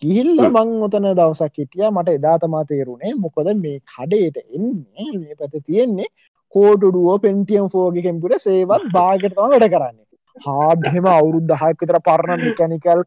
[0.00, 1.88] කිහිල්ල මං ඔතන දවසක් හිටිය.
[1.90, 6.08] මට එදා තමා තේරුණේ මොකද මේ කඩේට එන්නේ මේ පැත තියෙන්නේ
[6.54, 10.06] කෝටුඩුව පෙන්ටියම් ෆෝග කෙම්පුට සේවත් භාගතම වැඩ කරන්නේ.
[10.36, 13.04] හාඩහෙම අවුරුද්ධහයක් විතර පරණ මිකැනිකල්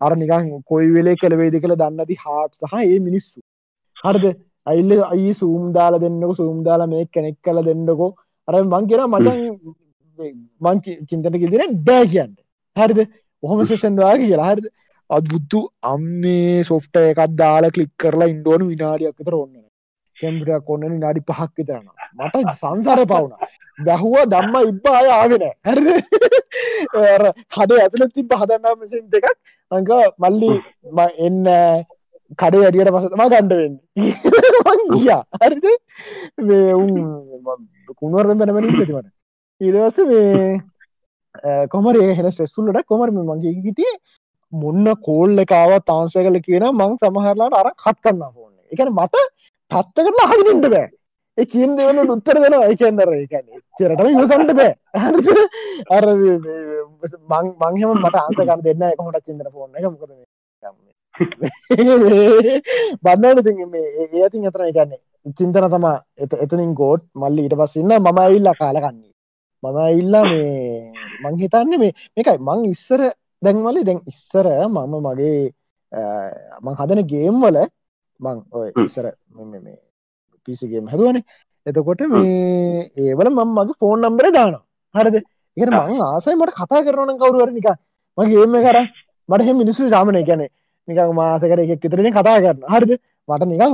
[0.00, 3.38] අර නිකන් කොයි වෙලේ කෙලවේද කියලා දන්නති හාට් සහ ඒ මිනිස්සු.
[3.96, 4.26] හරිද
[4.66, 8.10] අයිල්ල අයි සූම් දාලා දෙන්නක සූම් දාලා මේ කෙනෙක් කල දෙන්නකෝ.
[8.48, 9.40] අර මං කියෙන මචන්
[10.60, 12.32] මං චින්තන කිදින බෑ කියන්න.
[12.76, 13.00] හරිද?
[13.42, 14.66] ඔහොම සෙසන්වා කියලා හරිද?
[15.10, 19.52] අත්බුද්ධු අම්මේ සොෆ්ට එකත් දාලා කලික් කරලා ඉන්ඩුවන විනාඩියක් විතර ඔන්න
[20.16, 21.88] කැම්පිටක් ඔන්න විනාඩි පහක් විතරන්න
[22.18, 23.32] මට සංසර පවුණ.
[23.78, 25.88] බැහුව දම්ම ඉබ්බා අය ආගෙන හැරිද?
[27.50, 29.26] කඩේ ඇතුළ තිබ හදන්නා මසින් දෙකක්.
[29.70, 30.52] අංක මල්ලි
[31.26, 31.44] එන්න
[32.40, 33.74] කඩේ අඩියට පසතම ගණ්ඩවෙන්න
[34.94, 35.22] ගියා.
[35.42, 35.66] හරිද?
[36.48, 36.92] මේ උන්
[38.00, 39.10] කුණුවරෙන් පැනමනින් තිමට
[39.60, 40.60] ඉදවස මේ
[41.68, 43.94] කොමර හෙන ස්ටෙස්ෆුල්ලට කොමර මගේ හිටිය.
[44.52, 49.16] මුන්න කෝල්ල එකකාව තාංශය කල කියන මං සමහරලාට අර කට් කන්න ඕන්න එකන මට
[49.70, 50.86] පත්තකට අහගින්ට බෑ.
[51.38, 52.68] ඒ කියෙන් දෙවන උත්තර දෙනවා.
[52.72, 53.46] එකන්නර එකන
[53.78, 54.72] චරටම යසන්ට බෑ.
[55.96, 56.04] අර
[57.32, 59.84] මංහම මට ආසකන්න දෙන්න එක හොට චින්දර ෆෝන එක.
[59.90, 60.12] මොකද
[63.04, 65.00] බන්නට ති මේ ඒ අතින් අතර එකන්නේ
[65.38, 69.12] චින්තන තමා එත එතනින් ගෝඩ් මල්ලි ඊට පස්සන්න මම ඉල්ලා කාලකන්නේ
[69.62, 70.92] මම ඉල්ලා මේ
[71.22, 72.38] මංහිතන්න මේ මේකයි.
[72.40, 73.00] මං ඉස්සර
[73.42, 75.38] දැන්වල දැන් ඉස්සර මම මගේ
[76.64, 77.58] මං හදන ගේම් වල
[78.20, 79.06] මං ඔය ඉස්සර
[80.48, 81.18] පිසිගේම් හැදුවන.
[81.66, 84.58] එතකොට මේ ඒවල මං මගේ ෆෝන් නම්බර දාන
[84.94, 85.16] හරද?
[85.56, 87.68] එකට මං ආසයි මට කතා කරන කවරුවර නික
[88.18, 88.78] මගේ ඒම කර
[89.28, 90.44] මට හෙම මිනිස්සු සාමනය ගැන
[90.88, 92.92] නිකං මාසකට එකක් විතරෙන කතා කරන්න හරිද?
[93.28, 93.72] මට නිකං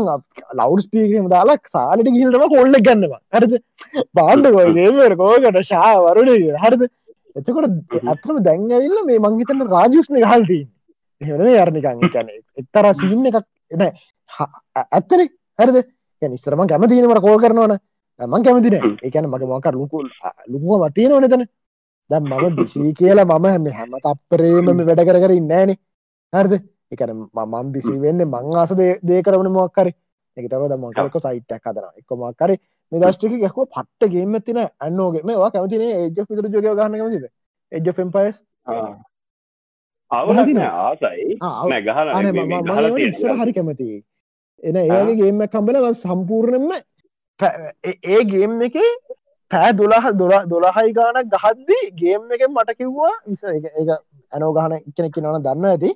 [0.58, 3.20] ලව් ස්පීකම දාලක් සාලට ගිහිල්ටම කොල්ල ගන්නවා.
[3.34, 3.54] හරිද?
[4.14, 4.46] බාණ්ඩ
[5.20, 6.30] කෝකට ශාවරුණ
[6.64, 6.82] හරිද?
[7.36, 7.70] එතකොට
[8.04, 10.64] ඇත්‍රම දැන්ඇවිල්ල මේ මංහිතන්න රාජෂ්ණ හල්දී
[11.20, 13.46] එහන යරණිකං කැන එක්තර සින්න එකක්.
[13.70, 13.82] එන
[14.92, 15.28] ඇත්තන.
[15.58, 15.78] හරිද?
[16.22, 17.80] නිස්තරම කැමතිනවට කෝ කරනවන.
[18.20, 20.06] මං කැමතින එකන මගේ මොකර ලුකුල්
[20.48, 21.44] ලුකුව මතියන ඕනතන
[22.11, 25.78] දැම් මම බිසි කියලා මම හැම හැම තප්පරේම වැඩ කර කර ඉන්නෑනේ
[26.32, 26.54] හරිද
[26.93, 29.95] එකන මම් බිසි වෙන්න මං ආස දේ කරවන මොක්කරේ
[30.36, 32.59] එක තව දමකරක සයිට්ක් හදන එක මොක්කරේ
[32.93, 37.30] මේ දශ්ටික ගැහුව පට්ට ගේම තින ඇන්නෝගේ මේවා කැමතින ඒජ පිතර ජෝග ගන්න මතිද
[37.72, 38.43] එජ ෆෙම්පයිස්
[40.66, 41.38] ආසයි.
[43.05, 43.88] ඉස්සර හරි කැමති.
[44.62, 46.72] එන ඒගේ ගේම කම්බලව සම්පූර්ණයෙන්ම
[48.07, 48.76] ඒ ගේම් එක
[49.51, 53.86] පෑ දොලාහ දොලා දොලාහයි ගානක් ගහද්දී ගේම් එක මට කිව්වා විස ඒ
[54.32, 55.91] ඇනෝ ගහන එකනෙක් නන දන්න ඇති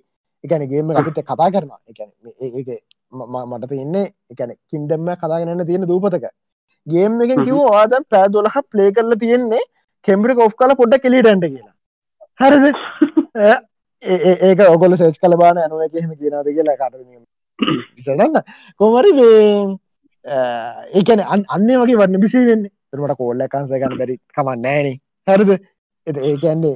[0.44, 1.80] එකන ගේම අපිත කතා කරනවා.
[1.88, 2.78] එකන ඒ
[3.44, 6.26] මට තියන්නේ එකන කින්ඩම්ම කතාගෙනන්න තියෙන දූපතක.
[6.86, 9.62] ගේම් එකෙන් කිව ආදම් පෑ දොලහ ප්ලේ කරල තියෙන්නේ
[10.04, 11.74] කෙම්බරි කොෆ් කල පොඩ්ඩ කෙලිටන්ට කියලා.
[12.40, 12.66] හරිද?
[14.48, 18.42] ඒක ඔගොල සේච් කල බාන ඇනුව එක හෙම කියනාද කියලා කටන්න
[18.78, 19.12] කොමරි
[20.94, 22.66] ඒකන අන්නේ වගේ වන්න බිසි වෙන්න.
[22.90, 24.92] තුරමට කෝල්ල කන්ස ගන්න බැරි කමන්න නෑන.
[25.26, 25.50] හරිද?
[26.06, 26.74] එ ඒකන්නේ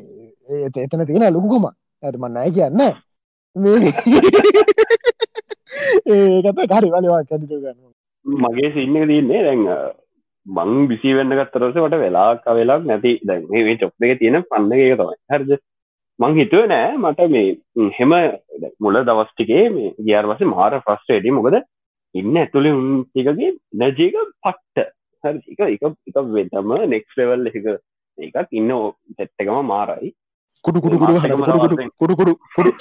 [0.78, 1.68] එතන තියෙන ලොකුකුම
[2.02, 2.82] ඇතමන්න නෑ කියන්න
[6.16, 7.78] ඒකත කරි වලවා කැදිට ගන්න
[8.44, 9.62] මගේ සින්න තියන්නේ දැන්
[10.46, 13.12] මං බිසි වෙන්න ගත්තරසට වෙලාක් වෙලාක් නැති.
[13.22, 15.16] දැන් මේ චොප් එක තියෙන පන්න එක තමයි.
[15.32, 15.50] හරද?
[16.18, 18.14] මං හිතුව නෑ මට මේ හෙම
[18.80, 21.58] මුල දවස්ටිකේ මේ ගියාර වස මාර ෆස්ටේඩි මොකද
[22.14, 24.88] ඉන්න ඇතුළි උන්ටිකගේ නැජීක පට්ට.
[25.24, 27.68] හරි එක එක එක වෙතම නෙක්ස් ලෙවල් එක.
[28.18, 28.72] එකක් ඉන්න
[29.16, 30.12] සැත්තකම මාරයි.
[30.64, 31.14] කුඩු කුඩු කුඩු
[32.00, 32.72] කුඩු කුඩු කුඩු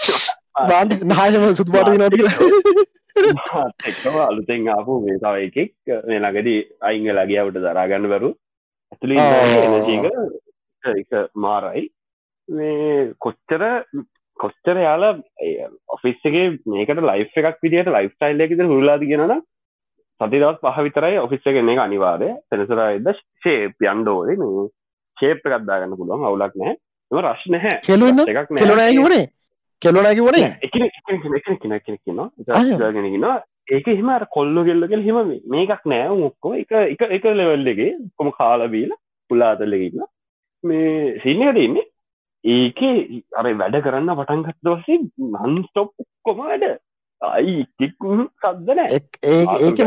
[0.58, 2.16] නාශම සුතුපාට නට
[3.86, 5.74] එක්කම අලුතෙන් ආපු මේ තව එකෙක්
[6.05, 8.32] මේ ළඟදී අයිංග ලගියාවට දරාගන්න බැරු
[8.91, 10.08] ඇතුළ එනජීක
[10.84, 11.84] එක මාරයි
[12.47, 13.64] මේ කොච්චර
[14.39, 15.14] කොච්චර යාලා
[15.89, 19.38] ඔෆිස්සගේ මේකට ලයිෆ් එකක් විදිට ලයිෆ් ටයිල් එකද හුරලාද කියෙනන
[20.22, 24.68] සතිදවත් පහ විතරයි ඔෆිස්ස එකන එක අනිවාරය සෙනසරයිද ශේප යන්ඩෝද මේ
[25.18, 26.78] ශේප් එකක්දාගන්න පුළුවන් අවුලක් නෑ
[27.12, 29.28] එම රශ්න හැ කෙලුන්න
[29.78, 30.49] වනේ කෙලොනැකි වනේ
[32.93, 33.28] ගෙනගෙන
[33.69, 35.17] ඒක හිම කොල්ලො කෙල්ලගෙල් හිම
[35.47, 38.91] මේකක් නෑ මොක්කෝ එක එක එක ලෙවල්ලගේ කොම කාලබීල
[39.30, 40.07] පුලාතල්ලගන්න
[40.63, 41.86] මේ සින්නකට ඉන්නේ.
[42.43, 42.80] ඒක
[43.34, 44.97] අර වැඩ කරන්න පටන්ගත් වසේ
[45.45, 45.91] නන්ස්ටොප්
[46.23, 46.65] කොම වැඩ.
[47.21, 49.80] අයි සද්දන ඒක ඒක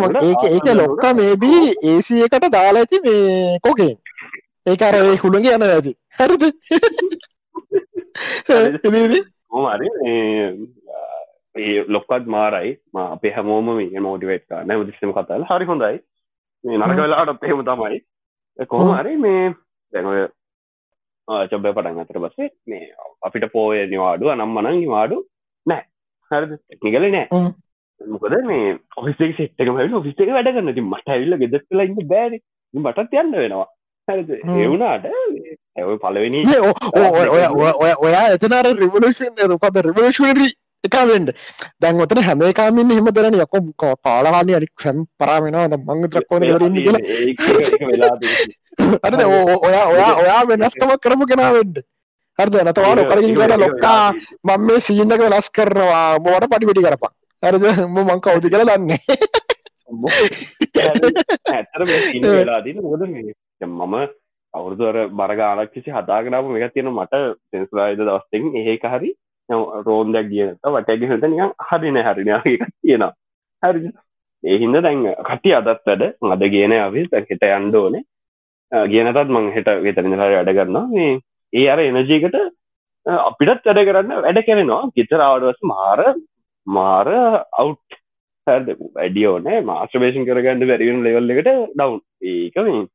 [0.47, 3.93] ඒක ලොක්ක මේබී ඒසි එකට දාලා ඇති මේ කෝකේ
[4.66, 5.93] ඒක අර හුළුගේ යන ඇති.
[6.18, 6.45] හරිද
[9.53, 9.89] හොමරි
[11.57, 12.73] ඒ ලොක්කත් මාරයි.
[13.07, 15.97] අපේ හැමෝම මේ මෝටිවේට් කාන්න දිස්සම කතාල හරි හොඳයි.
[16.65, 18.03] මේ නරක වෙලාට පහෙම තමයි.
[18.69, 19.43] කොහොමරි මේ
[19.93, 20.21] දැනොය
[21.51, 22.87] චොබ්බ පටන් අතර බස්සේ මේ
[23.23, 25.19] අපිට පෝය නිවාඩු අනම් මනං නිවාඩු
[25.67, 25.83] නෑ.
[26.31, 26.47] හරි
[26.83, 27.27] නිකල නෑ
[28.01, 32.39] මොකද මේ ඔෆිසේ සෙට්ක ම ඔෆිස්ේ වැඩ කරන්න ති මට ඇවිල්ල ගෙදෙක්ලා ඉන්න බෑරි
[32.75, 33.69] බටත් යන්න වෙනවා
[34.09, 35.05] ඒවුණට
[35.77, 36.41] ඇ පලවෙනි
[38.07, 39.35] ඔයා එතනර රිවලෂන්
[39.65, 40.53] පද රිවලෂනරී
[40.85, 41.29] එකවෙන්ඩ
[41.81, 46.77] දැන් ඔතන හැමකාමින් හිම දරන යකො පාලවානය අරි කැම් පරාමෙනවා මංග ත්‍රක්කෝන රන්න
[49.07, 51.77] අර ඔයා ඔයා ඔයා වෙනස්කම කරපු කෙනාවෙන්ඩ
[52.39, 52.55] හරද?
[52.65, 54.05] නතවාන කලින් කට ලොක්කා
[54.45, 56.19] මං මේ සීන්නක වෙනස් කරනවා.
[56.25, 57.65] මෝට පටි පිටි කරපා හරිද?
[57.95, 59.01] මං කවුති කළ දන්නේ.
[61.55, 63.03] ඇතර වෙලාදී මොද
[63.63, 63.97] මම
[64.55, 67.15] අවුරුදුවර බරගානක්කිසි හදාගෙනාව මේක තියෙන මට
[67.49, 69.11] සෙන්ස්රායිද දවස්තෙන් ඒක හරි
[69.83, 73.13] රෝන්දක් කියනත වටැගහට නිකන් හරින හරිනාගේ තියෙනවා.
[73.63, 73.91] හරි
[74.45, 76.03] ඒහින්ද දැන් කටි අදත් වැඩ.
[76.27, 78.03] අද කියන අවේ හෙට අන්ඩෝනේ
[78.73, 81.21] කියනතත් මං හෙට වෙතරනිහර වැඩ කරන්න මේ
[81.53, 82.37] ඒ අර එනජීකට
[83.07, 84.83] අපිටත් වැඩ කරන්න වැඩ කරෙනවා.
[84.97, 86.01] ගෙතරාවටවස් මාර
[86.67, 87.09] මාර
[87.55, 88.01] අවුට්
[88.47, 92.87] වැඩියෝනෑ මාස්ට්‍රබේෂන් කරගන්න වැරිවෙන ලෙවල් එකට ඩවුන් ඒක මේ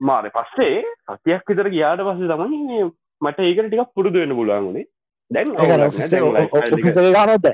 [0.00, 2.82] මාර පස්සේ සතියක් විතර ගියාට පස්සේ තමයි
[3.22, 4.86] මට ඒකට ටිකක් පුරුදු වෙන්න පුළුවන්ගුණේ
[5.30, 5.48] දැන්
[6.72, 7.46] ඔෆිස ගනොත්ද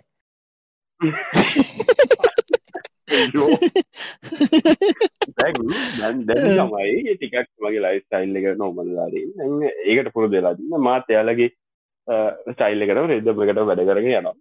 [5.37, 5.57] දැන්
[6.29, 9.25] තමයි ටිකක් මගේ ලයි ස්ටයිල් එක නොමල්ලාදී
[9.87, 11.51] ඒකට පුරුදු වෙලාදී මාත් එයාලගේ
[12.49, 14.35] ස්ටයිල් එකට රෙද්දමකට වැඩ කරගෙන යනවා.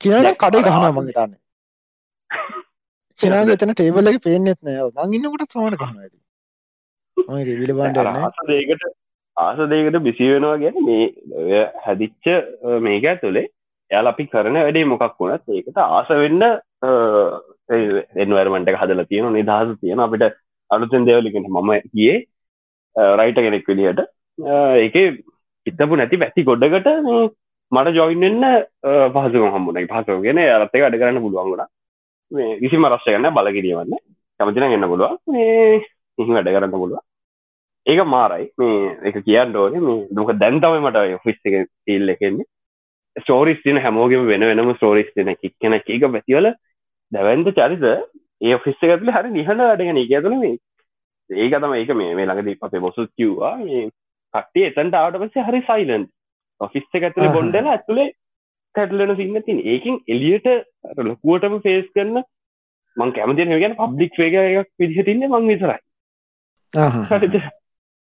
[0.00, 1.34] කියන කඩේ ගහනා මංගේතන්න
[3.18, 4.88] චනාග එතන ටේබල එක පේනෙත් නෑ.
[4.96, 6.18] මං ඉන්නකොට සමට කහන ඇති
[7.16, 8.86] විලබන්ඩ ඒකට
[9.36, 12.26] ආස දෙකට බිසි වෙනවා ගැන මේ හැදිච්ච
[12.80, 13.46] මේක ඇතුළේ
[13.90, 16.42] එයාල අපි කරන වැඩේ මොකක් වුණත් ඒකට ආස වෙන්න
[18.16, 20.36] එන්වර්මට හදල තියෙන නිදහස තියෙන අපිට
[20.70, 22.18] අලුතෙන් දෙවලිකට මම කියේ
[23.16, 24.00] රයිට කෙනෙක් විදිහට.
[24.76, 24.96] ඒක
[25.66, 26.88] පිත්තපු නැති පැති ගොඩ්ඩකට
[27.72, 28.44] මට ජොයින්න්න
[29.12, 31.66] පහසු හම්බුන පහසෝගෙන අරත්තක අඩ කරන්න පුළුවන්ගුණ
[32.32, 34.00] මේ කිසි මරස්්‍ය ගන්න බලකිරීමන්න
[34.40, 37.02] කැමතින එන්න පුළුව මේ ඉහි වැඩ කරන්න පුළුව
[37.86, 38.50] ඒක මාරයි.
[38.56, 39.80] මේ එක කියන්න ඕනේ.
[39.80, 42.46] මේ දුක දැන්තම මට ෆිස් එක ඉල්ල එකෙන්නේ
[43.16, 46.50] ස්ටෝරිස් තින හැමෝගම වෙන වෙනම ස්ටෝරිස් තින කික්කෙන එක පැතිවල
[47.12, 47.86] දැවන්ත චරිත
[48.42, 50.12] ඒ ෆිස්ස ඇතුල හරි නිහඬ අඩගෙන එක.
[50.12, 50.56] ඇතුළ මේ
[51.30, 53.88] ඒක තම ඒක මේ මේ ළඟදී අපේ බොසුත් කිව්වා මේ
[54.34, 56.06] කට්ටිය එතන්ට ආවට පස්සේ හරි සයිලන්්
[56.60, 58.12] ඔෆිස්ස ඇතුළේ බොන්්ඩල ඇතුළේ
[58.74, 60.48] තැටලෙන සින්න තින් ඒකින් එලියට
[61.04, 62.24] ලොකුවටම ෆේස් කරන්න
[62.96, 65.52] මං කැමතින ගැන පබ්ලික් වේග එකක් විදිහටින්න මං
[66.72, 67.42] විතරයි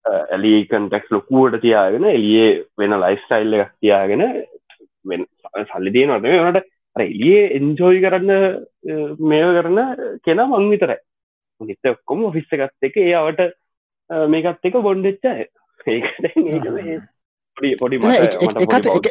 [0.06, 4.22] ඇලි කන්ටෙක්ස් ලොකුවට තියාගෙන එලියේ වෙන ලයිස්ටයිල් එකක් තියාගෙන
[5.72, 8.32] සල්ලි තියෙනට වනට එලියේ එන්ජෝයි කරන්න
[9.30, 9.80] මේ කරන
[10.26, 11.00] කෙන මං විතරයි.
[11.62, 13.41] නිත ඔක්කොම ෆිස්ස එකත් එක ඒවට
[14.34, 15.47] මේකත් එක බොන්්ඩෙච්චා ඒ
[17.80, 17.97] පොඩි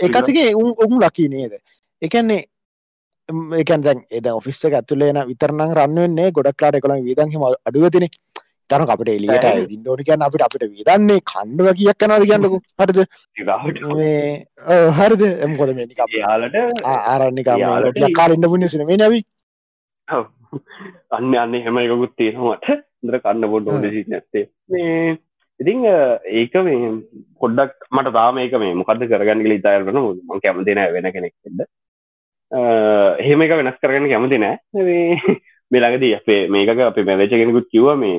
[0.09, 1.53] එකතිගේ උම් ලකී නේද?
[2.03, 2.43] එකන්නේ
[3.61, 8.09] එකන් දැන් එද ඔෆිස්ස ඇතුලේන විතරනම් රන්නවෙන්නේ ගොඩක්ලාට එකළම් විදන්හිම අඩුවතිනේ
[8.71, 12.59] තන අපට එලියට ඉදින් ඕන කියන්න අපිට අපිට විදන්නේ කණ්ඩුව කියක් කනද කියන්නකු?
[12.79, 12.99] හරිද?
[14.99, 15.23] හරිද?
[15.47, 16.59] එමකොද මේ යාලට
[17.13, 17.49] ආරන්නක
[18.19, 19.25] කාරන්න පුුණ සින මේ නැවී
[21.17, 22.69] අන්න අන්න හෙම එකකුත් තියෙනවාට
[23.03, 25.17] දර කන්න පොඩ්ඩ ෝඩ නැත්තේ මේ
[25.61, 25.85] ඉතිං
[26.41, 26.93] ඒක මේ
[27.43, 31.67] පොඩ්ඩක් මට තාම ඒක මේ මොකද කරගන්න ලිතායරන ම කැමතින වෙන කෙනෙක්ද
[32.53, 34.57] එහෙම එක වෙනස් කරගන්න කැමති නෑ.
[35.71, 38.19] මේලගදී අපේ මේක අපේ මැලච කෙනෙකුත් කිව මේ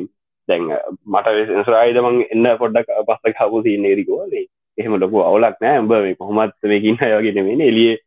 [0.49, 0.67] දැන්
[1.07, 4.45] මට වෙසරායිදමං එන්න පොඩ්ඩක් පස්ස කපු සින්නේරිකෝනේ
[4.77, 5.79] එහෙම ලොකු අවුලක් නෑ.
[5.79, 7.97] උඹ මේ කොහොමත් මේකින් අයගෙනවෙන එලිය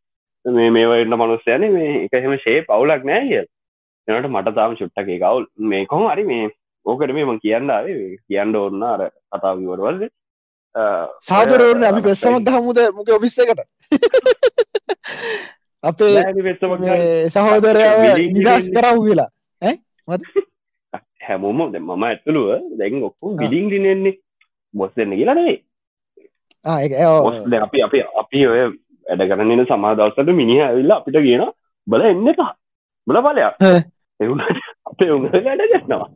[0.45, 3.45] මේ මේවා එන්න මනුස්සයන මේ එක එහෙම ශේ පවුලක් නෑ කිය
[4.09, 6.51] එනට මට තාම චුට්ටක කවුල් මේ කොහොම හරි මේ
[6.86, 10.09] ඕකට මේ මං කියන්නාවේ කියන්න ඕන්න අර කතාවිවරවල්ද
[11.22, 13.61] සාදරවරන අපි පෙස්සමක් හමුද මොක ඔෆිස්සකට
[15.82, 18.01] අපේ සහෝදරයාව
[18.34, 19.30] නිදස් කරව් කියලා.
[20.09, 20.22] මත
[21.22, 22.48] හැමෝම ද මම ඇතුළුව
[22.78, 24.18] දැන් ඔක්කු විලිින් දිනෙන්නේ
[24.74, 25.59] බොස් දෙන්න කියලනේ
[26.64, 28.62] අපි අපි අපි ඔය
[29.06, 31.44] වැඩ කරන්නන සමාදවසට මිනිහ ඇවිල්ලා අපිට කියන
[31.86, 32.52] බල එන්න එපා.
[33.06, 33.16] බල
[34.20, 36.09] එවුණට අපේ උඟ වැඩ ගන්නවා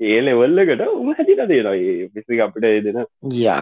[0.00, 3.00] ඒ ලෙවල්ලකට උම හැතිට දේනවා පිසි අපිට දෙන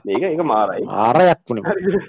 [0.04, 0.84] මේක එක මාරයි.
[0.98, 1.62] ආරයක් වුණ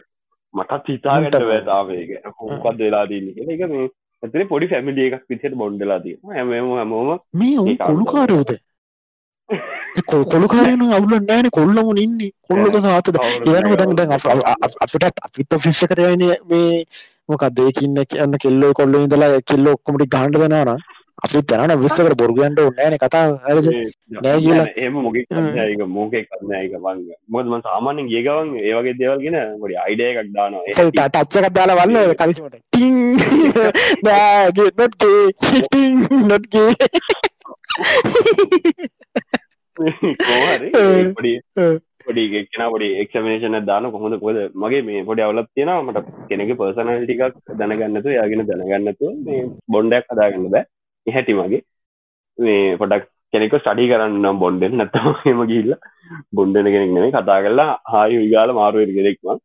[0.53, 3.87] මටත් හිතාගට වැතාවේක හොකත් වෙලා දන්න එක මේ
[4.23, 8.51] ඇතන පොඩි ෆැමිලිය එකක් විසිට බොන්්ඩලා තිය හැම හැමෝම මේ කොළුකාරයෝද
[10.31, 12.31] කොළුකාරන අවුල නෑන කොල්ලම ඉන්නේ.
[12.43, 13.15] කොල්ලක ආතද
[13.47, 14.11] ඒනම දැන් දැන්
[14.81, 16.83] අපිට අපිත ෆිස්ස කරයන මේ
[17.29, 20.81] මොකක් දෙකින්න කියන්න කෙල්ලෝ කොල්ල ඉඳලා කෙල්ල ඔක්කොමටි ගාන්ඩ දෙෙනවාන
[21.17, 23.67] අපි තැනන විස්තකට බොර්ගන්ට ඕන්නෑන කතා හරද?
[24.17, 24.67] නෑ කියලා.
[24.77, 30.63] එම මොක ඒක මෝක කරන්නයක බංග මොදම සාමාන්‍ය ගේගවන් ඒවගේ දේවල්ගෙන ගොඩි අයිඩය එකක් දානවා.
[30.91, 32.95] ටච්ච කත්දාල වන්න කලිසට ටිං.
[34.05, 35.95] නෑගේ නොට්ගේ හිටිං
[36.29, 36.69] නොට්ගේ
[42.47, 45.99] ක්න පොඩි එක්ෂමේෂන දාන කොහොඳ කොද මගේ මේ පොඩි අවලත් තියෙන මට
[46.29, 50.65] කෙනෙක පර්සනල් ටිකක් දැනගන්නතු යාගෙන දැනගන්නතු මේ බොන්්ඩක් අදාගන්න බෑ
[51.07, 51.61] හැටි මගේ.
[52.37, 55.71] මේ පොඩක් කෙනෙක ස්ටඩි කරන්න බොන්්ඩෙන් නැත්තම හෙම ගිල්ල
[56.31, 59.41] බොන්්ඩන කෙනෙක් නෙේ කතා කරලා හායි විගාල මාරුවර කෙනෙක්ම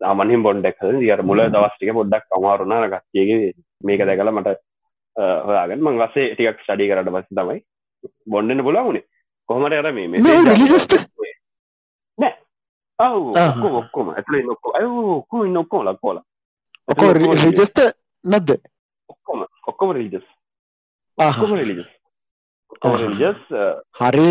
[0.00, 4.58] සාමනින් බොන්්ඩක් හද දිර මුල දවස්ටික පොඩ්ඩක් අමාරුණ ගත්තියගේ මේක දැකල මට
[5.46, 7.58] හොයාගෙන මං වස්සේ ටිකක් ස්ටඩි කරට පස්ස තමයි
[8.26, 9.06] බොන්්ඩන පුලා වුණේ.
[9.48, 10.08] කොහමට අර මේ
[12.98, 14.08] ඔක්කො ඔක්කොම.
[14.10, 16.18] ඇතුලේ නොක්කො අය ඔක්කොම ඉන්න ඔක්කොම ලක්කෝල
[16.88, 17.78] ඔකෝ රිජස්ත
[18.24, 18.50] නැද්ද?
[19.08, 20.24] ඔක්කොම ඔක්කොම රීජස්
[21.18, 21.90] ඔක්කොම රිලිජස්
[22.82, 23.40] රිජස්
[23.92, 24.26] හරි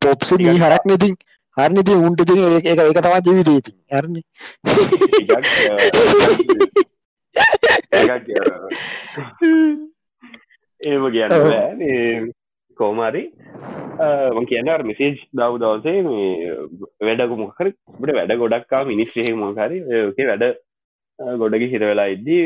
[0.00, 1.14] පොප්සි ී හරක් නතින්
[1.56, 4.16] හරනිති උන්ට ති එක එක තමා ජීවිතීති හරණ
[10.80, 12.32] ඒම කියන්න
[12.78, 13.24] කෝමාරි
[14.34, 16.54] මං කියන්න මිසේජ් දව් දවසේ මේ
[17.02, 20.48] වැඩකු මොකර ට වැඩ ගොඩක්කා මිනිස්්‍රහ මොහරි ඕකේ වැඩ
[21.38, 22.42] ගොඩග හිරවෙලා ඉද්දී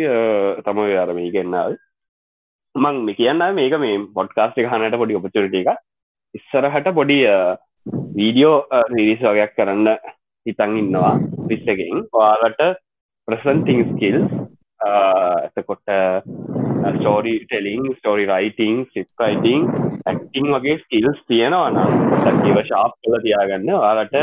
[0.64, 1.76] තම අරමී කෙන්නාව
[2.74, 5.69] මං කියන්න මේක මේ පොඩ්කාස්ට හනට පොඩි ඔපචරට එක
[6.35, 7.19] ඉස්සරහට පොඩි
[8.16, 8.57] වීඩියෝ
[8.90, 9.89] රිරිස් වගයක් කරන්න
[10.47, 11.12] හිතන් ඉන්නවා
[11.49, 12.62] පිස්සකින් ඔයාලට
[13.28, 14.19] ප්‍රසන්තිං ස්කිල්
[14.81, 15.93] එතකොට
[16.93, 19.69] ස්ටෝරි ටෙලිං ස්ටෝරි රයිටිං සිප්රයිටිං
[20.07, 23.69] ඇක්ටිං වගේ ස්කිල්ස් තියෙනවන ඒව ශාප් කල තියාගන්න.
[23.78, 24.16] වාලට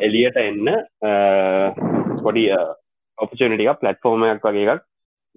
[0.00, 0.70] එලියට එන්න
[2.22, 2.46] පොඩි
[3.18, 4.86] ඔපචනිටික පලට්ෆෝර්මයක් වගේ එකක්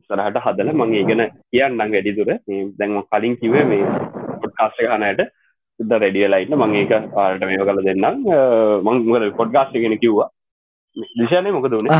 [0.03, 2.33] සරහට හදල මගේ ගෙන කියන්නම් වැඩිදුර
[2.77, 3.85] දැන්ම කලින් කිවේ මේ
[4.41, 5.25] පොඩ්කාස්ට හනයට
[5.79, 8.29] සුද්ද රෙඩියලයින්න මං ඒක ආට මේක කල දෙන්නම්.
[8.85, 10.29] මංගල පොඩ්ගාස්ටගෙන කිව්වා?
[11.15, 11.99] දිශානය මොකද වනේ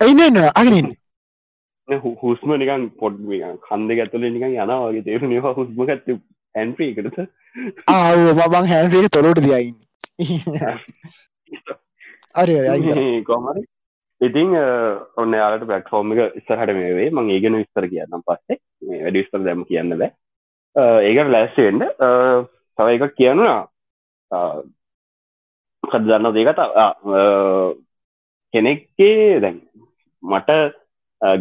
[0.00, 0.88] ඇයින්න අගනින්
[2.22, 3.18] හුස්ම නිකන් පොඩ්
[3.62, 6.08] කන්ද ඇතුල නිකන් යනවාගේ තේරු නිවා හුස්ම ඇත්ත
[6.54, 7.18] ඇන්පී කරත
[7.88, 9.76] ආව මබං හැන්පික තොලෝට දයයින්න
[12.34, 12.48] අර
[13.26, 13.62] කොමරි
[14.20, 14.54] ඉතිං
[15.22, 18.58] ඔන්න යාලට පලට්ෆෝර්ම එක ඉස්සරහට මේ වේ මං ඒගෙන විස්තර කියන්නම් පස්සේ.
[19.02, 20.10] වැඩි විස්තර දැම කියන්න බෑ.
[21.08, 21.84] ඒක ලෑස්වෙන්න
[22.78, 23.60] තව එක කියනුනා.
[25.84, 26.66] කද දන්න දේකතා
[28.54, 29.62] කෙනෙක්කේ දැන්
[30.22, 30.58] මට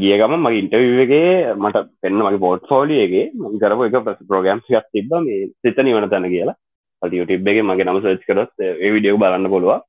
[0.01, 3.25] ගිය ගම මගේ ඉන්ටවගේ මට පෙන්න්න මගේ පෝට් ෆෝලියගේ
[3.61, 6.57] කරපු එක ප්‍රස් ප්‍රෝගම් යක් තිබ මේ සිත නිවන තැන කියලා.
[7.01, 8.53] ටිබ්ගේ මගේ නම සච් කරත්
[8.93, 9.81] විඩියෝ බලන්න පුළුව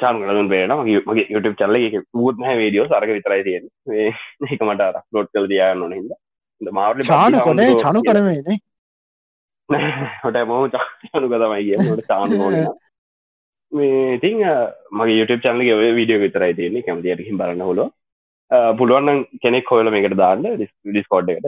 [0.00, 3.64] චාන් කලන් පේන මගේ YouTube චල්ල එක පුූත්ම වීඩියෝ සරක විතරයි තියෙන
[4.54, 8.58] එක මට ලොට් කල දයාන්න නොන හිද මාවට චාන කොනේ චනු කරමේනේ
[10.24, 12.30] හොට මෝ චානු කතමයි කිය චාන
[13.72, 14.38] මේ ඉතින්
[14.98, 16.84] මගේ YouTube චන්ලගේ වීඩියෝ විතරයි තියෙන්නේ.
[16.86, 17.88] කැමතියට හිම් බලන්න හොලෝ
[18.78, 20.46] පුළුවන්න කෙනෙක් හොල මේකට දාන්න
[20.92, 21.44] ඩිස්කෝඩ් එකට.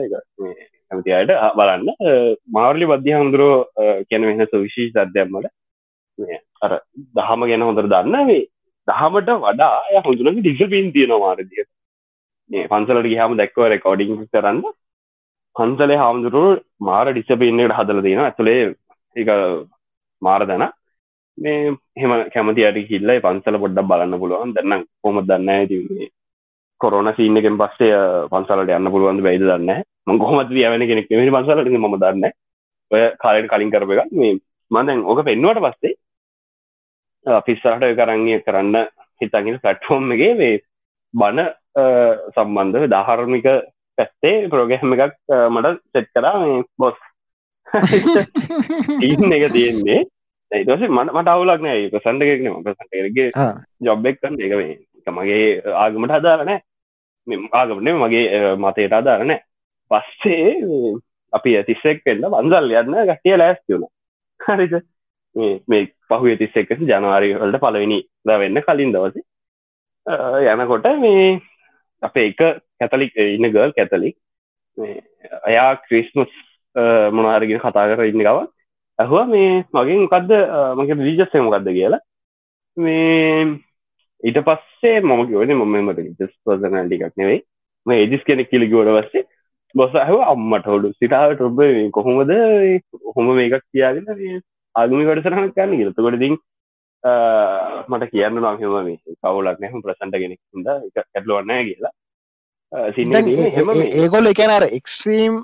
[0.91, 1.89] ඇමතියට බලන්න.
[2.57, 3.55] මාර්ලි බද්ධ හමුදුරුව
[4.09, 5.49] කැන වෙන සවිශී සද්‍යම්මට
[6.61, 6.71] අර
[7.15, 8.43] දහම ගැන හොඳර දන්න වේ
[8.87, 11.65] දහමට වඩා ය හොඳුනක ඩිසිපින් තියෙන මාරදිය
[12.69, 14.61] පන්සලට ගහම දැක්ව රෙකෝඩිං කරන්න.
[15.55, 18.75] පන්සලේ හාමුදුරුව මාර ඩිසපින්නට හදල දෙන ඇතුළේ
[19.15, 19.29] එක
[20.21, 20.65] මාර දැන.
[21.37, 24.53] මේ හෙම කැමතියට කිල්ල පන්සල පොඩ්ඩක් බලන්න පුළුවන්.
[24.53, 26.11] දන්න කොම දන්න ඇතිේ
[26.81, 27.97] කොරන සිීන එකෙන් පස්සේ
[28.31, 31.67] පන්සලට යන්න පුළුවන් බයිද දන්න ම කොහමත් යවන කෙනෙක් මෙ පන්සලට.
[31.79, 32.31] ම දන්න
[32.91, 34.39] ඔය කාලට කලින් කරප එක මේ
[34.71, 35.97] මදැන් ඕක පෙන්වට පස්සේ
[37.45, 38.87] පිස්සරට කරංගය කරන්න
[39.21, 40.57] හිතගෙන පටෆෝර්ම්ගේ වේ
[41.13, 41.51] බණ
[42.33, 43.47] සම්බන්ධව දාහරමික
[43.97, 45.15] පැත්තේ ප්‍රෝගහම එකක්
[45.49, 46.97] මට සෙට් කරා මේ බොස්
[49.01, 50.01] ඉන්න එක තියෙන්නේ.
[50.51, 51.89] ඒටස මට මට අවුලක් නෑ.
[51.89, 53.29] ප්‍රසන්ට එකක්න ප්‍රසන්ටගේ
[53.81, 54.77] ජොබ්බෙක් කන්න එක මේ.
[55.09, 56.59] මගේ ආගමට හදාරනෑ
[57.53, 59.33] ආගමන මගේ මතයට අදාරන
[59.91, 60.53] පස්සේ
[61.33, 63.89] අපි තිස්සෙක් වෙන්න වන්දල් යන්න ගටිය ලෑස්තිවුණ
[64.39, 64.73] හරිද
[65.35, 69.17] මේ පහු තිස්සෙක් ජනවාරි වලට පලවෙනි ද වෙන්න කලින් දවස.
[70.53, 71.41] යනකොට මේ
[72.03, 72.41] අපේ එක
[72.79, 74.15] කැතලික් ඉන්න ගල් කැතලික්
[75.49, 76.31] අයා ක්‍රිස්මස්
[77.17, 78.47] මොනාරගෙන කතා කර ඉන්න ගව
[78.99, 80.31] ඇහවා මේ මගේ මොකක්ද
[80.79, 82.01] මගේ රීජස්සේ මොකක්ද කියලා.
[82.77, 83.45] මේ
[84.23, 87.43] ඊට පස්සේ මම ගවන මොමමට ජස් පසනටිකක් නෙවෙයි.
[87.85, 89.27] මේ එජිස් කෙනෙක් කිලි ගෝඩ වස්සේ
[89.75, 91.59] බොස ඇහ අම්මට හොඩු සිටාවට ඔබ
[91.97, 92.31] කොහොමද?
[93.15, 94.41] හොම මේකක් කියාගෙන
[94.75, 96.35] ආගමි වැඩසරහන කන්න ගරතකොටතින්
[97.91, 101.93] මට කියන්න නම්හෙම මේ කවුලක් නැහම ප්‍රසන්ට කෙනෙක් ද එක ඇටලුවන්න කියලා.
[104.01, 105.39] ඒගොල් එකනර එක්ස්ට්‍රීම්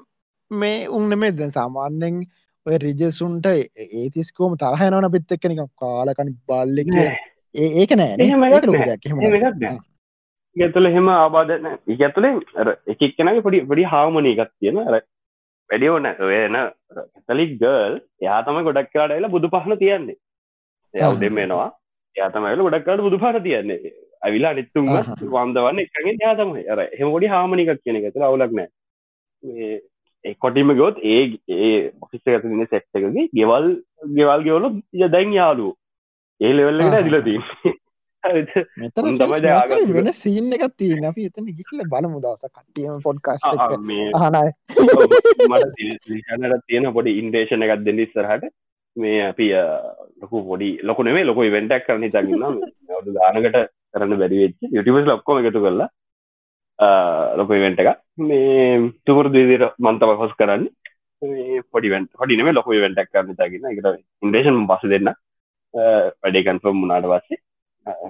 [0.52, 0.88] මේ.
[0.90, 2.22] උන්න මේ දැන් සාමාන්‍යෙන්
[2.66, 6.88] ඔය රිජසුන්ට ඒතිස්කෝම තරහයනවන පිත් එක්කනික කාලකනි බල්ලෙක්
[7.56, 8.30] ඒක නෑ
[10.56, 11.08] ගැතුල හෙම.
[11.16, 12.34] ආබාධන ඉගැතුලේ
[12.94, 14.78] එකක් කෙනගේ පොඩි පොඩි හාමනී එකක් තියෙන
[15.69, 16.57] ර වැඩිය ඕන වෙන
[17.19, 20.18] කතලික් ගල් යා තම ගොඩක් කාඩයිලා බුදු පහන තියන්නේ.
[20.94, 21.69] යව දෙමෙනවා
[22.15, 23.94] යාතමයිල ගොඩක් කාඩ බුදු පහන තියන්නේ.
[24.22, 24.85] ඇවිලා අනිත්තුම
[25.34, 31.19] වන්දවන්න එකගෙන් යාතම ර හෙම ගොඩි හාමනිකක් කියන එකතුල අවුලක් නෑ කොටිම ගොත් ඒ
[31.57, 33.68] ඒ ඔෆිස්ස ඇත දින සෙට්ටකගේ ගෙවල්
[34.15, 34.72] ගෙවල් ගෙවලු
[35.10, 35.68] දැන් යාලු
[36.41, 37.39] ඒ ලෙවල්ලට ඇදිලදී
[39.95, 43.41] වෙන සීන් එකක් තියන අපි එතන ගිල්ල බලමු දවස කට්ටියම පොඩ්කාස්
[44.24, 44.52] හනයි
[45.52, 48.44] මට තියෙන පොඩි ඉන්ඩේෂන එකක් දෙන්න ඉස්සරහට.
[48.95, 49.48] මේ අපි
[50.22, 52.44] ලොකු පොඩි ලොක නෙේ ලොක වෙන්ටක් කරන හිතගන්න
[53.18, 53.58] ගානකට
[53.94, 55.90] කරන්න බැරිවෙච්ච යුටිවස් ලොක්කොම එකතු කරලා
[57.40, 57.90] ලොක වෙන්ට එක
[58.30, 60.64] මේ තුපුර දීදිර මන්තව හොස් කරන්න.
[61.74, 63.88] පොඩිවෙන්ට හොඩිනේ ලොක වෙන්ටක් කරන්න තගෙන එකට
[64.26, 65.10] ඉන්ඩේෂන් පස දෙන්න
[65.74, 67.40] වැඩේ කන්ෆර්ම් මුණට පස්සේ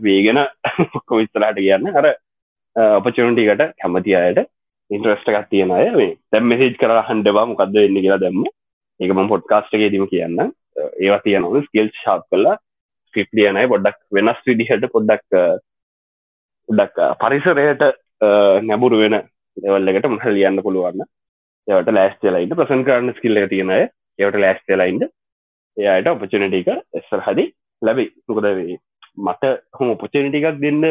[0.01, 0.39] වේගෙන
[1.05, 2.07] කොවිස්තරට කියන්න අර
[2.75, 4.39] අපචනටිකට කැමති අයට
[4.89, 6.17] ඉන්ට්‍රස්ට එකක් තියෙන අය මේ.
[6.31, 8.45] තැම් මෙසිජ් කර හන්ඩවා මොකක්ද වෙන්න කියලා දැම්ම.
[8.99, 10.39] ඒකම පොඩ්කාස්ටගේ දීම කියන්න
[10.99, 11.61] ඒවා තියනවු.
[11.65, 12.57] ස්කල් ශාප් කල්ලා
[13.07, 15.37] ස්ක්‍රිප් ලියනයි පොඩ්ඩක් වෙනස් විදිහට පොඩ්ඩක්
[16.69, 17.83] උඩක් පරිසරයට
[18.63, 19.19] නැබුරු වෙන
[19.57, 21.05] දෙවල්ලකට මහ ලියන්න පුළුවන්න
[21.67, 23.79] ඒවට ලෑස්ටලයින්ට ප්‍රසන් කරන්න ස්කිල්ල තියෙනය
[24.19, 25.09] ඒවට ලෑස්ටලයින්ට
[25.77, 27.47] එයායට ඔපචනටික එස්සර හදි
[27.81, 28.11] ලැබයි.
[28.27, 28.77] මොකද වේ
[29.18, 30.84] මට හොම ඔපචනටිකක් දෙන්න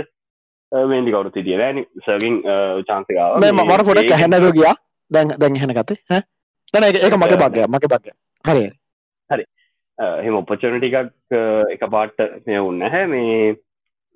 [0.73, 2.41] මේදි කවරු තිටිය ෑන සගින්
[2.89, 4.75] චාන්සකාව මට පොඩක් හැනද ගියා.
[5.11, 6.23] දැන් දැන් හෙන කතේ හ
[6.73, 8.11] තන ඒක මගේ බක්ය මගේ බක්ය
[8.45, 8.65] හරි
[9.31, 9.45] හරි.
[10.25, 10.97] හෙම ඔපචනටිකක්
[11.75, 13.57] එක පාට්ට මෙ උන්න හැ මේ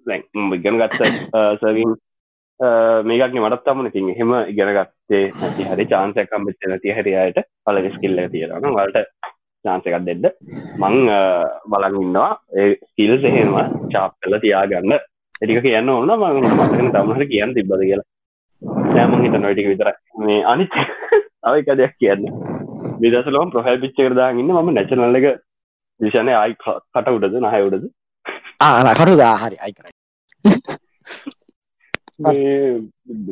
[0.07, 1.11] දැන් ඉගෙන ගත්ත
[1.63, 1.95] සවින්
[3.11, 8.25] මේකක් මටත් තමන තින් හෙම ඉගෙන ගත්තේ නැති හරි චාන්සයකම් බච්ච නැති හරියට පල ස්කිල්ල
[8.35, 9.07] තියෙන වලට
[9.65, 10.25] චාන්සකක් දෙන්න.
[10.81, 10.95] මං
[11.67, 12.31] බලන් ඉන්නවා.
[12.55, 14.97] ඒ ස්කිල් එහෙනවා චාප් කල තියාගන්න.
[15.43, 18.09] එටික කියන්න ඕන්න මං මතකන තමහට කියන්න තිබ්බද කියලා.
[18.89, 20.73] නෑමං හිත නොටික විතර මේ අනිත්
[21.47, 22.27] අවක දෙයක් කියන්න.
[23.01, 25.27] විදසලම ප්‍රහල් පිච්ච කරදාගන්න මම නැචනල්ලක
[26.01, 27.89] විෂණය අයි කට උඩද නහ උඩද?
[28.61, 29.57] ආ කටුදා හරි.
[29.59, 29.95] අයි කරයි.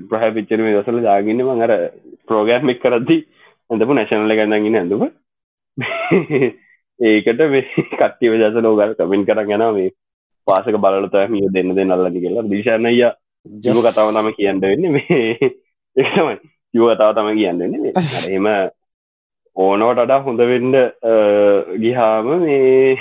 [0.09, 1.73] ප්‍රහ පිච්චර මේ දසල දාගන්න මං අර
[2.29, 3.17] ප්‍රෝගෑම්මක් කරද්දි
[3.71, 5.03] ඇඳපු නැශනල ගන්නගෙන ඇඳුව
[7.01, 7.63] ඒකට මේ
[8.01, 9.91] කට්ටිව දස ලෝගල් කමින් කර ගැන මේ
[10.47, 12.49] පාසක බලත මිය දෙන්න දෙ නල්ලනි කියලා.
[12.53, 12.95] දිශානය
[13.65, 14.85] ජව කතාව තම කියන්න වෙන්න.
[14.95, 15.53] මේ
[15.97, 16.35] එක්මයි
[16.75, 17.75] ජව කතාව තම කියන්න වෙන්න
[18.39, 18.49] එම
[19.57, 20.77] ඕනෝට අඩා හොඳ වෙන්ඩ
[21.85, 22.99] ගිහාම මේ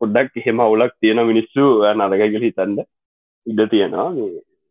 [0.00, 2.84] පොඩ්ඩක් එහෙම අවුලක් තියෙන මිනිස්සු නරගගල හිතන්ඩ
[3.46, 4.10] ඉඩ තියෙනවා.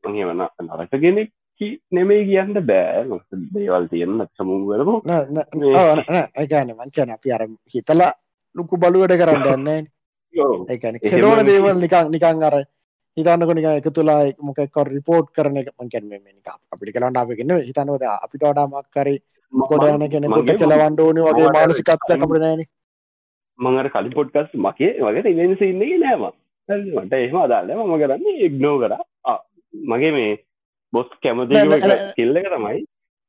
[0.04, 1.30] මේ හවන නරක කෙනෙක්
[1.92, 3.04] නෙමේ කියන්න බෑ.
[3.54, 4.90] දේවල් තියෙන සමුවරම
[6.42, 7.44] ඒගන මංචන අපි අර
[7.74, 8.12] හිතලා
[8.56, 9.88] ලොකු බලුවට කරන්න ඒන
[11.04, 12.56] කෙලෝන දේවල් නිකං නිකං අර
[13.18, 15.70] හිතන්නක නික එක තුලා මොකක් රිපෝට් කරන එක.
[15.80, 19.16] මංකැන නික අපිට කලන්ට අපිගෙන හිතනවද අපිට වඩාමක් කරි
[19.54, 22.62] කොඩ යන කෙනෙකුට කෙලවන්ඩ ඕන වගේ මානසිකත්ත අපට නෑන.
[23.60, 26.24] මඟර කලි පොඩ්කස් මගේ වගේ ඉවෙන්ස ඉන්නේ නෑම
[26.70, 28.94] මට එහෙම අදාල්ල මම කරන්න ඉක්නෝ කර.
[29.74, 30.34] මගේ මේ
[30.94, 31.54] බොස් කැමති
[32.16, 32.86] කෙල්ල එක තමයි.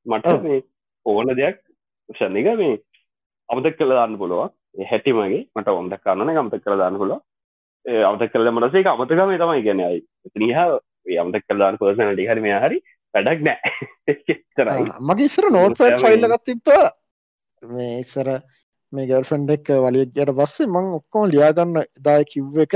[0.07, 0.63] මට මේ
[1.07, 1.63] ඕන දෙයක්
[2.09, 2.77] ෂණික මේ
[3.49, 4.53] අමතක් කළ දාන්න පුළුවන්.
[4.91, 5.47] හැටි මගේ.
[5.55, 7.19] මට ඔොන්ද කරන්න අමතක් කළ දාන්න පුල
[7.87, 10.01] අමතක් කල මටසේ අමතකම තමයි ගැනයි
[10.37, 10.61] නිහ
[11.17, 12.79] අමතක් කලදාන්න පර්සනටි හරි මේ හරි
[13.15, 13.73] වැඩක් නෑ
[15.09, 16.69] මගේ ඉස්සර නෝට් ෆයිල්ලගත් තිබ්බ.
[17.63, 18.29] මේ ඉස්සර
[18.93, 22.75] මේ ගර්ෆන්ඩෙක් වලියගයට පස්සේ මං ඔක්කෝම ලියාගන්න එදා කිව් එක.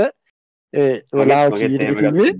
[0.73, 2.33] ඒ වෙලා කීවේ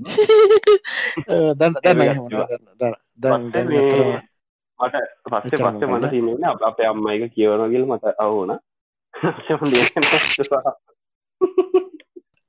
[1.56, 3.68] දැන් දැන් දැන්
[4.80, 4.96] මට
[5.26, 8.52] පස්සේ පස්සේ මට තිීමෙන අප අපේ අම්ම එක කියවනගල් මට අවුන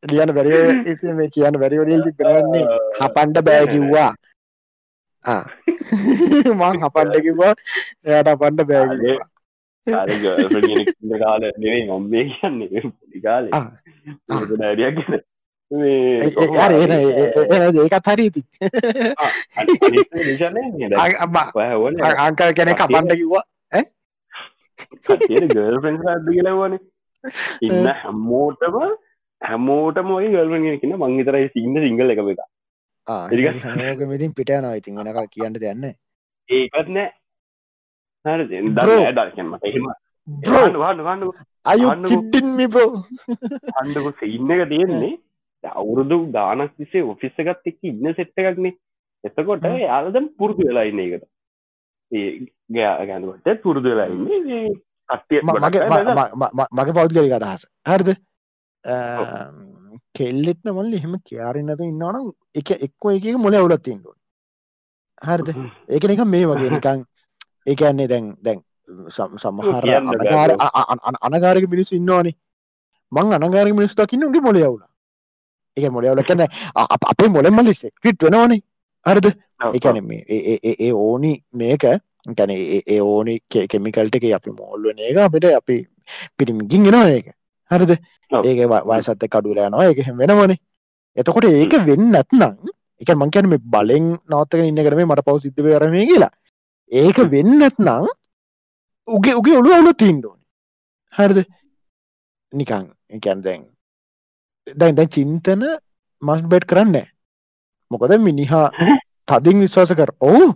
[0.02, 2.64] ලියන බැරි මේ කියන්න බැරිවඩල් කරන්නේ
[2.98, 4.10] හපන්ඩ බෑ කිව්වා
[6.54, 7.54] මං හපන්ඩ කිව්වා
[8.08, 9.30] එයට අපන්ඩ බෑගවා
[11.20, 13.46] කාල නෙවේ මම්බේ කියන්නේ පොඩිකාල
[14.50, 14.98] ඩරියක්
[16.52, 18.42] ගැන ඒකත් හරිති
[22.20, 23.44] අංකල් කෙනෙ කපන්ඩ කිව්වා
[25.50, 26.76] ගල්ෆෙන් ද කියලවන
[27.62, 28.78] ඉන්න හැමෝටම
[29.42, 32.40] හැමෝටම ඔයි ගල්මන් කියන මංගතරයි සින්න සිංහල එක එක
[33.82, 35.84] ඒකමිතින් පිටයන ඉතින් වෙනක කියන්න දෙන්න
[36.48, 37.10] ඒකත් නෑ
[41.64, 42.90] අයු කිට්ටින් මිපෝ
[43.74, 45.14] අන්ඩක සින්න එක තියෙන්නේ
[45.72, 48.74] අවුරුදු ගානක් විසේ ඔෆිස්ස එකත් එක්ක ඉන්න සෙට්ට එකක්නේ
[49.24, 51.24] එතකොට යාලදම් පුරුදු වෙලා ඉන්න එකට
[52.12, 52.26] ඒ
[52.70, 54.64] ගෑගැනුවට පුරුදු වෙලා ඉන්නේ
[55.08, 55.40] කට්ටිය
[56.72, 57.66] මගේ පෞද්ගලික අදහස.
[57.86, 58.10] හරිද?
[60.14, 64.14] කෙල්ලෙට්න මල්ල එහෙම කියාරන්නත ඉන්නවනම් එක එක්කෝ එක මොල අවුලත් ඉන්ඩුව
[65.22, 65.48] හරිද?
[65.88, 67.04] ඒක එක මේ වගේ නිකං
[67.66, 68.60] ඒකන්නේ දැන් දැන්
[69.08, 69.84] සමහර
[71.26, 72.36] අනගාරක මිනිස් ඉන්නවානේ.
[73.12, 74.93] මං අනගාරක මිනිස් දකින්න උගේ මොල අවුලා
[75.76, 76.46] එක මොලවල කැන
[77.06, 78.60] අපේ මොලෙම ලිස් ක්‍රිට් වෙනවානේ
[79.04, 79.26] අරද
[79.70, 79.96] එකන
[80.28, 81.86] ඒ ඕනි මේක
[82.32, 85.76] ගැන ඒ ඕනි කෙමිකල්ට එක අපි මෝල්ලන එක අපිට අපි
[86.36, 87.34] පිරිමිගින් ගෙනවා ඒක
[87.70, 87.92] හරිද
[88.44, 90.58] ඒක වයසත්ත කඩුලයනවා එක වෙනවනේ
[91.16, 92.54] එතකොට ඒක වෙන්න නැත්නම්
[93.00, 96.32] එක මංකැන මේ බලෙන් නවත්තක ඉන්න කරම මට පව් සිද්ධ කරම කියලා
[96.92, 98.08] ඒක වෙන්න නැත්නම්
[99.08, 100.40] උගේ උගේ ඔලු අවුල තිීන්ඩෝන
[101.12, 101.46] හරිද
[102.52, 103.73] නිකං එකන්
[104.66, 105.62] දැන් දැන් චින්තන
[106.22, 106.96] මස් බෙට් කරන්න
[107.90, 108.68] මොකද මිනිහා
[109.28, 110.52] තදින් විශ්වාස කර ඔවු.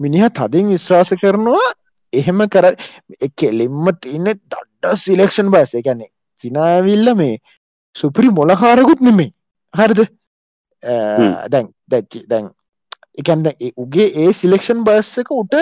[0.00, 1.68] මිනිහ තදින් විශ්වාස කරනවා
[2.12, 2.66] එහෙම කර
[3.36, 6.10] කෙලින්ම තියන්න දඩ්ඩ සිලෙක්ෂන් බස් එකන්නේ
[6.42, 7.38] චිනාවිල්ල මේ
[7.94, 9.30] සුපිරි මොලකාරකුත් නෙමේ
[9.74, 10.00] හරිද?
[11.50, 12.50] දැන් දැච්චි දැන්
[13.18, 13.46] එකන්ද
[13.76, 15.54] උගේ ඒ සිලෙක්ෂන් බස්සක උට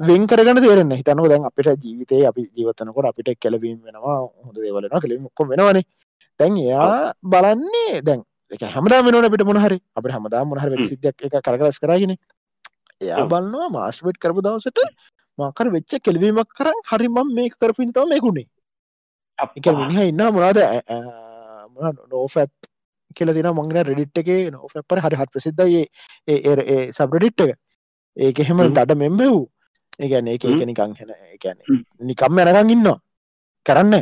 [0.00, 5.22] වෙන් කරගන තේරෙන හිතනක දැන් අපිට ජීවිතය අපි ජීවතනකොට අපිට කෙලවීම වෙනවා හොඳ දේවලන කලින්
[5.22, 5.84] මොක්කො වෙනවානේ
[6.40, 8.22] තැන් එයා බලන්නේ දැන්
[8.52, 12.16] එක හමදා වෙනන පිට මොහරි අප හමදා මොහර සිද්ධක් එක කරගස් කරගෙන.
[13.00, 14.80] එයා බලන්නවා මාස්වෙට් කරපු දවසට
[15.38, 18.46] මාකර වෙච්ච කෙලවීමක් කරන්න හරිමම් මේ කරපින් තව මේකුණේ
[19.38, 20.58] එක මිනිහ ඉන්න මොනාද
[22.12, 22.52] නෝෆැප්
[23.16, 24.28] කියල දින මංගෙන රෙඩිට් එක.
[24.52, 25.82] නොෆැපර හරි හත් ප්‍රසිද්ධයි
[26.28, 27.58] ඒ සබ්‍රඩිට් එක.
[28.16, 29.44] ඒක එහෙම දඩ මෙම්බ වූ
[29.98, 31.58] ඒගැන ඒක එක නිකං හෙන එකැන
[32.00, 32.98] නිකම් යනකං ඉන්නවා
[33.68, 33.94] කරන්න.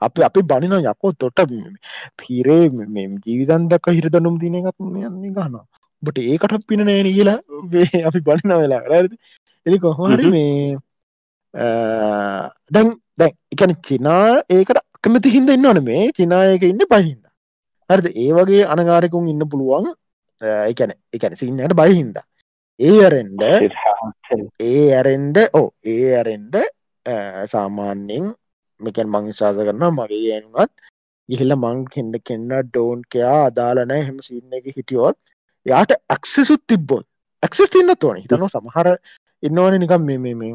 [0.00, 1.40] අප අපි බනින යකෝ තොට
[2.18, 2.64] පිරේ
[3.26, 5.56] ජීවිතන්දක හිරදනුම් දිනගත් යන්නේ ගන්න
[6.02, 7.38] බට ඒකට පින නෑන කියලා
[8.08, 9.12] අපි බනින වෙලා රද
[9.66, 10.76] එදි කොහොහරි මේ
[12.70, 17.24] දැන් දැන් එකන චිනා ඒකට අකමති හින්ද ඉන්න ඕන මේ චිනායක ඉන්න බහින්ද
[17.90, 18.06] හරිද?
[18.16, 19.86] ඒ වගේ අනගාරකුන් ඉන්න පුළුවන්
[20.70, 22.16] එකන එකන සින්නට බයිහින්ද
[22.80, 23.42] ඒ අරෙන්ඩ
[24.60, 26.56] ඒ ඇරෙන්ඩ ඕ ඒ ඇරෙන්ඩ
[27.52, 28.24] සාමාන්‍යෙන්
[28.82, 30.72] මෙකැන් මං විශාස කරන මගේ යනුවත්
[31.28, 35.18] ගිහිල්ල මං කෙන්ඩ කෙන්න්න ඩෝන් කයා අදාලනෑ හෙම සින්න එක හිටියෝත්
[35.66, 37.06] යාට ඇක්සෙසුත් තිබ්බොත්
[37.42, 38.88] ඇක්සෙස් තින්න තෝන හිතනු සමහර
[39.42, 40.54] ඉන්නවන නිකම් මේ මේ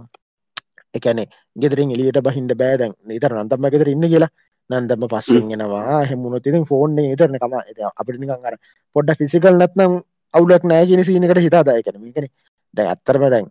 [0.93, 1.19] එකන
[1.55, 4.31] ගෙදරින් එලියට බහින්ද බෑදැන් නිතර නන්තම ගෙදර ඉන්න කියලා.
[4.69, 7.53] නන්දම පස්සෙන්ගෙනවා හෙමුණු තිතින් ෆෝර්න් ඉතරන කම.
[7.93, 8.55] අපිට නිකං අර
[8.95, 9.93] පොඩ්ඩ ෆිසිකල් නත්නම්
[10.33, 12.27] අවුලක් නෑගෙන සීනකට හිතාදායකන මේකන
[12.73, 13.45] දැ අත්තරම දැන්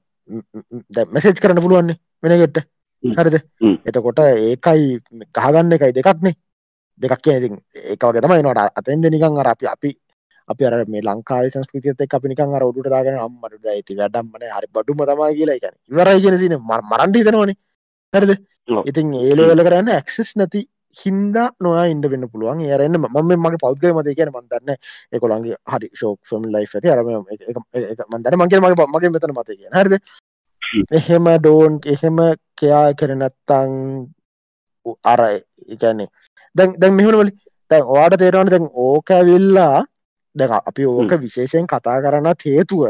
[1.10, 2.66] මැසේජ් කරන්න පුළුවන්නේ වෙනගෙට්ට
[3.12, 3.36] හරිද?
[3.84, 4.98] එතකොට ඒකයි
[5.32, 6.34] ගහගන්න එකයි දෙකක්නේ
[7.00, 7.54] දෙකක් කිය ඉතින්
[7.92, 9.90] ඒකවගේ තමයි නොට අතෙන්ද නිකං අර අපි අපි
[10.48, 14.68] අපි අර මේ ලංකාව සංස්කෘතියත එක් අපි නිකං අර උඩට දාගෙන අම්මට ඇති වැඩම්මන හරි
[14.72, 16.54] බඩුම තමා කියලා එකන ඉවරයි කියන සින.
[16.92, 17.56] මරන්ඩි තනවනේ
[18.12, 18.32] හරිද?
[18.90, 20.62] ඉතින් ඒලවල කරන්න ඇක්සෙස් නැති
[20.96, 22.62] හින්දා නොයා ඉන්ඩ වෙන්න පුළුවන්.
[22.62, 24.76] ඒරන්න මම මගේ පෞද්ගය මත කියන මන්දන්න
[25.12, 26.88] එකොළන්ගේ හරි ශෝක් ෆම් ලයි් ඇති.
[26.94, 27.06] අරම
[28.12, 29.94] මන්දර මගේ මගේ මගේ මෙතන මත කිය හරිද
[30.92, 32.16] එහෙම ඩෝන් එහෙම
[32.56, 33.74] කයා කරනත්තං
[35.04, 35.20] අර
[35.68, 36.08] එකන්නේ
[36.56, 37.32] දැන් දැන් මෙහුණවලි
[37.70, 39.84] දැන් ඕවාට තේරවන දැන් ඕකැවිල්ලා
[40.36, 42.82] දැ අපි ඕක විශේෂයෙන් කතා කරන්නත් හේතුව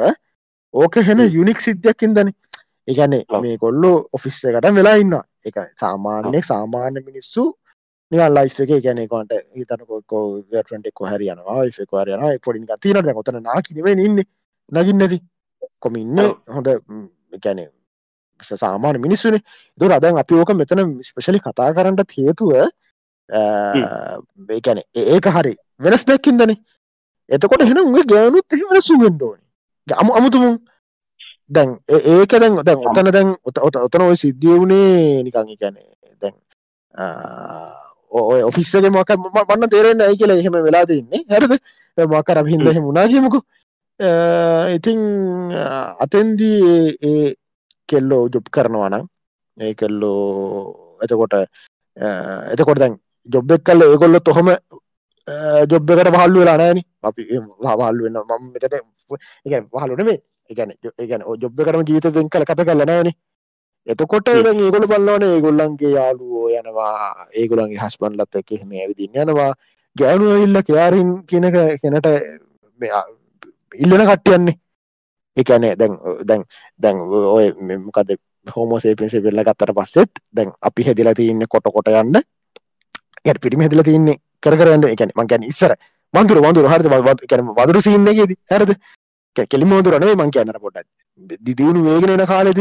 [0.75, 2.33] ඕක හෙන යුනික් සිද්ධියක් ඉදන
[2.89, 7.47] එකනේ මේ කොල්ලු ඔෆිස්ස එකට වෙලා ඉන්න එක සාමාන්‍යය සාමාන්‍ය මිනිස්සු
[8.13, 14.23] නිල් ලයිෆ් එක ගැනෙකොට හිතනකොකෝ වැටෙක් හරියනවා ක හරයන පොඩි තිනට ගොතන නාකිනව ඉන්න.
[14.73, 15.21] නගින්නදී
[15.81, 16.69] කොමින්න හොඳ
[17.33, 17.61] ගැන
[18.41, 19.43] සාමාන මිනිස්සුනේ
[19.79, 22.53] දුර අදන් අපි ඕක මෙතන ස්පෙශලි කතා කරන්නට හේතුව
[24.51, 26.57] ඒකැන ඒක හරි වෙනස් දැක්කින්දනේ
[27.31, 29.45] එතකොට හෙන උගේ ගෑනුත් එහෙම සුගෙන්ඩෝනි
[29.87, 30.59] අමු අමුතුමුන්
[31.51, 35.87] දැන් ඒක දැන් දැන් ඔතන දැන් ඔත ඔතන ඔය සිද්ධිය වුණේ නිකං කැනේ
[36.21, 36.35] දැන්
[38.11, 39.11] ඔය ඔෆිස්සගේ මක
[39.49, 41.53] මන්න තේරෙන් ඇයි කියලා එහෙම වෙලා දෙන්නේ හැරද
[41.99, 43.41] මකර හින්ද එහෙම උනාගීමකු
[44.71, 45.01] ඉතිං
[45.99, 47.35] අතෙන්දී ඒ
[47.89, 49.05] කෙල්ලෝ ජොබ් කරනවනම්
[49.57, 51.35] ඒ කෙල්ලෝ එතකොට
[52.53, 52.95] එතකොට දැන්
[53.29, 54.49] ජොබ්බෙක් කල්ල ඒගොල්ල තොහොම
[55.67, 57.23] ජොබ්බකට පහල්ලු වෙලා නෑන අපි
[57.63, 58.75] හවල්ල වෙන්න මම මෙතට
[59.47, 60.13] එක පහලුන
[60.51, 63.11] එකන එකන ජොබ්බකටම ජීතෙන් කල කත කල නෑන
[63.87, 69.53] එතකොට ඒගොල පල්ලවන ඒගොල්ලන්ගේ යාලුවෝ යනවා ඒගොලන්ගේ හස්බන්ලත් එක එහෙම ඇවිදින්න යනවා.
[69.97, 72.09] ගෑනුව ඉල්ල කයාරින් කියනක කෙනට
[73.79, 74.57] ඉල්ලන කට්ටියන්නේ.
[75.37, 75.99] එකනේ දැන්
[76.29, 76.45] දැන්
[76.79, 76.97] දැන්
[77.37, 77.53] ඔය
[77.87, 78.15] මොකද
[78.47, 82.23] හෝමෝසේපින්සේ වෙල්ල ගත්තට පස්සෙත් දැන් අපි හැදිලා තියන්න කොට කොට යන්න.
[83.25, 85.75] යට පිරිමි හැදිල තියන්නේ කරන්න එකන මංකැන ඉස්සර
[86.15, 88.73] වන්දුර වන්දුර හරත කැන වදුරු සින්නගේද හරද?
[89.45, 90.83] කෙලි මෝදුරනේ මං කියන්න පොට
[91.41, 92.61] දිදිවුණු වේගෙනන කාලෙද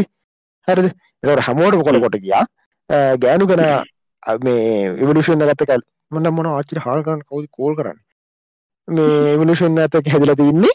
[0.68, 0.88] හරද?
[1.24, 2.46] එතට හමෝට කොට කොට ගියා.
[3.24, 3.62] ගෑනු කන
[4.44, 8.00] මේ ඉවලුෂන් ගත්ත කල් මොන්න මොන ආචි හාල්කරන්න කවද කෝල් කරන්න?
[8.88, 10.74] මේ ඉවලුෂන් ඇතක හැදිල තින්නේ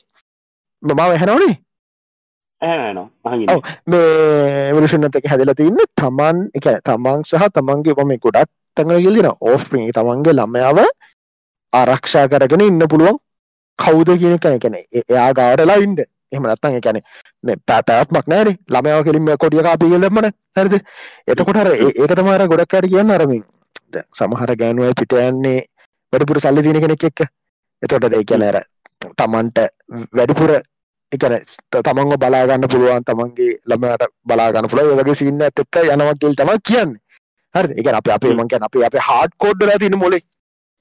[0.83, 1.57] මමාව හැනවනේ
[3.87, 9.87] මේ එවලුෂන් ඇතක හැදලා තින්න තමන් එක තමන් සහ තමන්ගේ පම ගොඩක් තඟල ගෙල්දින ඕෆ්පී
[9.97, 10.81] තමන්ගේ ළමයාව
[11.73, 13.17] ආරක්ෂා කරගෙන ඉන්න පුළුවන්.
[13.79, 17.01] කෞද කියන කන කැන එයා ගාඩලා ඉන්ඩ එහම නත්තන් එකැන
[17.67, 18.51] පැපෑත්මක් නෑන.
[18.69, 20.75] ළමයාව කෙලින්ම කොඩිය කාපිය ලබන හරිද?
[21.27, 23.45] එතකොටර ඒක තමාර ගොඩක්කට කියන්න අරමින්
[24.13, 25.65] සමහර ගෑනුව පිට යන්නේ
[26.13, 27.25] වැඩිපුර සල්ලි දින කෙනෙක් එක්ක.
[27.83, 28.61] එතොට ඒ කියනෑර
[29.01, 29.59] තමන්ට
[30.17, 30.53] වැඩිපුර
[31.13, 31.35] එකන
[31.87, 37.01] තමන්ව බලාගන්න පුළුවන් තමන්ගේ ළමයට බලාගන්න පුළ වගේ සින්න එක්ක යනවක්ගේල් තම කියන්නේ.
[37.55, 40.23] හරි එක අප අපේ මංකැන අපේ අප හාඩ් කෝඩ්ඩලා තින මොලේ.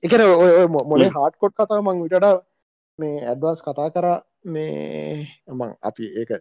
[0.04, 0.22] එකන
[0.90, 2.44] මොලේ හාඩ් කොට් කතා මං විටට
[3.00, 4.08] මේ ඇඩ්වාස් කතා කර.
[4.46, 6.32] මේ මං අපි ඒක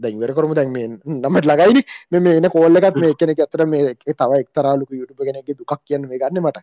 [0.00, 0.54] දැන්වර කරම.
[0.58, 1.82] දැන් මේ නමට ලගයිනි
[2.26, 6.42] මේ එන කෝල්ලකත් මේ එකන ඇතර මේ තව එක්තරාලුක යුටුප කෙනෙක දුකක් කියන්න මේ ගන්න
[6.44, 6.58] මට.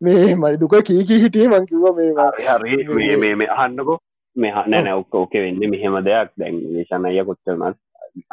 [0.00, 3.98] මේ මයි දුක කීකී හිටිය මං කිව මේ මේ මේ අහන්නකෝ.
[4.36, 6.28] මේ හන්න ඔක්ක ඕකේ වෙන්න මෙහෙම දෙයක්.
[6.40, 7.76] දැන් නිශන අය කොච්චරමත්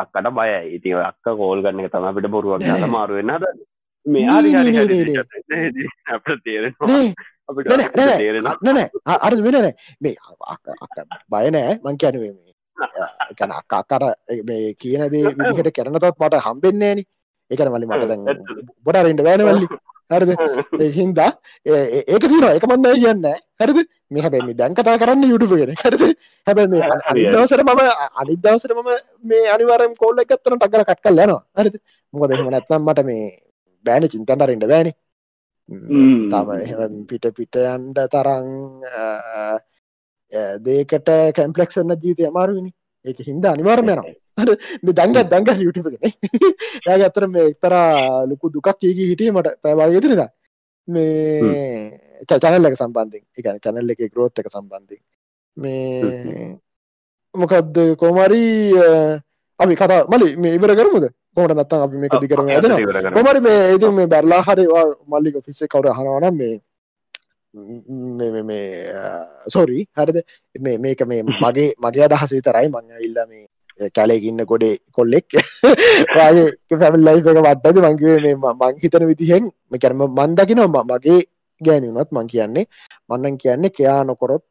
[0.02, 3.46] අක්කට බය ඉතිව අක්ක කෝල් ගන්න තම අපිට බොරුවක් ල මාරුවෙන් හද
[4.06, 4.98] මේ හරි හරි
[6.16, 6.88] අප තේරෙනවා.
[8.66, 8.88] නෑ
[9.28, 9.74] අර වෙනනෑ
[10.04, 10.16] මේ
[11.32, 12.55] බයනෑ මං කියැනුවේ මේ
[13.32, 14.04] එකන අක්කාර
[14.44, 17.04] මේ කියන දේ විදිහට කරනතත් මට හම්බෙන්නේන
[17.52, 18.24] එකන වලි මට දැන්
[18.86, 19.68] බොඩරෙන්ට ගෑනවල්ලි
[20.10, 20.32] හරිද?
[20.92, 21.32] හින්දා
[21.66, 23.26] ඒක තිීර එක මන්ද කියන්න
[23.60, 23.80] හරිද?
[24.12, 26.04] මේ හැබැයි දැන් කතා කරන්න යුටුපගෙන හරිද?
[26.48, 26.82] හැබැ
[27.12, 27.82] අනිදවසර මම
[28.16, 28.92] අනිදවසර මම
[29.24, 31.42] මේ අනිවරම් කෝල්ල එකත්තන ටක්ගල කට් කල් යනවා.
[31.56, 31.76] හරිද?
[32.14, 33.26] මොකද එහෙම නැත්නම් මට මේ
[33.86, 34.92] බෑන චින්තන්ටරෙන්ට බෑන.
[35.70, 38.50] තම පිට පිට යන්ඩ තරං
[40.62, 42.72] දේකට කැම්පලෙක්ෂන්න ජීතය අමාරුවනි
[43.06, 44.06] ඒක හින්ද අනිවාර්මයනවා
[44.84, 45.98] දංග දංග යුටගෙන
[46.92, 50.24] ය අතර මේ එක්තරා ලොකු දුකක් ඒගේ හිටිය මට පැවාගතිනද
[50.88, 55.02] මේ චැනල්ල එක සම්බන්ධින් එකන චැනල්ල එක ග්‍රෝත් එක සම්බන්ධින්
[55.58, 56.60] මේ
[57.34, 58.82] මොකක්ද කෝමරී
[59.60, 62.74] අපි කතා මලි මේ ඉවර කරමුද කොමට නත්තන් අපි මේක දිකරම ඇදන
[63.14, 66.56] කොමරි මේ ඉති මේ බැරලා හරිවා මල්ලික ෆිස්සේ කවර හනවනම් මේ
[67.56, 68.94] මේ
[69.48, 70.18] සෝරී හරිද?
[70.60, 72.68] මේ මේක මේ මගේ මගේ අදහස විතරයි.
[72.68, 75.26] මං ඉල්ල මේ කැලේගන්න ගොඩේ කොල්ලෙක්.
[76.18, 77.78] වාගේ පැමල් ලයි් එක වට්ටද?
[77.80, 79.52] මංගේ මේ මං හිතන විදිහෙන්
[79.82, 81.22] කැරම මන්දකිනවා මගේ
[81.62, 82.66] ගෑනුනත් මං කියන්නේ
[83.10, 84.44] මන්නන් කියන්නේ කයා නොකොරොත්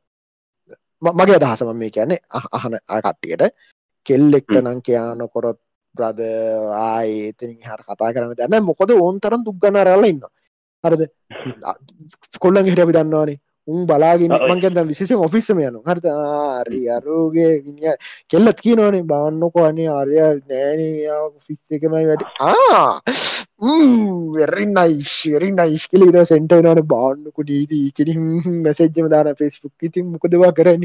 [1.02, 3.52] මගේ අදහසම මේ කියන්නේ අහන කට්ටියට.
[4.06, 5.58] කෙල්ලෙක්ට නං කයා නොකොරොත්
[5.94, 6.20] බ්‍රද
[6.76, 10.24] ආයතනින් හර කතා කරන දැන්න මොකද ඕන් තරම් දුක්ගන්න රල්ල ඉන්න
[10.84, 11.02] හරද
[12.42, 13.40] කොල්ලන් හිට අපි දන්නවානේ.
[13.68, 17.94] උන් බලාගෙන මංකට විශේෂ ඔෆිස්සම යනු හරත ආරි අරෝගේ ගිනිය.
[18.30, 22.26] කෙල්ලත් කිය නොනේ බාන්නකො අනේ ආරය නෑනයා ෆිස් එකමයි වැඩි.
[22.42, 23.00] ආ
[24.36, 28.12] වෙරි නයිස් වෙරි නයිස් කෙලිට සෙන්ට නන බාන්නකො ඩීදී කෙන
[28.66, 30.84] මැසෙජ්ජම දාන පෙස්බුක් ඉතින් මොකදවා කරන්න?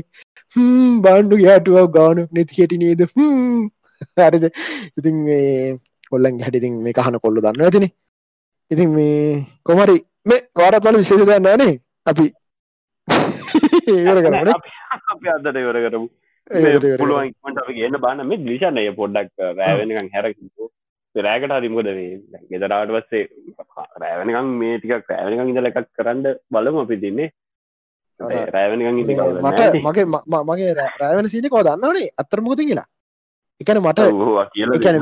[1.01, 3.01] බාණ්ඩු යාටුවක් ගානක් නැති හැටි නේද?
[4.17, 4.45] හරිද?
[4.97, 5.17] ඉතින්
[6.11, 7.89] කොල්ලන් හැටිතින් මේ කහන කොල්ල දන්න ඇතින
[8.71, 9.97] ඉතින් මේ කොමරි
[10.29, 11.73] මේ වාරත් වල විශේෂ දන්න නේ.
[12.09, 12.25] අපි
[13.93, 14.63] ඒවර කරන අප
[15.35, 16.07] අදට ඉවර කරමු.
[17.01, 20.69] පුළුවන්ට අපි ගන්න බාන මේ ගලිෂන්නය පොඩ්ඩක් රෑවෙනකං හැරකිතු
[21.15, 22.21] රෑකට හරිමුකද මේ?
[22.51, 23.23] ගෙදරාට වස්සේ
[24.03, 27.29] රෑවනකං මේ ටිකක් රෑවනකං ඉඳල එකක් කරන්න බලම අපි දින්නේ.
[28.55, 28.95] රෑවනකං
[29.47, 30.05] මට මගේ
[30.51, 32.09] මගේ රෑවන සීනකෝ දන්නවනේ?
[32.21, 32.87] අත්තරමුකති කියලා.
[33.61, 33.99] එකන මට
[34.77, 34.97] එකන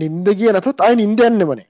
[0.00, 1.66] නින්ද කිය නතුත් අයි නින්දයන්නමනේ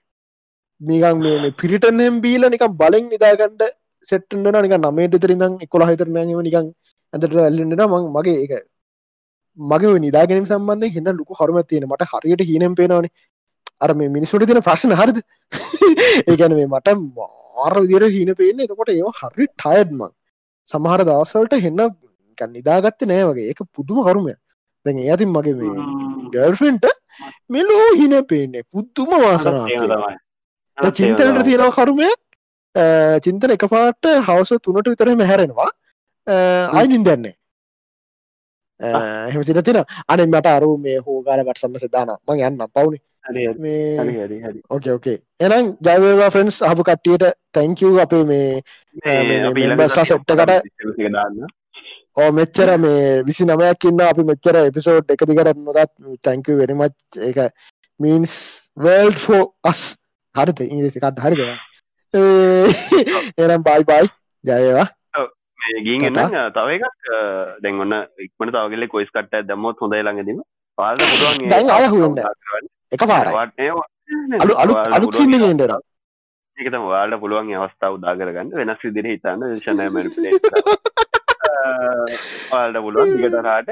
[0.81, 3.63] මේකන් මේ පිරිටනම් බීල නිකම් බලෙන් නිදාගණ්ඩ
[4.09, 6.71] සෙට්ටන්න නික නමේට තරිදම් එකොලා හිතරමයම නිකන්
[7.13, 8.55] ඇතට ඇල්ලෙන්ට මං මගේ එක
[9.59, 13.13] මගේ නිදාගෙනම් සම්බන්ධය හින්න ලොකු හරුම තියෙන මට හරියට හීනම් පේනවානේ.
[13.81, 15.21] අර මේ මිනිස්සුට තින ප්‍රශ්න හරිද?
[16.29, 20.03] ඒගැන මේ මට මාර විදිර හීන පේන එතකොට ඒ හරි ටයඩ්ම
[20.69, 21.81] සමහර දවසල්ට හෙන්න
[22.51, 23.49] නිදාගත්ත නෑ වගේ.
[23.51, 24.35] ඒක පුදුම කරුමය
[24.87, 25.79] දැන් ඇතින් මගේ මේ
[26.33, 26.87] ගල්ෆෙන්ට
[27.49, 28.67] මෙලෝ හින පේන්නේ.
[28.67, 29.67] පුද්දුම වාසනා
[30.79, 32.19] චින්තනට තියෙනව කරුමයක්
[33.25, 35.71] චින්තන එක පාට හවස තුනට විතරම හැරෙනවා.
[36.73, 37.35] අයිනින් දැන්නේ
[38.81, 39.79] එහෙම සිට තින
[40.09, 42.99] අන මට අරු මේ හෝගාලකට සම්ම සදාන මං යන්න පවුණ
[44.71, 48.63] ඕකේ ඕකේ එනම් ජයවේවා ෆ්‍රෙන්න්ස් අහපු කට්ටියට තැංකව අපේ මේ
[49.89, 50.51] සෙට්ටකට
[52.17, 55.93] ඕ මෙච්චර මේ විසි නමයක් ඉන්න අපි මෙච්චර එපිසෝඩ් එක දිගට නොදත්.
[56.23, 57.39] තැංක වෙනමච් එක
[58.01, 58.35] මීන්ස්
[59.17, 59.83] ෆෝ අස්
[60.35, 61.59] හරිත ඉංග්‍රීසිකත් හරි දෙවා
[63.45, 64.07] එනම් බයි බයි
[64.45, 64.89] ජයවා
[65.87, 66.21] ගීන්න
[66.57, 67.09] තව එකක්
[67.63, 67.95] දැන් ඔන්න
[68.27, 70.41] ඉක්මට තවගෙල්ල කොයිස් කට්ට දම්මොත් හොඳයි ළඟදීම.
[70.79, 72.17] පාල පුුවන් දැන් අයහුවන්න
[72.95, 73.27] එක පාර
[74.45, 75.73] අලු අලු අලුත් සිල්ලිගෙන්ටර
[76.59, 79.41] ඒකතම වාට පුළුවන් අවස්ථාව උදාගරගන්න වෙනස් විදිර හිතන්න.
[79.65, 80.15] ශනයමට
[82.51, 83.69] පාලට පුළුවන් දිගටරාට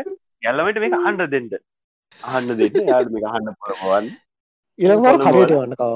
[0.51, 1.55] යල්ලමට මේ අහන්ඩ දෙෙන්ට
[2.20, 2.74] අහන්න දෙන්න.
[2.90, 4.09] යාට මේ අහන්න පොරපුවන්
[4.78, 5.93] ඉරවල් කරයට වන්න කව